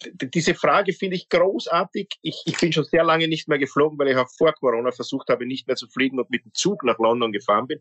d- 0.05 0.27
diese 0.29 0.55
Frage 0.55 0.93
finde 0.93 1.17
ich 1.17 1.29
großartig. 1.29 2.09
Ich, 2.23 2.43
ich 2.47 2.59
bin 2.59 2.73
schon 2.73 2.85
sehr 2.85 3.05
lange 3.05 3.29
nicht 3.29 3.49
mehr 3.49 3.59
geflogen, 3.59 3.99
weil 3.99 4.09
ich 4.09 4.17
auch 4.17 4.29
vor 4.37 4.53
Corona 4.55 4.91
versucht 4.93 5.29
habe, 5.29 5.47
nicht 5.47 5.67
mehr 5.67 5.77
zu 5.77 5.89
fliegen 5.89 6.19
und 6.19 6.31
mit 6.31 6.45
dem 6.45 6.53
Zug 6.55 6.83
nach 6.85 6.99
London 6.99 7.33
gefahren 7.33 7.67
bin. 7.67 7.81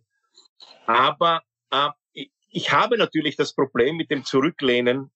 Aber 0.85 1.41
äh, 1.71 1.89
ich, 2.13 2.31
ich 2.49 2.71
habe 2.71 2.97
natürlich 2.97 3.35
das 3.35 3.53
Problem 3.53 3.97
mit 3.97 4.09
dem 4.11 4.23
Zurücklehnen 4.23 5.11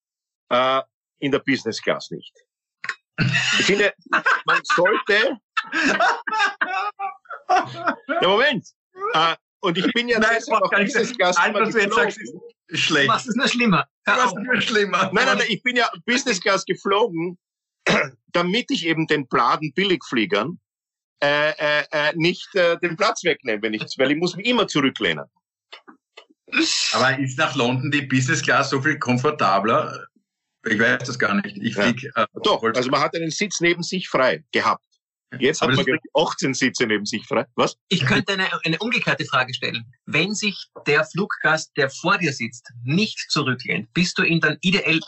äh, 0.49 0.81
in 1.19 1.31
der 1.31 1.39
Business 1.39 1.81
Class 1.81 2.09
nicht. 2.11 2.33
Ich 3.59 3.65
finde, 3.65 3.93
man 4.45 4.59
sollte. 4.63 5.37
Ja, 8.21 8.27
Moment. 8.27 8.65
Äh, 9.13 9.35
und 9.61 9.77
ich 9.77 9.91
bin 9.93 10.07
ja 10.09 10.19
Nein, 10.19 10.29
deshalb 10.35 10.61
auch 10.63 10.71
Alles, 10.71 10.93
immer 10.95 11.59
was 11.61 11.69
du 11.73 11.79
jetzt 11.79 11.95
sagst, 11.95 12.17
geflogen. 12.19 12.41
ist 12.67 12.71
Du 12.71 12.77
schlecht. 12.77 13.07
machst 13.07 13.27
es 13.27 13.35
nur 13.35 13.47
schlimmer. 13.47 13.87
Was 14.05 14.19
auf. 14.19 14.33
nur 14.37 14.61
schlimmer. 14.61 15.09
Nein, 15.13 15.25
nein, 15.25 15.37
nein, 15.37 15.47
ich 15.49 15.61
bin 15.63 15.75
ja 15.75 15.89
Business 16.05 16.39
Class 16.41 16.65
geflogen, 16.65 17.37
damit 18.33 18.71
ich 18.71 18.85
eben 18.85 19.07
den 19.07 19.27
Bladen 19.27 19.73
Billigfliegern 19.73 20.59
äh, 21.23 21.51
äh, 21.51 21.85
äh, 21.91 22.13
nicht 22.15 22.53
äh, 22.55 22.77
den 22.79 22.95
Platz 22.97 23.23
wegnehme, 23.23 23.61
wenn 23.61 23.73
ich, 23.73 23.83
weil 23.97 24.11
ich 24.11 24.17
muss 24.17 24.35
mich 24.35 24.45
immer 24.47 24.67
zurücklehnen. 24.67 25.25
Aber 26.93 27.17
ist 27.19 27.37
nach 27.37 27.55
London 27.55 27.91
die 27.91 28.01
Business 28.01 28.41
Class 28.41 28.69
so 28.71 28.81
viel 28.81 28.99
komfortabler? 28.99 30.07
Ich 30.65 30.79
weiß 30.79 31.03
das 31.03 31.17
gar 31.17 31.35
nicht. 31.35 31.57
Ich 31.57 31.75
Ja. 31.75 31.83
flieg, 31.83 32.03
äh, 32.15 32.25
Doch, 32.43 32.61
also 32.63 32.89
man 32.89 33.01
hat 33.01 33.15
einen 33.15 33.31
Sitz 33.31 33.61
neben 33.61 33.83
sich 33.83 34.09
frei 34.09 34.43
gehabt. 34.51 34.83
Jetzt 35.39 35.61
Aber 35.61 35.71
hat 35.71 35.77
man 35.77 35.85
glaub 35.85 35.99
ich, 36.03 36.11
18 36.33 36.53
Sitze 36.53 36.85
neben 36.85 37.05
sich 37.05 37.25
frei. 37.25 37.45
Was? 37.55 37.77
Ich 37.87 38.05
könnte 38.05 38.33
eine, 38.33 38.47
eine 38.65 38.77
umgekehrte 38.79 39.25
Frage 39.25 39.53
stellen. 39.53 39.85
Wenn 40.05 40.33
sich 40.35 40.67
der 40.87 41.05
Fluggast, 41.05 41.71
der 41.77 41.89
vor 41.89 42.17
dir 42.17 42.33
sitzt, 42.33 42.71
nicht 42.83 43.17
zurücklehnt, 43.31 43.93
bist 43.93 44.17
du 44.17 44.23
ihm 44.23 44.41
dann 44.41 44.57
ideell 44.61 44.99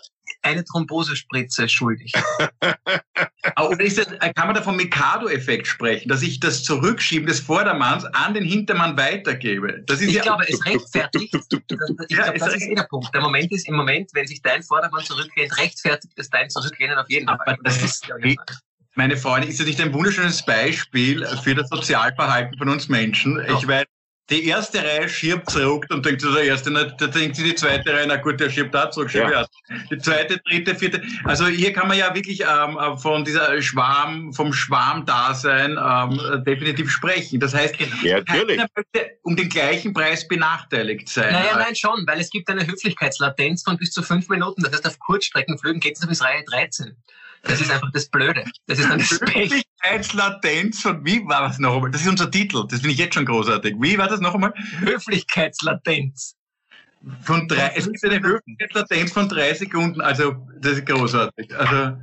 eine 0.42 0.64
Thrombosespritze 0.64 1.68
schuldig? 1.68 2.14
Oder 3.60 3.82
ist 3.84 3.98
das, 3.98 4.08
kann 4.36 4.48
man 4.48 4.56
da 4.56 4.62
vom 4.62 4.78
Mikado-Effekt 4.78 5.68
sprechen, 5.68 6.08
dass 6.08 6.22
ich 6.22 6.40
das 6.40 6.64
Zurückschieben 6.64 7.28
des 7.28 7.40
Vordermanns 7.42 8.06
an 8.06 8.34
den 8.34 8.46
Hintermann 8.46 8.98
weitergebe? 8.98 9.84
Das 9.86 10.00
ist 10.02 10.08
Ich 10.10 10.16
ja, 10.16 10.22
glaube, 10.24 10.46
es 10.48 10.64
rechtfertigt. 10.66 11.36
Ich 11.36 12.18
Ja, 12.18 12.24
glaube, 12.24 12.38
ist 12.38 12.46
das 12.46 12.56
ist 12.56 12.64
eh 12.68 12.76
der 12.76 12.84
Punkt. 12.84 13.14
Der 13.14 13.22
Moment 13.22 13.52
ist 13.52 13.68
im 13.68 13.76
Moment, 13.76 14.10
wenn 14.14 14.26
sich 14.28 14.42
dein 14.42 14.64
Vordermann 14.64 15.04
zurücklehnt, 15.04 15.58
rechtfertigt 15.58 16.14
es 16.18 16.30
dein 16.30 16.50
Zurücklehnen 16.50 16.98
auf 16.98 17.10
jeden 17.10 17.28
Aber 17.28 17.44
Fall. 17.44 17.58
das 17.64 17.84
ist- 17.84 18.08
meine 18.96 19.18
Freunde, 19.18 19.48
ist 19.48 19.60
das 19.60 19.68
nicht 19.68 19.82
ein 19.82 19.94
wunderschönes 19.94 20.46
Beispiel 20.46 21.26
für 21.44 21.56
das 21.56 21.70
Sozialverhalten 21.70 22.58
von 22.58 22.70
uns 22.70 22.90
Menschen? 22.90 23.38
Ja. 23.38 23.58
Ich 23.58 23.68
weiß, 23.68 23.86
die 24.30 24.48
erste 24.48 24.82
Reihe 24.82 25.10
schiebt 25.10 25.50
zurück 25.50 25.86
und 25.90 26.06
denkt 26.06 26.24
der 26.24 26.44
erste, 26.44 26.72
na, 26.72 26.86
da 26.86 27.08
denkt 27.08 27.36
sie 27.36 27.44
die 27.44 27.56
zweite 27.56 27.94
Reihe, 27.94 28.08
na 28.08 28.16
gut, 28.16 28.40
der 28.40 28.50
schiebt 28.50 28.74
da 28.74 28.90
zurück, 28.90 29.12
schiebt 29.12 29.30
Ja. 29.30 29.46
Die 29.92 29.98
zweite, 29.98 30.40
dritte, 30.48 30.76
vierte. 30.76 31.02
Also 31.26 31.48
hier 31.48 31.74
kann 31.74 31.90
man 31.90 31.98
ja 31.98 32.16
wirklich 32.16 32.42
ähm, 32.42 32.78
äh, 32.78 32.98
von 32.98 33.26
dieser 33.26 33.62
Schwarm, 33.62 34.32
vom 34.32 34.54
Schwarmdasein 34.54 35.72
ähm, 35.78 36.44
definitiv 36.46 36.90
sprechen. 36.90 37.42
Das 37.42 37.54
heißt, 37.54 37.76
Ja, 38.02 38.22
keiner 38.22 38.66
möchte 38.76 39.18
um 39.24 39.36
den 39.36 39.50
gleichen 39.50 39.94
Preis 39.94 40.26
benachteiligt 40.26 41.10
sein. 41.10 41.34
Naja, 41.34 41.58
nein, 41.58 41.76
schon, 41.76 42.06
weil 42.08 42.22
es 42.22 42.30
gibt 42.30 42.50
eine 42.50 42.66
Höflichkeitslatenz 42.66 43.64
von 43.64 43.78
bis 43.78 43.92
zu 43.92 44.02
fünf 44.02 44.30
Minuten. 44.30 44.64
Das 44.64 44.72
heißt, 44.72 44.88
auf 44.88 45.00
Kurzstreckenflügen 45.00 45.82
geht 45.82 45.98
es 46.00 46.08
bis 46.08 46.24
Reihe 46.24 46.44
13. 46.46 46.96
Das 47.44 47.60
ist 47.60 47.70
einfach 47.72 47.92
das 47.92 48.08
Blöde. 48.10 48.46
Das 48.68 48.80
ist 48.80 48.90
dann 48.90 49.00
das 49.00 49.20
Pech. 49.20 49.52
Höflichkeitslatenz 49.52 50.82
von, 50.82 51.06
wie 51.06 51.26
war 51.26 51.42
das 51.48 51.60
noch 51.60 51.76
einmal? 51.76 51.92
Das 51.92 52.02
ist 52.02 52.08
unser 52.08 52.32
Titel. 52.32 52.66
Das 52.70 52.80
finde 52.80 52.94
ich 52.94 53.00
jetzt 53.00 53.16
schon 53.16 53.26
großartig. 53.26 53.76
Wie 53.80 53.98
war 53.98 54.08
das 54.08 54.22
noch 54.22 54.34
einmal? 54.34 54.54
Höflichkeitslatenz. 54.80 56.36
Von 57.22 57.50
drei, 57.50 57.74
es 57.76 57.86
gibt 57.86 58.04
eine 58.06 58.22
Höflichkeitslatenz 58.22 59.12
von 59.12 59.28
drei 59.28 59.54
Sekunden. 59.54 60.00
Also, 60.00 60.48
das 60.60 60.78
ist 60.78 60.86
großartig. 60.86 61.54
Also, 61.54 61.98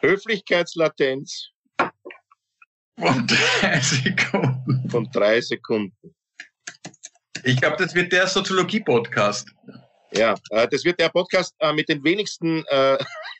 Höflichkeitslatenz 0.00 1.50
von 2.98 3.26
drei 3.26 3.80
Sekunden. 3.82 4.88
von 4.90 5.10
drei 5.12 5.40
Sekunden. 5.42 6.14
Ich 7.44 7.60
glaube, 7.60 7.76
das 7.76 7.94
wird 7.94 8.10
der 8.12 8.26
Soziologie-Podcast. 8.26 9.48
Ja, 10.12 10.34
äh, 10.50 10.66
das 10.68 10.84
wird 10.84 10.98
der 10.98 11.10
Podcast 11.10 11.54
äh, 11.58 11.72
mit 11.74 11.88
den 11.88 12.02
wenigsten 12.02 12.64
äh, 12.68 12.96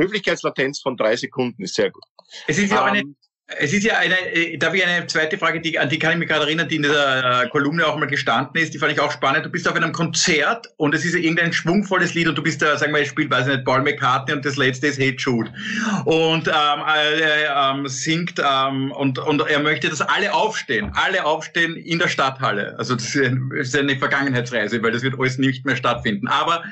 Höflichkeitslatenz 0.00 0.80
von 0.80 0.96
drei 0.96 1.16
Sekunden 1.16 1.62
ist 1.62 1.74
sehr 1.74 1.90
gut. 1.90 2.04
Es 2.46 2.58
ist 2.58 2.70
ja 2.70 2.82
auch 2.82 2.86
eine, 2.86 3.00
Ähm, 3.00 3.16
es 3.56 3.72
ist 3.72 3.82
ja 3.82 3.96
eine, 3.96 4.14
äh, 4.34 4.58
darf 4.58 4.74
ich 4.74 4.84
eine 4.84 5.06
zweite 5.06 5.38
Frage, 5.38 5.62
die, 5.62 5.78
an 5.78 5.88
die 5.88 5.98
kann 5.98 6.12
ich 6.12 6.18
mich 6.18 6.28
gerade 6.28 6.44
erinnern, 6.44 6.68
die 6.68 6.76
in 6.76 6.82
dieser 6.82 7.44
äh, 7.44 7.48
Kolumne 7.48 7.86
auch 7.86 7.96
mal 7.96 8.04
gestanden 8.04 8.60
ist, 8.60 8.74
die 8.74 8.78
fand 8.78 8.92
ich 8.92 9.00
auch 9.00 9.10
spannend. 9.10 9.46
Du 9.46 9.48
bist 9.48 9.66
auf 9.66 9.74
einem 9.74 9.92
Konzert 9.92 10.66
und 10.76 10.94
es 10.94 11.02
ist 11.02 11.14
irgendein 11.14 11.54
schwungvolles 11.54 12.12
Lied 12.12 12.28
und 12.28 12.36
du 12.36 12.42
bist 12.42 12.60
da, 12.60 12.76
sagen 12.76 12.94
wir, 12.94 13.02
spielt, 13.06 13.30
weiß 13.30 13.46
ich 13.46 13.54
nicht, 13.54 13.64
Paul 13.64 13.80
McCartney 13.80 14.34
und 14.34 14.44
das 14.44 14.56
letzte 14.56 14.88
ist 14.88 14.98
Hey 14.98 15.16
Jude. 15.18 15.50
Und 16.04 16.46
ähm, 16.46 16.82
äh, 16.94 17.46
ähm, 17.46 17.88
singt 17.88 18.34
ähm, 18.38 18.92
und, 18.92 19.18
und 19.18 19.40
er 19.40 19.60
möchte, 19.60 19.88
dass 19.88 20.02
alle 20.02 20.34
aufstehen, 20.34 20.92
alle 20.94 21.24
aufstehen 21.24 21.74
in 21.76 21.98
der 21.98 22.08
Stadthalle. 22.08 22.78
Also 22.78 22.96
das 22.96 23.14
ist 23.14 23.74
eine 23.74 23.98
Vergangenheitsreise, 23.98 24.82
weil 24.82 24.92
das 24.92 25.02
wird 25.02 25.18
alles 25.18 25.38
nicht 25.38 25.64
mehr 25.64 25.76
stattfinden. 25.76 26.28
Aber 26.28 26.62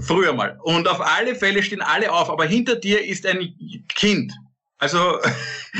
früher 0.00 0.32
mal. 0.32 0.58
Und 0.62 0.88
auf 0.88 1.00
alle 1.00 1.34
Fälle 1.34 1.62
stehen 1.62 1.82
alle 1.82 2.12
auf, 2.12 2.30
aber 2.30 2.44
hinter 2.44 2.76
dir 2.76 3.04
ist 3.04 3.26
ein 3.26 3.54
Kind 3.88 4.32
Also 4.78 5.18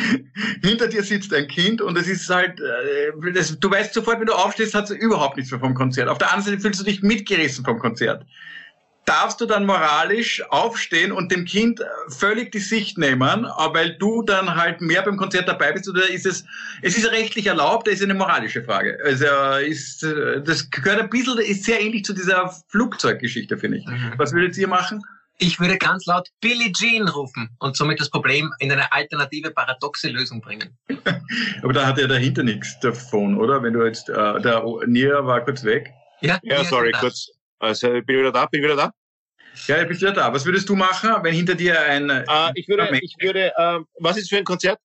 hinter 0.63 0.89
dir 0.89 1.03
sitzt 1.03 1.33
ein 1.35 1.49
Kind 1.49 1.81
und 1.83 1.99
es 1.99 2.09
ist 2.09 2.29
halt, 2.29 2.61
äh, 2.61 3.33
das, 3.33 3.59
du 3.59 3.71
weißt 3.71 3.95
sofort, 3.95 4.21
wenn 4.21 4.27
du 4.27 4.35
aufstehst, 4.35 4.75
hat 4.75 4.91
es 4.91 4.97
überhaupt 4.97 5.37
nichts 5.37 5.51
mehr 5.51 5.61
vom 5.61 5.75
Konzert. 5.75 6.09
Auf 6.09 6.19
der 6.19 6.33
anderen 6.33 6.53
Seite 6.53 6.61
fühlst 6.61 6.81
du 6.81 6.85
dich 6.85 7.03
mitgerissen 7.03 7.65
vom 7.65 7.79
Konzert. 7.79 8.25
Darfst 9.07 9.41
du 9.41 9.47
dann 9.47 9.65
moralisch 9.65 10.43
aufstehen 10.51 11.13
und 11.13 11.31
dem 11.31 11.45
Kind 11.45 11.81
völlig 12.09 12.53
die 12.53 12.59
Sicht 12.59 12.99
nehmen, 12.99 13.47
weil 13.73 13.97
du 13.97 14.23
dann 14.23 14.57
halt 14.57 14.81
mehr 14.81 15.03
beim 15.03 15.17
Konzert 15.17 15.49
dabei 15.49 15.73
bist 15.73 15.89
oder 15.89 16.11
ist 16.11 16.27
es, 16.27 16.45
es 16.83 16.99
ist 16.99 17.11
rechtlich 17.13 17.47
erlaubt, 17.47 17.87
das 17.87 17.95
ist 17.95 18.03
eine 18.03 18.15
moralische 18.15 18.65
Frage. 18.65 18.99
Also 19.05 19.27
ist, 19.65 20.03
das 20.03 20.71
gehört 20.71 21.01
ein 21.01 21.09
bisschen, 21.09 21.39
ist 21.39 21.65
sehr 21.65 21.81
ähnlich 21.81 22.05
zu 22.05 22.13
dieser 22.13 22.53
Flugzeuggeschichte, 22.69 23.57
finde 23.57 23.79
ich. 23.79 23.87
Mhm. 23.87 24.15
Was 24.17 24.33
würdet 24.33 24.57
ihr 24.59 24.69
machen? 24.69 25.03
Ich 25.39 25.61
würde 25.61 25.77
ganz 25.77 26.07
laut 26.07 26.29
Billie 26.41 26.73
Jean 26.73 27.09
rufen 27.09 27.51
und 27.59 27.77
somit 27.77 28.01
das 28.01 28.09
Problem 28.09 28.53
in 28.59 28.73
eine 28.73 28.91
alternative, 28.91 29.51
paradoxe 29.51 30.09
Lösung 30.09 30.41
bringen. 30.41 30.77
Aber 31.63 31.73
da 31.73 31.87
hat 31.87 31.99
er 31.99 32.09
dahinter 32.09 32.43
nichts 32.43 32.81
davon, 32.81 33.39
oder? 33.39 33.63
Wenn 33.63 33.75
du 33.75 33.85
jetzt, 33.85 34.09
äh, 34.09 34.41
der 34.41 34.65
Nia 34.87 35.25
war 35.27 35.45
kurz 35.45 35.63
weg. 35.63 35.93
Ja, 36.23 36.39
ja 36.43 36.65
sorry, 36.65 36.93
kurz. 36.93 37.31
Also, 37.59 37.89
bin 37.89 38.05
ich 38.09 38.19
wieder 38.19 38.33
da? 38.33 38.47
Bin 38.47 38.61
ich 38.61 38.65
wieder 38.65 38.77
da? 38.77 38.93
Ja, 39.67 39.83
bist 39.85 40.01
wieder 40.01 40.13
da. 40.13 40.33
Was 40.33 40.45
würdest 40.45 40.69
du 40.69 40.77
machen, 40.77 41.11
wenn 41.23 41.35
hinter 41.35 41.55
dir 41.55 41.81
ein... 41.81 42.11
Äh, 42.11 42.25
ich 42.55 42.69
würde, 42.69 42.89
ich 43.01 43.17
würde 43.21 43.53
äh, 43.57 43.81
was 43.99 44.17
ist 44.17 44.29
für 44.29 44.37
ein 44.37 44.45
Konzert? 44.45 44.79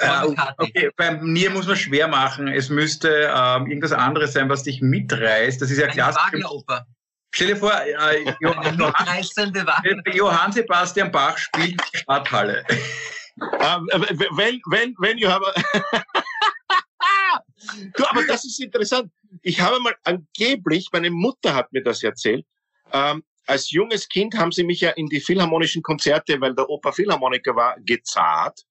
Äh, 0.00 0.26
okay, 0.58 0.90
beim 0.96 1.32
Nier 1.32 1.50
muss 1.50 1.66
man 1.66 1.76
schwer 1.76 2.08
machen. 2.08 2.48
Es 2.48 2.68
müsste 2.68 3.30
ähm, 3.34 3.66
irgendwas 3.66 3.92
anderes 3.92 4.32
sein, 4.32 4.48
was 4.48 4.64
dich 4.64 4.82
mitreißt. 4.82 5.62
Das 5.62 5.70
ist 5.70 5.78
ja 5.78 5.86
klassisch. 5.86 6.20
Stell 7.32 7.46
dir 7.46 7.56
vor, 7.56 7.72
äh, 7.72 8.34
Johann, 8.40 8.78
Johann, 10.12 10.52
Sebastian 10.52 11.12
Bach 11.12 11.38
spielt 11.38 11.70
in 11.70 11.76
der 11.76 11.98
Stadthalle. 11.98 12.64
Um, 13.36 13.88
ähm, 13.92 14.04
wenn, 14.36 14.60
wenn, 14.66 14.94
wenn 14.98 15.16
you 15.16 15.30
have 15.30 15.40
du, 17.96 18.04
aber 18.06 18.26
das 18.26 18.44
ist 18.44 18.60
interessant. 18.60 19.10
Ich 19.42 19.60
habe 19.60 19.80
mal 19.80 19.94
angeblich, 20.04 20.88
meine 20.92 21.10
Mutter 21.10 21.54
hat 21.54 21.72
mir 21.72 21.82
das 21.82 22.02
erzählt, 22.02 22.46
ähm, 22.92 23.22
als 23.46 23.70
junges 23.70 24.08
Kind 24.08 24.36
haben 24.36 24.52
sie 24.52 24.64
mich 24.64 24.80
ja 24.80 24.90
in 24.90 25.06
die 25.06 25.20
philharmonischen 25.20 25.82
Konzerte, 25.82 26.40
weil 26.40 26.54
der 26.54 26.68
Opa 26.68 26.92
Philharmoniker 26.92 27.56
war, 27.56 27.76
gezahlt. 27.80 28.64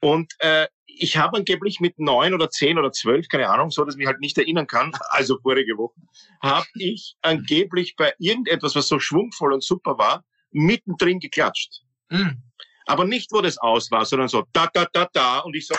Und 0.00 0.34
äh, 0.40 0.66
ich 0.86 1.16
habe 1.16 1.38
angeblich 1.38 1.80
mit 1.80 1.98
neun 1.98 2.34
oder 2.34 2.50
zehn 2.50 2.78
oder 2.78 2.92
zwölf, 2.92 3.28
keine 3.28 3.48
Ahnung, 3.48 3.70
so 3.70 3.84
dass 3.84 3.94
ich 3.94 3.98
mich 3.98 4.06
halt 4.06 4.20
nicht 4.20 4.36
erinnern 4.36 4.66
kann, 4.66 4.92
also 5.10 5.38
vorige 5.40 5.76
Woche, 5.78 5.94
habe 6.42 6.66
ich 6.74 7.16
angeblich 7.22 7.96
bei 7.96 8.12
irgendetwas, 8.18 8.74
was 8.74 8.88
so 8.88 8.98
schwungvoll 8.98 9.52
und 9.52 9.62
super 9.62 9.98
war, 9.98 10.24
mittendrin 10.50 11.20
geklatscht. 11.20 11.82
Mhm. 12.10 12.42
Aber 12.86 13.04
nicht, 13.04 13.32
wo 13.32 13.40
das 13.40 13.56
aus 13.58 13.90
war, 13.90 14.04
sondern 14.04 14.28
so 14.28 14.44
da, 14.52 14.68
da, 14.72 14.86
da, 14.92 15.08
da 15.12 15.38
und 15.38 15.56
ich 15.56 15.66
so 15.66 15.74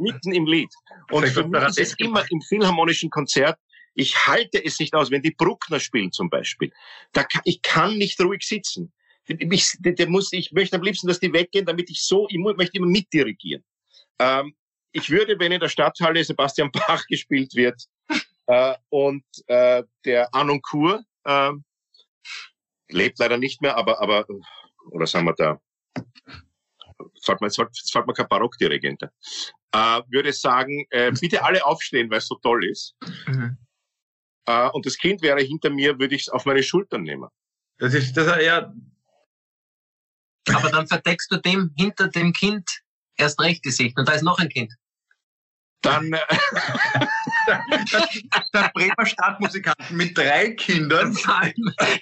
mitten 0.00 0.32
im 0.32 0.46
Lied. 0.46 0.72
Und 1.10 1.28
für 1.28 1.46
mich 1.46 1.62
ist 1.62 1.78
es 1.78 1.94
immer 1.98 2.24
im 2.30 2.40
philharmonischen 2.42 3.10
Konzert, 3.10 3.58
ich 3.94 4.26
halte 4.26 4.64
es 4.64 4.78
nicht 4.78 4.94
aus, 4.94 5.10
wenn 5.10 5.22
die 5.22 5.32
Bruckner 5.32 5.80
spielen 5.80 6.12
zum 6.12 6.30
Beispiel. 6.30 6.72
Da 7.12 7.24
kann, 7.24 7.42
ich 7.44 7.60
kann 7.60 7.98
nicht 7.98 8.20
ruhig 8.20 8.42
sitzen 8.42 8.92
ich, 9.38 9.76
der 9.80 10.08
muss, 10.08 10.32
ich 10.32 10.52
möchte 10.52 10.76
am 10.76 10.82
liebsten, 10.82 11.06
dass 11.06 11.20
die 11.20 11.32
weggehen, 11.32 11.66
damit 11.66 11.90
ich 11.90 12.02
so, 12.02 12.26
ich 12.28 12.38
möchte 12.38 12.78
immer 12.78 12.86
mitdirigieren. 12.86 13.64
Ähm, 14.18 14.54
ich 14.92 15.10
würde, 15.10 15.38
wenn 15.38 15.52
in 15.52 15.60
der 15.60 15.68
Stadthalle 15.68 16.24
Sebastian 16.24 16.70
Bach 16.72 17.06
gespielt 17.06 17.54
wird 17.54 17.82
äh, 18.46 18.74
und 18.88 19.24
äh, 19.46 19.84
der 20.04 20.34
Anoncourt 20.34 21.02
äh, 21.24 21.52
lebt 22.88 23.18
leider 23.18 23.36
nicht 23.36 23.62
mehr, 23.62 23.76
aber, 23.76 24.00
aber 24.00 24.26
oder 24.90 25.06
sagen 25.06 25.26
wir 25.26 25.34
da, 25.34 25.60
sagt 27.14 27.40
man, 27.40 27.50
jetzt 27.50 27.92
sagt 27.92 28.06
man 28.06 28.14
kein 28.14 28.28
Barockdirigent, 28.28 29.02
äh, 29.72 30.02
würde 30.08 30.32
sagen, 30.32 30.86
äh, 30.90 31.12
bitte 31.12 31.44
alle 31.44 31.64
aufstehen, 31.64 32.10
weil 32.10 32.18
es 32.18 32.26
so 32.26 32.36
toll 32.36 32.64
ist. 32.64 32.94
Mhm. 33.26 33.56
Äh, 34.46 34.68
und 34.70 34.86
das 34.86 34.96
Kind 34.96 35.22
wäre 35.22 35.40
hinter 35.40 35.70
mir, 35.70 35.98
würde 35.98 36.14
ich 36.14 36.22
es 36.22 36.28
auf 36.28 36.44
meine 36.44 36.62
Schultern 36.62 37.02
nehmen. 37.02 37.28
Das 37.78 37.94
ist, 37.94 38.16
das, 38.16 38.42
ja, 38.42 38.72
aber 40.54 40.70
dann 40.70 40.86
verdeckst 40.86 41.30
du 41.30 41.36
dem 41.36 41.72
hinter 41.76 42.08
dem 42.08 42.32
Kind 42.32 42.68
erst 43.16 43.40
recht 43.40 43.64
die 43.64 43.70
Sicht 43.70 43.98
und 43.98 44.08
da 44.08 44.12
ist 44.12 44.22
noch 44.22 44.38
ein 44.38 44.48
Kind. 44.48 44.72
Dann, 45.82 46.12
äh, 46.12 46.18
der 48.54 48.70
Bremer 48.74 49.06
Stadtmusikanten 49.06 49.96
mit 49.96 50.16
drei 50.16 50.50
Kindern. 50.50 51.16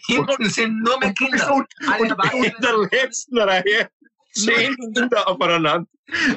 Hinten 0.06 0.50
sind 0.50 0.82
nur 0.82 0.98
mehr 0.98 1.14
Kinder. 1.14 1.54
Und, 1.54 1.68
und 2.00 2.44
in 2.44 2.54
der 2.60 2.76
letzten 2.90 3.38
Reihe 3.38 3.88
zehn 4.32 4.74
Kinder 4.94 5.28
aufeinander. 5.28 5.86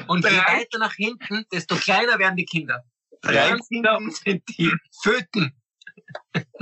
Und 0.06 0.24
je 0.24 0.36
weiter 0.36 0.78
nach 0.78 0.94
hinten, 0.94 1.46
desto 1.52 1.76
kleiner 1.76 2.18
werden 2.18 2.36
die 2.36 2.44
Kinder. 2.44 2.84
Drei 3.22 3.56
Kinder 3.68 3.98
sind 4.10 4.42
die 4.48 4.72
Föten. 5.02 5.52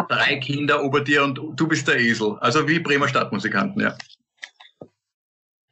Drei 0.09 0.37
Kinder 0.37 0.83
ober 0.83 1.01
dir 1.01 1.25
und 1.25 1.37
du 1.37 1.67
bist 1.67 1.89
der 1.89 1.99
Esel. 1.99 2.39
Also 2.41 2.69
wie 2.69 2.79
Bremer 2.79 3.09
Stadtmusikanten, 3.09 3.83
ja. 3.83 3.97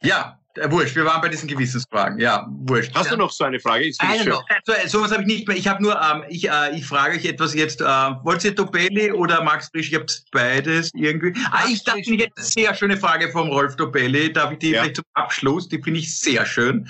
Ja, 0.02 0.37
wurscht. 0.68 0.96
Wir 0.96 1.04
waren 1.04 1.20
bei 1.20 1.28
diesen 1.28 1.48
Gewissensfragen. 1.48 2.18
Ja, 2.18 2.46
wurscht. 2.48 2.94
Hast 2.94 3.10
du 3.10 3.16
noch 3.16 3.30
so 3.30 3.44
eine 3.44 3.60
Frage? 3.60 3.90
Eine 3.98 4.24
noch. 4.24 4.44
So, 4.64 4.72
sowas 4.86 5.12
habe 5.12 5.22
ich 5.22 5.28
nicht 5.28 5.48
mehr. 5.48 5.56
Ich 5.56 5.68
habe 5.68 5.82
nur, 5.82 6.00
ähm, 6.00 6.24
ich, 6.28 6.48
äh, 6.48 6.76
ich 6.76 6.86
frage 6.86 7.16
euch 7.16 7.24
etwas 7.24 7.54
jetzt. 7.54 7.80
Äh, 7.80 7.84
wollt 7.84 8.44
ihr 8.44 8.54
Dobelli 8.54 9.12
oder 9.12 9.42
Max 9.42 9.68
Frisch? 9.72 9.90
Ihr 9.92 10.00
habt 10.00 10.24
beides 10.32 10.90
irgendwie. 10.94 11.32
Ah, 11.50 11.64
ich 11.68 11.84
dachte, 11.84 12.00
ich 12.00 12.08
hätte 12.08 12.32
eine 12.36 12.44
sehr 12.44 12.74
schöne 12.74 12.96
Frage 12.96 13.30
vom 13.30 13.48
Rolf 13.48 13.76
Dobelli. 13.76 14.32
Darf 14.32 14.52
ich 14.52 14.58
die 14.58 14.70
ja. 14.70 14.80
vielleicht 14.80 14.96
zum 14.96 15.04
Abschluss? 15.14 15.68
Die 15.68 15.80
finde 15.82 16.00
ich 16.00 16.18
sehr 16.18 16.44
schön. 16.46 16.88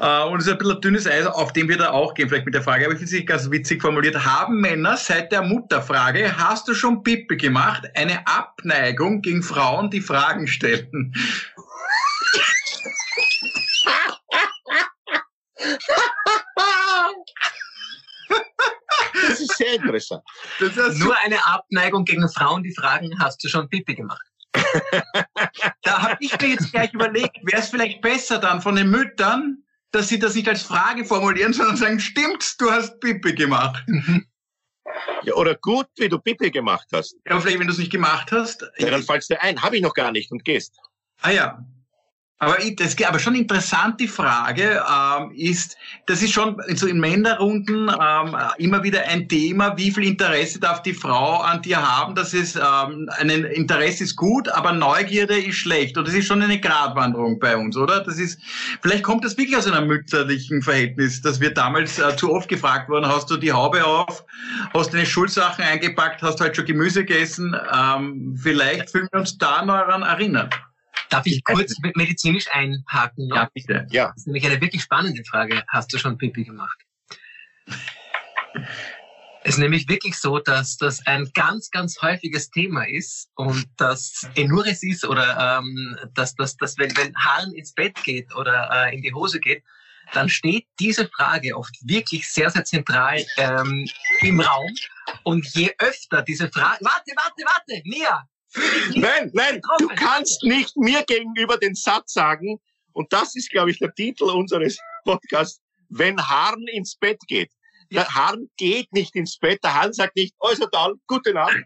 Uh, 0.00 0.30
und 0.30 0.38
es 0.38 0.46
ist 0.46 0.52
ein 0.52 0.58
bisschen 0.58 0.76
ein 0.76 0.80
dünnes 0.80 1.06
Eis, 1.08 1.26
auf 1.26 1.52
dem 1.52 1.68
wir 1.68 1.76
da 1.76 1.90
auch 1.90 2.14
gehen, 2.14 2.28
vielleicht 2.28 2.44
mit 2.44 2.54
der 2.54 2.62
Frage, 2.62 2.84
aber 2.84 2.92
ich 2.92 2.98
finde 2.98 3.10
sie 3.10 3.24
ganz 3.24 3.50
witzig 3.50 3.82
formuliert. 3.82 4.24
Haben 4.24 4.60
Männer 4.60 4.96
seit 4.96 5.32
der 5.32 5.42
Mutterfrage, 5.42 6.38
hast 6.38 6.68
du 6.68 6.74
schon 6.74 7.02
Pippe 7.02 7.36
gemacht, 7.36 7.82
eine 7.96 8.24
Abneigung 8.24 9.22
gegen 9.22 9.42
Frauen, 9.42 9.90
die 9.90 10.00
Fragen 10.00 10.46
stellen? 10.46 11.12
Sehr 19.68 19.74
interessant. 19.76 20.22
Ist 20.60 20.98
Nur 20.98 21.16
eine 21.18 21.44
Abneigung 21.44 22.04
gegen 22.04 22.28
Frauen, 22.28 22.62
die 22.62 22.74
fragen, 22.74 23.18
hast 23.18 23.42
du 23.44 23.48
schon 23.48 23.68
Pipi 23.68 23.94
gemacht? 23.94 24.22
da 25.82 26.02
habe 26.02 26.16
ich 26.20 26.38
mir 26.40 26.48
jetzt 26.48 26.72
gleich 26.72 26.92
überlegt, 26.92 27.38
wäre 27.42 27.62
es 27.62 27.68
vielleicht 27.68 28.00
besser 28.00 28.38
dann 28.38 28.62
von 28.62 28.76
den 28.76 28.90
Müttern, 28.90 29.62
dass 29.90 30.08
sie 30.08 30.18
das 30.18 30.34
nicht 30.34 30.48
als 30.48 30.62
Frage 30.62 31.04
formulieren, 31.04 31.52
sondern 31.52 31.76
sagen, 31.76 32.00
stimmt, 32.00 32.54
du 32.58 32.70
hast 32.70 33.00
Pipi 33.00 33.34
gemacht. 33.34 33.84
Ja, 35.22 35.34
oder 35.34 35.54
gut, 35.54 35.86
wie 35.98 36.08
du 36.08 36.18
Pipi 36.18 36.50
gemacht 36.50 36.88
hast. 36.92 37.14
Ja, 37.26 37.38
vielleicht, 37.38 37.58
wenn 37.58 37.66
du 37.66 37.72
es 37.72 37.78
nicht 37.78 37.92
gemacht 37.92 38.32
hast. 38.32 38.64
Ja, 38.78 38.90
dann 38.90 39.02
fallst 39.02 39.28
du 39.28 39.40
ein, 39.40 39.60
habe 39.62 39.76
ich 39.76 39.82
noch 39.82 39.92
gar 39.92 40.10
nicht 40.10 40.32
und 40.32 40.44
gehst. 40.46 40.78
Ah 41.20 41.30
ja, 41.30 41.64
aber, 42.40 42.56
das, 42.76 42.96
aber 43.02 43.18
schon 43.18 43.34
interessant 43.34 43.98
die 43.98 44.06
Frage 44.06 44.80
ähm, 44.88 45.32
ist, 45.32 45.76
das 46.06 46.22
ist 46.22 46.32
schon 46.32 46.56
so 46.74 46.86
in 46.86 47.00
Männerrunden 47.00 47.88
ähm, 47.88 48.36
immer 48.58 48.82
wieder 48.84 49.02
ein 49.08 49.28
Thema, 49.28 49.76
wie 49.76 49.90
viel 49.90 50.04
Interesse 50.04 50.60
darf 50.60 50.82
die 50.82 50.94
Frau 50.94 51.40
an 51.40 51.62
dir 51.62 51.82
haben? 51.82 52.14
Das 52.14 52.34
ist, 52.34 52.54
ähm, 52.54 53.10
ein 53.18 53.30
Interesse 53.30 54.04
ist 54.04 54.14
gut, 54.14 54.48
aber 54.50 54.70
Neugierde 54.72 55.36
ist 55.36 55.56
schlecht. 55.56 55.98
Und 55.98 56.06
das 56.06 56.14
ist 56.14 56.26
schon 56.26 56.40
eine 56.40 56.60
Gratwanderung 56.60 57.40
bei 57.40 57.56
uns, 57.56 57.76
oder? 57.76 58.04
Das 58.04 58.18
ist, 58.18 58.40
vielleicht 58.82 59.02
kommt 59.02 59.24
das 59.24 59.36
wirklich 59.36 59.56
aus 59.56 59.66
einem 59.66 59.88
mütterlichen 59.88 60.62
Verhältnis, 60.62 61.20
dass 61.20 61.40
wir 61.40 61.52
damals 61.52 61.98
äh, 61.98 62.16
zu 62.16 62.32
oft 62.32 62.48
gefragt 62.48 62.88
wurden, 62.88 63.06
hast 63.06 63.30
du 63.30 63.36
die 63.36 63.52
Haube 63.52 63.84
auf, 63.84 64.24
hast 64.74 64.94
deine 64.94 65.06
Schulsachen 65.06 65.64
eingepackt, 65.64 66.22
hast 66.22 66.40
heute 66.40 66.54
schon 66.54 66.66
Gemüse 66.66 67.04
gegessen? 67.04 67.56
Ähm, 67.74 68.38
vielleicht 68.40 68.90
fühlen 68.90 69.08
wir 69.10 69.20
uns 69.20 69.36
da 69.38 69.64
noch 69.64 69.78
daran 69.78 70.02
erinnern. 70.02 70.50
Darf 71.10 71.26
ich 71.26 71.42
kurz 71.44 71.74
medizinisch 71.94 72.46
einhaken? 72.52 73.28
Ja, 73.28 73.50
bitte. 73.52 73.86
Ja. 73.90 74.08
Das 74.08 74.18
ist 74.18 74.26
nämlich 74.26 74.46
eine 74.46 74.60
wirklich 74.60 74.82
spannende 74.82 75.24
Frage. 75.24 75.62
Hast 75.68 75.92
du 75.92 75.98
schon 75.98 76.18
Pipi 76.18 76.44
gemacht? 76.44 76.78
Es 79.44 79.54
ist 79.54 79.60
nämlich 79.60 79.88
wirklich 79.88 80.18
so, 80.18 80.38
dass 80.40 80.76
das 80.76 81.06
ein 81.06 81.30
ganz, 81.32 81.70
ganz 81.70 82.02
häufiges 82.02 82.50
Thema 82.50 82.86
ist 82.86 83.30
und 83.36 83.66
dass 83.76 84.28
Enuris 84.34 84.82
ist 84.82 85.06
oder 85.06 85.60
ähm, 85.60 85.96
dass, 86.14 86.34
dass, 86.34 86.56
dass 86.56 86.76
wenn, 86.76 86.94
wenn 86.96 87.14
Haaren 87.16 87.54
ins 87.54 87.72
Bett 87.72 87.94
geht 88.04 88.34
oder 88.34 88.68
äh, 88.70 88.94
in 88.94 89.00
die 89.00 89.14
Hose 89.14 89.40
geht, 89.40 89.62
dann 90.12 90.28
steht 90.28 90.66
diese 90.80 91.08
Frage 91.08 91.56
oft 91.56 91.74
wirklich 91.82 92.28
sehr, 92.28 92.50
sehr 92.50 92.64
zentral 92.64 93.24
ähm, 93.36 93.88
im 94.20 94.40
Raum. 94.40 94.74
Und 95.22 95.46
je 95.54 95.74
öfter 95.78 96.22
diese 96.22 96.50
Frage, 96.50 96.84
warte, 96.84 97.12
warte, 97.16 97.42
warte, 97.46 97.82
Mia, 97.84 98.28
Nein, 98.94 99.30
nein, 99.34 99.60
du 99.78 99.88
kannst 99.88 100.42
nicht 100.42 100.76
mir 100.76 101.02
gegenüber 101.04 101.56
den 101.56 101.74
Satz 101.74 102.12
sagen, 102.12 102.58
und 102.92 103.12
das 103.12 103.36
ist, 103.36 103.50
glaube 103.50 103.70
ich, 103.70 103.78
der 103.78 103.94
Titel 103.94 104.24
unseres 104.24 104.78
Podcasts, 105.04 105.60
wenn 105.88 106.18
Hahn 106.20 106.64
ins 106.72 106.96
Bett 106.96 107.18
geht. 107.28 107.50
Der 107.90 108.06
Hahn 108.14 108.48
geht 108.56 108.92
nicht 108.92 109.14
ins 109.14 109.38
Bett. 109.38 109.62
Der 109.62 109.74
Hahn 109.74 109.92
sagt 109.92 110.16
nicht, 110.16 110.34
also 110.40 110.66
dann, 110.66 110.94
gute 111.06 111.32
Nacht. 111.32 111.56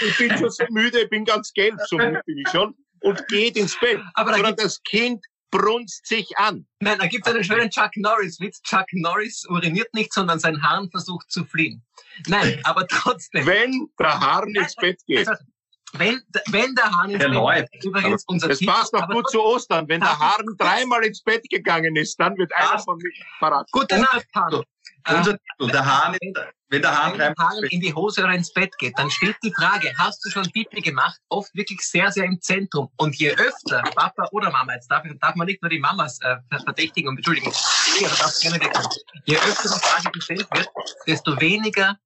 Ich 0.00 0.16
bin 0.16 0.30
schon 0.38 0.50
so 0.50 0.64
müde, 0.70 1.02
ich 1.02 1.10
bin 1.10 1.24
ganz 1.24 1.52
gelb, 1.52 1.74
so 1.88 1.96
müde 1.96 2.22
bin 2.24 2.38
ich 2.38 2.48
schon. 2.50 2.74
Und 3.00 3.26
geht 3.28 3.56
ins 3.56 3.78
Bett. 3.78 4.00
Aber 4.14 4.32
Sondern 4.32 4.56
das 4.56 4.82
Kind 4.84 5.24
brunst 5.50 6.06
sich 6.06 6.28
an. 6.36 6.66
Nein, 6.80 6.98
da 6.98 7.06
gibt 7.06 7.26
es 7.26 7.34
einen 7.34 7.44
schönen 7.44 7.70
Chuck 7.70 7.90
Norris-Witz. 7.96 8.62
Chuck 8.62 8.86
Norris 8.92 9.44
uriniert 9.48 9.92
nicht, 9.94 10.12
sondern 10.12 10.38
sein 10.38 10.62
Hahn 10.62 10.90
versucht 10.90 11.30
zu 11.30 11.44
fliehen. 11.44 11.84
Nein, 12.26 12.60
aber 12.64 12.86
trotzdem. 12.86 13.46
Wenn 13.46 13.88
der 13.98 14.20
Hahn 14.20 14.54
ins 14.54 14.74
Bett 14.76 15.00
geht. 15.06 15.28
Wenn, 15.98 16.22
wenn 16.50 16.74
der 16.74 16.90
Hahn 16.90 17.10
ins 17.10 17.18
Der 17.18 17.28
Bett 17.28 17.36
läuft. 17.36 17.84
übrigens 17.84 18.24
unser 18.26 18.48
Das 18.48 18.58
Tipp, 18.58 18.68
passt 18.68 18.94
doch 18.94 19.02
aber 19.02 19.14
gut 19.14 19.30
zu 19.30 19.42
Ostern. 19.42 19.88
Wenn 19.88 20.00
der 20.00 20.10
Darf 20.10 20.20
Hahn 20.20 20.46
dreimal 20.58 21.04
ins 21.04 21.22
Bett 21.22 21.48
gegangen 21.48 21.96
ist, 21.96 22.18
dann 22.18 22.36
wird 22.36 22.54
einer 22.54 22.78
von 22.78 22.96
mich 22.98 23.22
parat. 23.40 23.68
Gute 23.72 23.98
Nacht, 23.98 24.26
Hahn. 24.34 24.62
Unser 25.08 25.38
Titel, 25.38 25.70
der 25.70 25.84
Hahn, 25.84 26.16
wenn 26.20 26.32
der 26.32 26.42
Hahn 26.44 26.52
wenn 26.68 26.82
der 27.18 27.34
dreimal 27.34 27.34
Hahn 27.38 27.64
in 27.70 27.80
die 27.80 27.94
Hose 27.94 28.24
oder 28.24 28.32
ins 28.32 28.52
Bett 28.52 28.76
geht, 28.78 28.98
dann 28.98 29.10
steht 29.10 29.36
die 29.44 29.52
Frage, 29.52 29.92
hast 29.98 30.24
du 30.24 30.30
schon 30.30 30.50
Pipi 30.50 30.80
gemacht? 30.80 31.20
Oft 31.28 31.54
wirklich 31.54 31.80
sehr, 31.80 32.10
sehr 32.10 32.24
im 32.24 32.40
Zentrum. 32.40 32.88
Und 32.96 33.14
je 33.16 33.30
öfter 33.32 33.82
Papa 33.94 34.28
oder 34.32 34.50
Mama, 34.50 34.74
jetzt 34.74 34.90
darf, 34.90 35.04
darf 35.20 35.34
man 35.36 35.46
nicht 35.46 35.62
nur 35.62 35.70
die 35.70 35.78
Mamas 35.78 36.18
äh, 36.22 36.36
verdächtigen 36.64 37.08
und 37.08 37.16
entschuldigen, 37.16 37.52
darfst 37.52 38.44
du 38.44 38.50
gerne. 38.50 38.70
Je 39.26 39.36
öfter 39.36 39.68
die 39.74 39.80
Frage 39.80 40.10
gestellt 40.12 40.46
wird, 40.52 40.68
desto 41.06 41.40
weniger, 41.40 41.96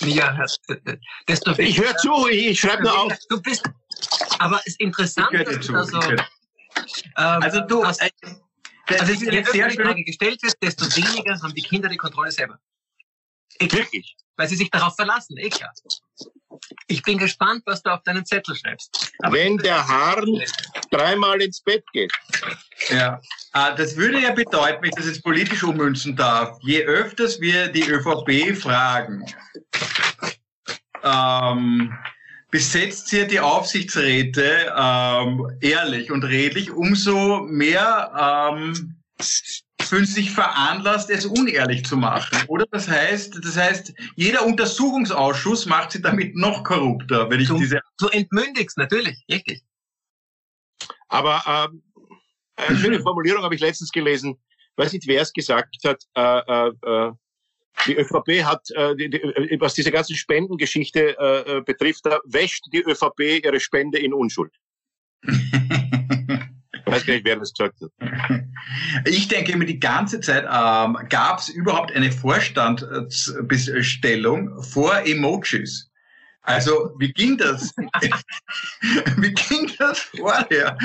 ja, 0.00 0.44
äh, 0.68 0.96
desto 1.28 1.56
weniger. 1.56 1.68
Ich 1.68 1.80
höre 1.80 1.96
zu, 1.96 2.28
ich, 2.28 2.60
schreibe 2.60 2.82
nur 2.82 2.98
auf. 2.98 3.12
Du 3.28 3.40
bist, 3.40 3.62
aber 4.38 4.58
es 4.60 4.68
ist 4.68 4.80
interessant, 4.80 5.28
Ich 5.32 5.38
höre 5.38 5.44
dass 5.44 5.66
dir 5.66 5.72
du 5.72 5.84
so, 5.84 6.00
ähm, 6.10 6.26
Also 7.16 7.60
du, 7.60 7.84
hast, 7.84 8.00
äh, 8.00 8.10
das 8.86 9.00
also 9.00 9.12
ist 9.12 9.22
je 9.22 9.40
öfter 9.40 9.52
sehr 9.52 9.70
Frage 9.70 10.04
gestellt 10.04 10.42
wird, 10.42 10.54
desto 10.62 10.84
weniger 10.96 11.40
haben 11.40 11.54
die 11.54 11.62
Kinder 11.62 11.88
die 11.88 11.96
Kontrolle 11.96 12.30
selber. 12.30 12.58
Ich, 13.58 13.72
Wirklich. 13.72 14.16
weil 14.36 14.48
sie 14.48 14.56
sich 14.56 14.70
darauf 14.70 14.96
verlassen, 14.96 15.36
eh 15.36 15.50
klar. 15.50 15.72
Ich 16.86 17.02
bin 17.02 17.18
gespannt, 17.18 17.62
was 17.66 17.82
du 17.82 17.90
auf 17.90 18.02
deinen 18.02 18.24
Zettel 18.24 18.54
schreibst. 18.54 19.12
Aber 19.20 19.34
Wenn 19.34 19.58
der 19.58 19.86
Hahn 19.86 20.40
dreimal 20.90 21.40
ins 21.40 21.60
Bett 21.60 21.84
geht. 21.92 22.12
Ja, 22.90 23.20
äh, 23.54 23.74
das 23.76 23.96
würde 23.96 24.20
ja 24.20 24.32
bedeuten, 24.32 24.82
wenn 24.82 24.90
ich 24.90 24.96
das 24.96 25.06
jetzt 25.06 25.22
politisch 25.22 25.62
ummünzen 25.62 26.16
darf, 26.16 26.58
je 26.62 26.82
öfters 26.84 27.40
wir 27.40 27.68
die 27.68 27.82
ÖVP 27.82 28.56
fragen, 28.56 29.24
ähm, 31.02 31.96
besetzt 32.50 33.08
sie 33.08 33.26
die 33.26 33.40
Aufsichtsräte 33.40 34.72
ähm, 34.76 35.50
ehrlich 35.60 36.10
und 36.12 36.24
redlich, 36.24 36.70
umso 36.70 37.40
mehr 37.40 38.50
ähm, 38.52 38.96
fühlen 39.84 40.04
sie 40.06 40.12
sich 40.14 40.30
veranlasst, 40.30 41.10
es 41.10 41.26
unehrlich 41.26 41.84
zu 41.84 41.96
machen. 41.96 42.38
Oder 42.48 42.66
das 42.70 42.88
heißt, 42.88 43.38
das 43.44 43.56
heißt, 43.56 43.92
jeder 44.16 44.44
Untersuchungsausschuss 44.46 45.66
macht 45.66 45.92
sie 45.92 46.02
damit 46.02 46.34
noch 46.36 46.64
korrupter, 46.64 47.28
wenn 47.30 47.40
ich 47.40 47.48
Du- 47.48 47.58
diese 47.58 47.80
du 47.98 48.08
entmündigst, 48.08 48.76
natürlich, 48.78 49.22
richtig. 49.30 49.62
Aber 51.08 51.42
ähm, 51.46 51.82
eine 52.56 52.76
schöne 52.78 53.00
Formulierung 53.00 53.42
habe 53.42 53.54
ich 53.54 53.60
letztens 53.60 53.90
gelesen. 53.92 54.36
Weiß 54.76 54.92
nicht, 54.92 55.06
wer 55.06 55.22
es 55.22 55.32
gesagt 55.32 55.76
hat. 55.84 56.02
Äh, 56.14 56.68
äh, 56.68 56.72
äh, 56.86 57.12
die 57.86 57.96
ÖVP 57.96 58.44
hat, 58.44 58.70
äh, 58.70 58.94
die, 58.96 59.10
die, 59.10 59.18
äh, 59.18 59.60
was 59.60 59.74
diese 59.74 59.90
ganze 59.90 60.14
Spendengeschichte 60.14 61.16
äh, 61.18 61.58
äh, 61.58 61.60
betrifft, 61.62 62.06
da 62.06 62.18
wäscht 62.24 62.64
die 62.72 62.82
ÖVP 62.82 63.44
ihre 63.44 63.60
Spende 63.60 63.98
in 63.98 64.12
Unschuld. 64.14 64.52
Ich 66.84 66.92
weiß 66.92 67.06
gar 67.06 67.14
nicht, 67.14 67.24
wer 67.24 67.36
das 67.36 67.52
gesagt 67.52 67.80
hat. 67.80 67.90
Ich 69.04 69.28
denke 69.28 69.56
mir 69.56 69.66
die 69.66 69.80
ganze 69.80 70.20
Zeit, 70.20 70.44
ähm, 70.44 70.96
gab 71.08 71.40
es 71.40 71.48
überhaupt 71.48 71.90
eine 71.92 72.12
Vorstandsbestellung 72.12 74.62
vor 74.62 74.94
Emojis? 75.04 75.90
Also 76.44 76.92
wie 76.98 77.12
ging 77.12 77.38
das? 77.38 77.72
wie 79.16 79.32
ging 79.32 79.70
das 79.78 80.00
vorher? 80.00 80.76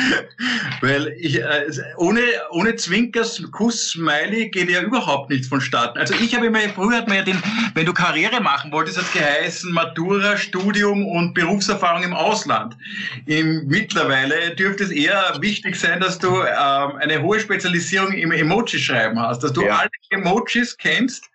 Weil 0.82 1.08
ich 1.18 1.42
äh, 1.42 1.66
ohne 1.98 2.22
ohne 2.52 2.76
Zwinkers 2.76 3.42
Kuss 3.52 3.90
Smiley 3.92 4.50
geht 4.50 4.70
ja 4.70 4.82
überhaupt 4.82 5.32
nichts 5.32 5.48
vonstatten. 5.48 5.98
Also 5.98 6.14
ich 6.14 6.36
habe 6.36 6.46
immer 6.48 6.60
früher 6.76 6.98
hat 6.98 7.08
man 7.08 7.18
ja 7.18 7.24
den, 7.24 7.42
wenn 7.74 7.88
du 7.88 7.94
Karriere 7.94 8.40
machen 8.40 8.72
wolltest, 8.72 9.00
hat 9.00 9.12
geheißen 9.14 9.72
Matura, 9.74 10.38
Studium 10.38 11.06
und 11.08 11.34
Berufserfahrung 11.34 12.04
im 12.04 12.14
Ausland. 12.14 12.78
Im, 13.26 13.66
mittlerweile 13.66 14.56
dürfte 14.56 14.84
es 14.84 14.92
eher 14.92 15.38
wichtig 15.42 15.76
sein, 15.76 16.00
dass 16.00 16.20
du 16.20 16.28
ähm, 16.44 16.98
eine 17.00 17.22
hohe 17.24 17.40
Spezialisierung 17.40 18.14
im 18.14 18.32
Emoji-Schreiben 18.32 19.20
hast, 19.20 19.44
dass 19.44 19.54
du 19.54 19.64
Ja. 19.64 19.78
alle 19.80 19.90
Emojis 20.12 20.78
kennst 20.78 21.30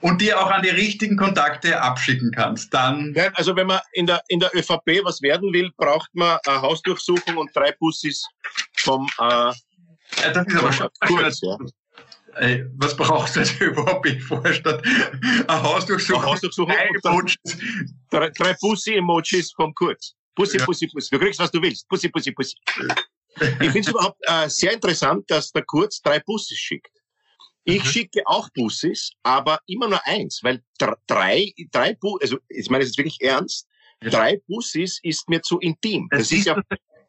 und 0.00 0.20
die 0.20 0.32
auch 0.32 0.50
an 0.50 0.62
die 0.62 0.68
richtigen 0.70 1.16
Kontakte 1.16 1.80
abschicken 1.80 2.30
kannst. 2.32 2.72
Dann 2.72 3.12
Nein, 3.12 3.32
also 3.34 3.54
wenn 3.56 3.66
man 3.66 3.80
in 3.92 4.06
der, 4.06 4.20
in 4.28 4.40
der 4.40 4.54
ÖVP 4.54 5.04
was 5.04 5.20
werden 5.22 5.52
will, 5.52 5.70
braucht 5.76 6.08
man 6.14 6.38
eine 6.46 6.62
Hausdurchsuchung 6.62 7.36
und 7.36 7.50
drei 7.54 7.72
Bussis 7.78 8.24
vom 8.76 9.06
äh, 9.18 9.22
Ja, 9.22 9.52
das 10.32 10.46
ist 10.46 10.56
aber 10.56 10.72
schon 10.72 10.88
Kurz, 11.06 11.40
ja. 11.40 11.56
Ey, 12.36 12.64
was 12.76 12.94
brauchst 12.96 13.34
du 13.34 13.40
als 13.40 13.52
ÖVP-Vorstand? 13.60 14.82
Eine 15.48 15.62
Hausdurchsuchung. 15.62 16.22
Eine 16.22 16.30
Hausdurchsuchung 16.32 16.72
Drei 16.72 17.10
Emojis. 17.10 17.36
drei, 18.10 18.30
drei 18.30 18.54
Bussi-Emojis 18.60 19.52
vom 19.56 19.74
Kurz. 19.74 20.14
Bussi, 20.36 20.58
Ja. 20.58 20.64
Bussi, 20.64 20.86
Bussi. 20.86 21.08
Du 21.10 21.18
kriegst, 21.18 21.40
was 21.40 21.50
du 21.50 21.60
willst. 21.60 21.88
Bussi, 21.88 22.08
Bussi, 22.08 22.30
Bussi. 22.30 22.54
Ich 23.40 23.70
finde 23.70 23.80
es 23.80 23.88
überhaupt 23.88 24.18
äh, 24.28 24.48
sehr 24.48 24.72
interessant, 24.72 25.24
dass 25.28 25.50
der 25.50 25.64
Kurz 25.64 26.00
drei 26.00 26.20
Bussis 26.20 26.58
schickt. 26.58 26.90
Ich 27.64 27.84
Mhm. 27.84 27.88
schicke 27.88 28.22
auch 28.26 28.48
Bussis, 28.54 29.10
aber 29.22 29.58
immer 29.66 29.88
nur 29.88 30.00
eins, 30.06 30.40
weil 30.42 30.62
dr- 30.78 30.96
drei, 31.06 31.52
drei 31.70 31.94
Bu 31.94 32.16
also 32.22 32.38
ich 32.48 32.70
meine, 32.70 32.84
es 32.84 32.90
ist 32.90 32.98
wirklich 32.98 33.20
ernst. 33.20 33.66
Ja. 34.02 34.10
Drei 34.10 34.40
Bussis 34.46 35.00
ist 35.02 35.28
mir 35.28 35.42
zu 35.42 35.58
intim. 35.58 36.08
Das, 36.10 36.20
Das, 36.28 36.32
ist 36.32 36.46
ja, 36.46 36.60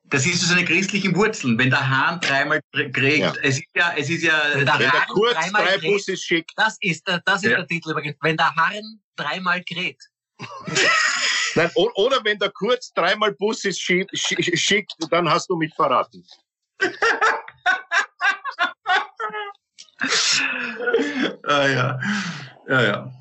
das 0.06 0.24
siehst 0.24 0.42
du 0.42 0.48
seine 0.48 0.66
christlichen 0.66 1.16
Wurzeln. 1.16 1.58
Wenn 1.58 1.70
der 1.70 1.88
Hahn 1.88 2.20
dreimal 2.20 2.62
kriegt, 2.74 3.20
Ja. 3.20 3.34
es 3.44 3.60
ist 3.60 3.68
ja, 3.76 3.94
es 3.96 4.10
ist 4.10 4.24
ja, 4.24 4.42
Wenn 4.54 4.66
der 4.66 4.80
wenn 4.80 4.92
Hahn 4.92 5.08
Kurz 5.10 5.34
dreimal 5.36 5.66
drei. 5.66 5.78
Bussis 5.88 6.22
schickt, 6.24 6.52
Das 6.58 6.78
ist 6.82 7.08
der, 7.08 7.20
das 7.26 7.44
ist 7.44 7.50
Ja. 7.52 7.58
der 7.58 7.68
Titel 7.68 7.92
übrigens. 7.92 8.18
Wenn 8.22 8.36
der 8.38 8.54
Harren 8.56 9.02
dreimal 9.16 9.64
kräht. 9.64 10.02
nein, 11.56 11.70
oder 11.76 12.24
wenn 12.24 12.40
der 12.40 12.50
Kurz 12.52 12.92
dreimal 12.94 13.36
schi 13.74 14.08
schickt, 14.58 14.94
dann 15.12 15.30
hast 15.30 15.50
du 15.50 15.56
mich 15.58 15.74
verraten. 15.76 16.26
ah, 21.48 21.68
ja. 21.68 22.00
ja, 22.68 22.82
ja. 22.82 23.12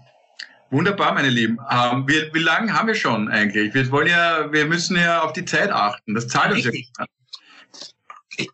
Wunderbar, 0.71 1.15
meine 1.15 1.31
Lieben. 1.31 1.59
Ähm, 1.71 2.07
wir, 2.07 2.33
wie 2.35 2.41
lange 2.41 2.73
haben 2.75 2.89
wir 2.89 2.95
schon 2.95 3.29
eigentlich? 3.31 3.73
Wir 3.73 3.91
wollen 3.91 4.09
ja, 4.09 4.53
wir 4.53 4.67
müssen 4.67 4.97
ja 4.97 5.23
auf 5.23 5.33
die 5.33 5.45
Zeit 5.45 5.71
achten. 5.71 6.15
Das 6.15 6.29
zahlt 6.29 6.53
uns 6.53 6.65
ja. 6.65 6.71
Richtig. 6.71 6.93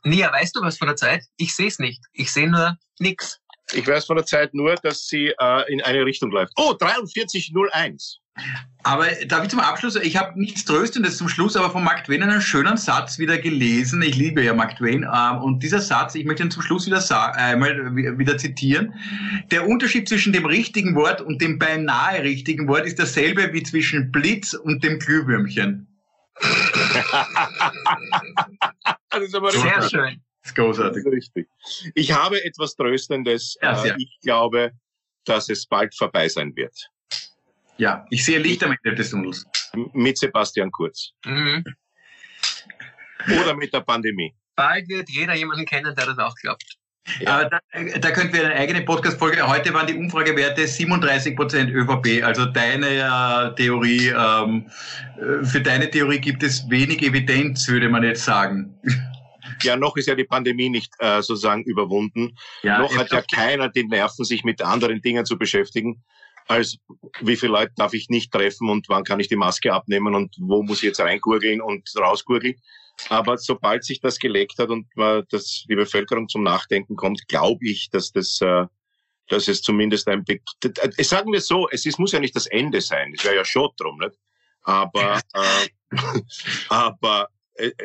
Nia, 0.05 0.33
weißt 0.33 0.57
du 0.57 0.63
was 0.63 0.79
von 0.79 0.89
der 0.89 0.97
Zeit? 0.97 1.25
Ich 1.37 1.55
sehe 1.55 1.67
es 1.67 1.79
nicht. 1.79 2.03
Ich 2.13 2.33
sehe 2.33 2.49
nur 2.49 2.79
nix. 2.99 3.41
Ich 3.73 3.87
weiß 3.87 4.07
von 4.07 4.17
der 4.17 4.27
Zeit 4.27 4.55
nur, 4.55 4.77
dass 4.77 5.07
sie 5.07 5.35
äh, 5.39 5.73
in 5.73 5.83
eine 5.83 6.05
Richtung 6.05 6.31
läuft. 6.31 6.53
Oh, 6.57 6.75
4301. 6.79 8.21
Aber 8.87 9.07
darf 9.29 9.45
ich 9.45 9.49
zum 9.51 9.61
Abschluss, 9.61 9.97
ich 9.97 10.17
habe 10.19 10.39
nichts 10.39 10.65
Tröstendes 10.67 11.17
zum 11.17 11.29
Schluss, 11.29 11.57
aber 11.57 11.71
von 11.71 11.83
Mark 11.85 12.05
Twain 12.05 12.23
einen 12.23 12.43
schönen 12.43 12.77
Satz 12.77 13.19
wieder 13.19 13.39
gelesen. 13.39 14.03
Ich 14.03 14.17
liebe 14.17 14.43
ja 14.43 14.53
Mark 14.53 14.77
Twain. 14.77 15.05
Ähm, 15.11 15.39
und 15.43 15.63
dieser 15.63 15.81
Satz, 15.81 16.15
ich 16.17 16.25
möchte 16.27 16.43
ihn 16.43 16.51
zum 16.51 16.63
Schluss 16.63 16.85
wieder 16.87 17.01
einmal 17.37 17.97
wi- 17.97 18.19
wieder 18.19 18.37
zitieren. 18.37 18.93
Der 19.51 19.67
Unterschied 19.67 20.09
zwischen 20.09 20.33
dem 20.35 20.45
richtigen 20.45 20.95
Wort 20.97 21.23
und 21.23 21.41
dem 21.41 21.59
beinahe 21.59 22.23
richtigen 22.23 22.69
Wort 22.69 22.85
ist 22.87 22.99
derselbe 22.99 23.53
wie 23.55 23.63
zwischen 23.63 24.11
Blitz 24.13 24.53
und 24.53 24.85
dem 24.85 24.99
Glühwürmchen. 24.99 25.87
Das 29.11 29.23
ist 29.23 29.35
aber 29.37 29.53
Sehr 29.53 29.65
richtig. 29.65 29.91
schön. 29.91 30.21
Das 30.43 30.51
ist 30.51 30.57
großartig. 30.57 31.05
Das 31.05 31.13
ist 31.13 31.17
richtig. 31.37 31.49
Ich 31.95 32.13
habe 32.13 32.45
etwas 32.45 32.75
Tröstendes. 32.75 33.57
Ja, 33.63 33.85
Äh, 33.85 33.95
ich 33.99 34.19
glaube, 34.23 34.73
dass 35.25 35.49
es 35.49 35.67
bald 35.67 35.95
vorbei 35.95 36.29
sein 36.29 36.55
wird. 36.57 36.89
Ja, 37.77 38.07
ich 38.11 38.25
sehe 38.25 38.39
Licht 38.39 38.63
am 38.63 38.77
Ende 38.83 38.97
des 38.97 39.11
Tunnels. 39.11 39.45
Mit 39.93 40.19
Sebastian 40.19 40.71
Kurz. 40.71 41.13
Mhm. 41.25 41.65
Oder 43.41 43.55
mit 43.55 43.73
der 43.73 43.81
Pandemie. 43.81 44.35
Bald 44.55 44.89
wird 44.89 45.11
jeder 45.11 45.35
jemanden 45.35 45.67
kennen, 45.67 45.95
der 45.95 46.07
das 46.07 46.19
auch 46.19 46.35
glaubt. 46.37 46.77
Ja. 47.21 47.35
Aber 47.35 47.51
da, 47.51 47.61
da 47.99 48.11
könnten 48.13 48.33
wir 48.33 48.47
eine 48.47 48.55
eigene 48.55 48.83
Podcast-Folge. 48.83 49.47
Heute 49.47 49.75
waren 49.75 49.87
die 49.87 49.95
Umfragewerte 49.95 50.67
37 50.67 51.37
Prozent 51.37 51.71
ÖVP. 51.71 52.25
Also 52.25 52.47
deine 52.47 52.87
äh, 52.87 53.55
Theorie, 53.57 54.09
ähm, 54.09 54.71
äh, 55.19 55.45
für 55.45 55.61
deine 55.61 55.91
Theorie 55.91 56.19
gibt 56.19 56.43
es 56.43 56.69
wenig 56.71 57.03
Evidenz, 57.03 57.69
würde 57.69 57.89
man 57.89 58.05
jetzt 58.05 58.25
sagen. 58.25 58.79
Ja, 59.63 59.77
noch 59.77 59.97
ist 59.97 60.07
ja 60.07 60.15
die 60.15 60.25
Pandemie 60.25 60.71
nicht 60.71 60.93
äh, 60.99 61.21
sozusagen 61.21 61.65
überwunden. 61.65 62.37
Ja, 62.63 62.79
noch 62.79 62.97
hat 62.97 63.13
ja 63.13 63.23
keiner 63.23 63.69
die 63.69 63.85
Nerven, 63.85 64.25
sich 64.25 64.43
mit 64.45 64.63
anderen 64.63 65.03
Dingen 65.03 65.27
zu 65.27 65.37
beschäftigen, 65.37 66.03
als 66.47 66.79
wie 67.21 67.37
viele 67.37 67.53
Leute 67.53 67.73
darf 67.77 67.95
ich 67.95 68.09
nicht 68.09 68.33
treffen 68.33 68.69
und 68.69 68.89
wann 68.89 69.05
kann 69.05 69.21
ich 69.21 69.29
die 69.29 69.37
Maske 69.37 69.73
abnehmen 69.73 70.15
und 70.15 70.37
wo 70.39 70.63
muss 70.63 70.79
ich 70.79 70.85
jetzt 70.85 71.01
reingurgeln 71.01 71.61
und 71.61 71.89
rausgurgeln. 71.97 72.57
Aber 73.09 73.39
sobald 73.39 73.85
sich 73.85 74.01
das 74.01 74.19
gelegt 74.19 74.59
hat 74.59 74.69
und 74.69 74.87
äh, 74.97 75.23
dass 75.31 75.65
die 75.69 75.75
Bevölkerung 75.75 76.29
zum 76.29 76.43
Nachdenken 76.43 76.97
kommt, 76.97 77.27
glaube 77.29 77.67
ich, 77.67 77.91
dass 77.91 78.13
das, 78.13 78.41
äh, 78.41 78.67
dass 79.29 79.49
es 79.49 79.63
zumindest 79.63 80.07
ein, 80.09 80.25
Be 80.25 80.41
äh, 80.63 81.03
sagen 81.03 81.33
wir 81.33 81.41
so, 81.41 81.69
es 81.71 81.87
ist, 81.87 81.99
muss 81.99 82.13
ja 82.13 82.21
nicht 82.21 82.37
das 82.37 82.47
Ende 82.47 82.81
sein, 82.81 83.13
es 83.17 83.25
wäre 83.25 83.37
ja 83.37 83.45
schon 83.45 83.71
drum, 83.77 83.99
nicht? 83.99 84.15
Aber, 84.63 85.21
äh, 85.35 85.99
aber 86.69 87.29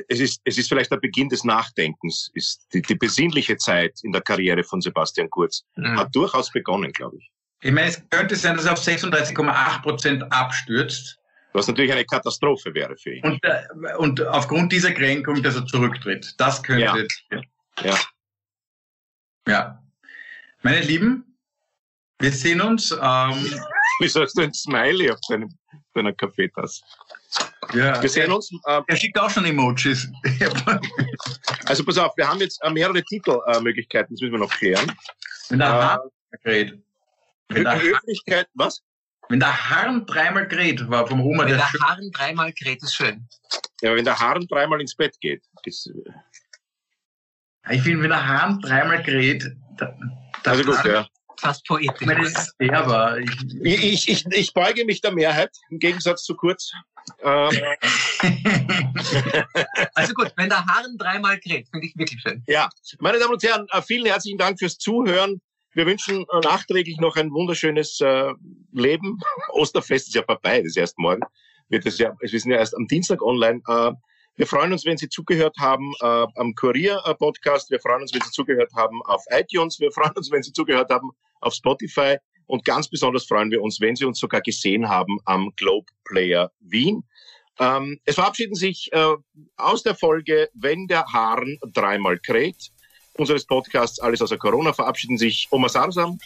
es 0.08 0.20
ist, 0.20 0.42
es 0.44 0.58
ist 0.58 0.70
vielleicht 0.70 0.92
der 0.92 0.98
Beginn 0.98 1.30
des 1.30 1.44
Nachdenkens, 1.44 2.30
ist 2.34 2.68
die, 2.74 2.82
die 2.82 2.96
besinnliche 2.96 3.58
Zeit 3.58 4.00
in 4.04 4.12
der 4.12 4.22
Karriere 4.22 4.64
von 4.64 4.82
Sebastian 4.82 5.30
Kurz 5.30 5.64
mhm. 5.76 5.98
hat 5.98 6.16
durchaus 6.16 6.52
begonnen, 6.52 6.92
glaube 6.92 7.18
ich. 7.18 7.32
Ich 7.62 7.72
meine, 7.72 7.90
es 7.90 8.02
könnte 8.10 8.36
sein, 8.36 8.56
dass 8.56 8.66
er 8.66 8.74
auf 8.74 8.80
36,8 8.80 9.82
Prozent 9.82 10.32
abstürzt. 10.32 11.20
Was 11.54 11.68
natürlich 11.68 11.92
eine 11.92 12.06
Katastrophe 12.06 12.74
wäre 12.74 12.96
für 12.96 13.16
ihn. 13.16 13.24
Und, 13.24 13.44
äh, 13.44 13.64
und 13.98 14.26
aufgrund 14.28 14.72
dieser 14.72 14.92
Kränkung, 14.92 15.42
dass 15.42 15.56
er 15.56 15.66
zurücktritt. 15.66 16.36
Das 16.38 16.62
könnte. 16.62 17.08
Ja. 17.32 17.42
ja. 17.84 17.98
Ja. 19.48 19.84
Meine 20.62 20.82
Lieben, 20.82 21.38
wir 22.20 22.32
sehen 22.32 22.62
uns. 22.62 22.92
Ähm, 22.92 23.62
Wieso 24.00 24.22
hast 24.22 24.38
du 24.38 24.44
ein 24.44 24.54
Smiley 24.54 25.12
auf 25.12 25.20
deinem, 25.28 25.50
deiner 25.94 26.14
Kaffeetasse? 26.14 26.82
Ja, 27.74 28.02
wir 28.02 28.10
sehen 28.10 28.32
uns. 28.32 28.52
Äh, 28.66 28.82
er 28.88 28.96
schickt 28.96 29.20
auch 29.20 29.30
schon 29.30 29.46
Emojis. 29.46 30.08
also 31.66 31.84
pass 31.84 31.98
auf, 31.98 32.16
wir 32.16 32.28
haben 32.28 32.40
jetzt 32.40 32.64
äh, 32.64 32.70
mehrere 32.70 33.04
Titelmöglichkeiten, 33.04 34.16
das 34.16 34.22
müssen 34.22 34.34
wir 34.34 34.40
noch 34.40 34.52
klären. 34.52 34.92
Wenn 35.50 35.60
der 35.60 35.70
Hahn 35.70 36.00
kräht. 36.44 36.80
Wenn 37.50 37.64
der 37.64 37.82
Höflichkeit, 37.82 38.48
was? 38.54 38.82
Wenn 39.28 39.40
der 39.40 39.70
Hahn 39.70 40.06
dreimal 40.06 40.48
kräht, 40.48 40.90
war 40.90 41.08
vom 41.08 41.22
Oma 41.22 41.44
Wenn 41.44 41.50
der, 41.50 41.58
der 41.58 41.82
Hahn 41.82 42.10
dreimal 42.12 42.54
kräht, 42.54 42.82
ist 42.82 42.96
schön. 42.96 43.28
Ja, 43.82 43.96
wenn 43.96 44.06
der 44.06 44.20
Hahn 44.20 44.48
dreimal 44.48 44.82
ins 44.82 44.96
Bett 44.96 45.20
geht, 45.20 45.44
ist. 45.66 45.88
Äh, 45.88 47.74
ich 47.76 47.82
finde, 47.82 48.04
wenn 48.04 48.10
der 48.10 48.26
Hahn 48.28 48.60
dreimal 48.62 49.04
kräht, 49.04 49.46
da, 49.78 49.96
da 50.44 50.52
also 50.52 50.64
gut, 50.64 50.84
ja 50.86 51.08
fast 51.40 51.66
poetisch. 51.66 52.34
Das 52.34 52.54
aber 52.72 53.18
ich, 53.20 53.84
ich, 53.84 54.10
ich, 54.10 54.26
ich 54.26 54.54
beuge 54.54 54.86
mich 54.86 55.02
der 55.02 55.12
Mehrheit, 55.12 55.50
im 55.70 55.80
Gegensatz 55.80 56.24
zu 56.24 56.36
kurz. 56.36 56.72
Ähm. 57.24 57.50
also 59.96 60.14
gut, 60.14 60.32
wenn 60.36 60.50
der 60.50 60.64
Haaren 60.66 60.98
dreimal 60.98 61.40
kräht, 61.40 61.68
finde 61.70 61.88
ich 61.88 61.98
wirklich 61.98 62.22
schön. 62.22 62.44
Ja, 62.48 62.70
meine 63.00 63.20
Damen 63.20 63.34
und 63.34 63.44
Herren, 63.44 63.68
äh, 63.72 63.82
vielen 63.82 64.06
herzlichen 64.06 64.38
Dank 64.38 64.60
fürs 64.60 64.78
Zuhören. 64.78 65.42
Wir 65.74 65.86
wünschen 65.86 66.26
äh, 66.32 66.40
nachträglich 66.44 66.98
noch 66.98 67.16
ein 67.16 67.32
wunderschönes 67.32 68.02
äh, 68.02 68.34
Leben. 68.74 69.20
Osterfest 69.54 70.08
ist 70.08 70.16
ja 70.16 70.24
vorbei, 70.24 70.58
das 70.60 70.70
ist 70.70 70.78
erst 70.78 70.98
morgen. 70.98 71.22
Wird 71.70 71.86
es 71.86 72.00
ja, 72.00 72.16
wir 72.20 72.28
sind 72.28 72.52
ja 72.52 72.58
erst 72.58 72.76
am 72.76 72.88
Dienstag 72.88 73.22
online. 73.22 73.62
Äh, 73.68 73.92
wir 74.36 74.48
freuen 74.48 74.72
uns, 74.72 74.86
wenn 74.86 74.98
Sie 74.98 75.10
zugehört 75.10 75.56
haben 75.60 75.92
äh, 76.02 76.26
am 76.36 76.56
Kurier-Podcast. 76.56 77.70
Wir 77.70 77.80
freuen 77.80 78.02
uns, 78.02 78.14
wenn 78.14 78.22
Sie 78.22 78.32
zugehört 78.32 78.72
haben 78.76 79.02
auf 79.04 79.24
iTunes. 79.30 79.80
Wir 79.80 79.92
freuen 79.94 80.14
uns, 80.16 80.32
wenn 80.32 80.42
Sie 80.42 80.54
zugehört 80.54 80.90
haben 80.90 81.12
auf 81.42 81.54
Spotify. 81.54 82.18
Und 82.48 82.66
ganz 82.66 82.90
besonders 82.90 83.28
freuen 83.28 83.52
wir 83.52 83.62
uns, 83.62 83.80
wenn 83.80 83.96
Sie 83.96 84.06
uns 84.06 84.20
sogar 84.20 84.42
gesehen 84.42 84.90
haben 84.90 85.20
am 85.26 85.52
Globe 85.56 85.86
Player 86.04 86.52
Wien. 86.62 87.04
Ähm, 87.60 88.00
es 88.06 88.16
verabschieden 88.16 88.56
sich 88.56 88.90
äh, 88.92 89.16
aus 89.58 89.84
der 89.84 89.94
Folge 89.94 90.50
Wenn 90.54 90.88
der 90.88 91.06
Hahn 91.06 91.60
dreimal 91.74 92.18
kräht 92.18 92.72
unseres 93.20 93.46
Podcasts 93.46 94.00
Alles 94.00 94.22
außer 94.22 94.38
Corona 94.38 94.74
verabschieden 94.74 95.18
sich 95.18 95.48
Oma 95.52 95.70
Sarsam. 95.70 96.20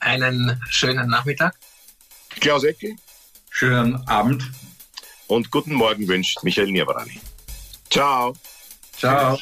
Einen 0.00 0.60
schönen 0.68 1.08
Nachmittag. 1.08 1.54
Klaus 2.40 2.64
Eckel. 2.64 2.96
Schönen 3.50 3.96
Abend. 4.08 4.50
Und 5.26 5.50
guten 5.50 5.74
Morgen 5.74 6.06
wünscht 6.06 6.42
Michael 6.42 6.70
Nierwarani. 6.70 7.20
Ciao. 7.90 8.34
Ciao. 8.96 9.38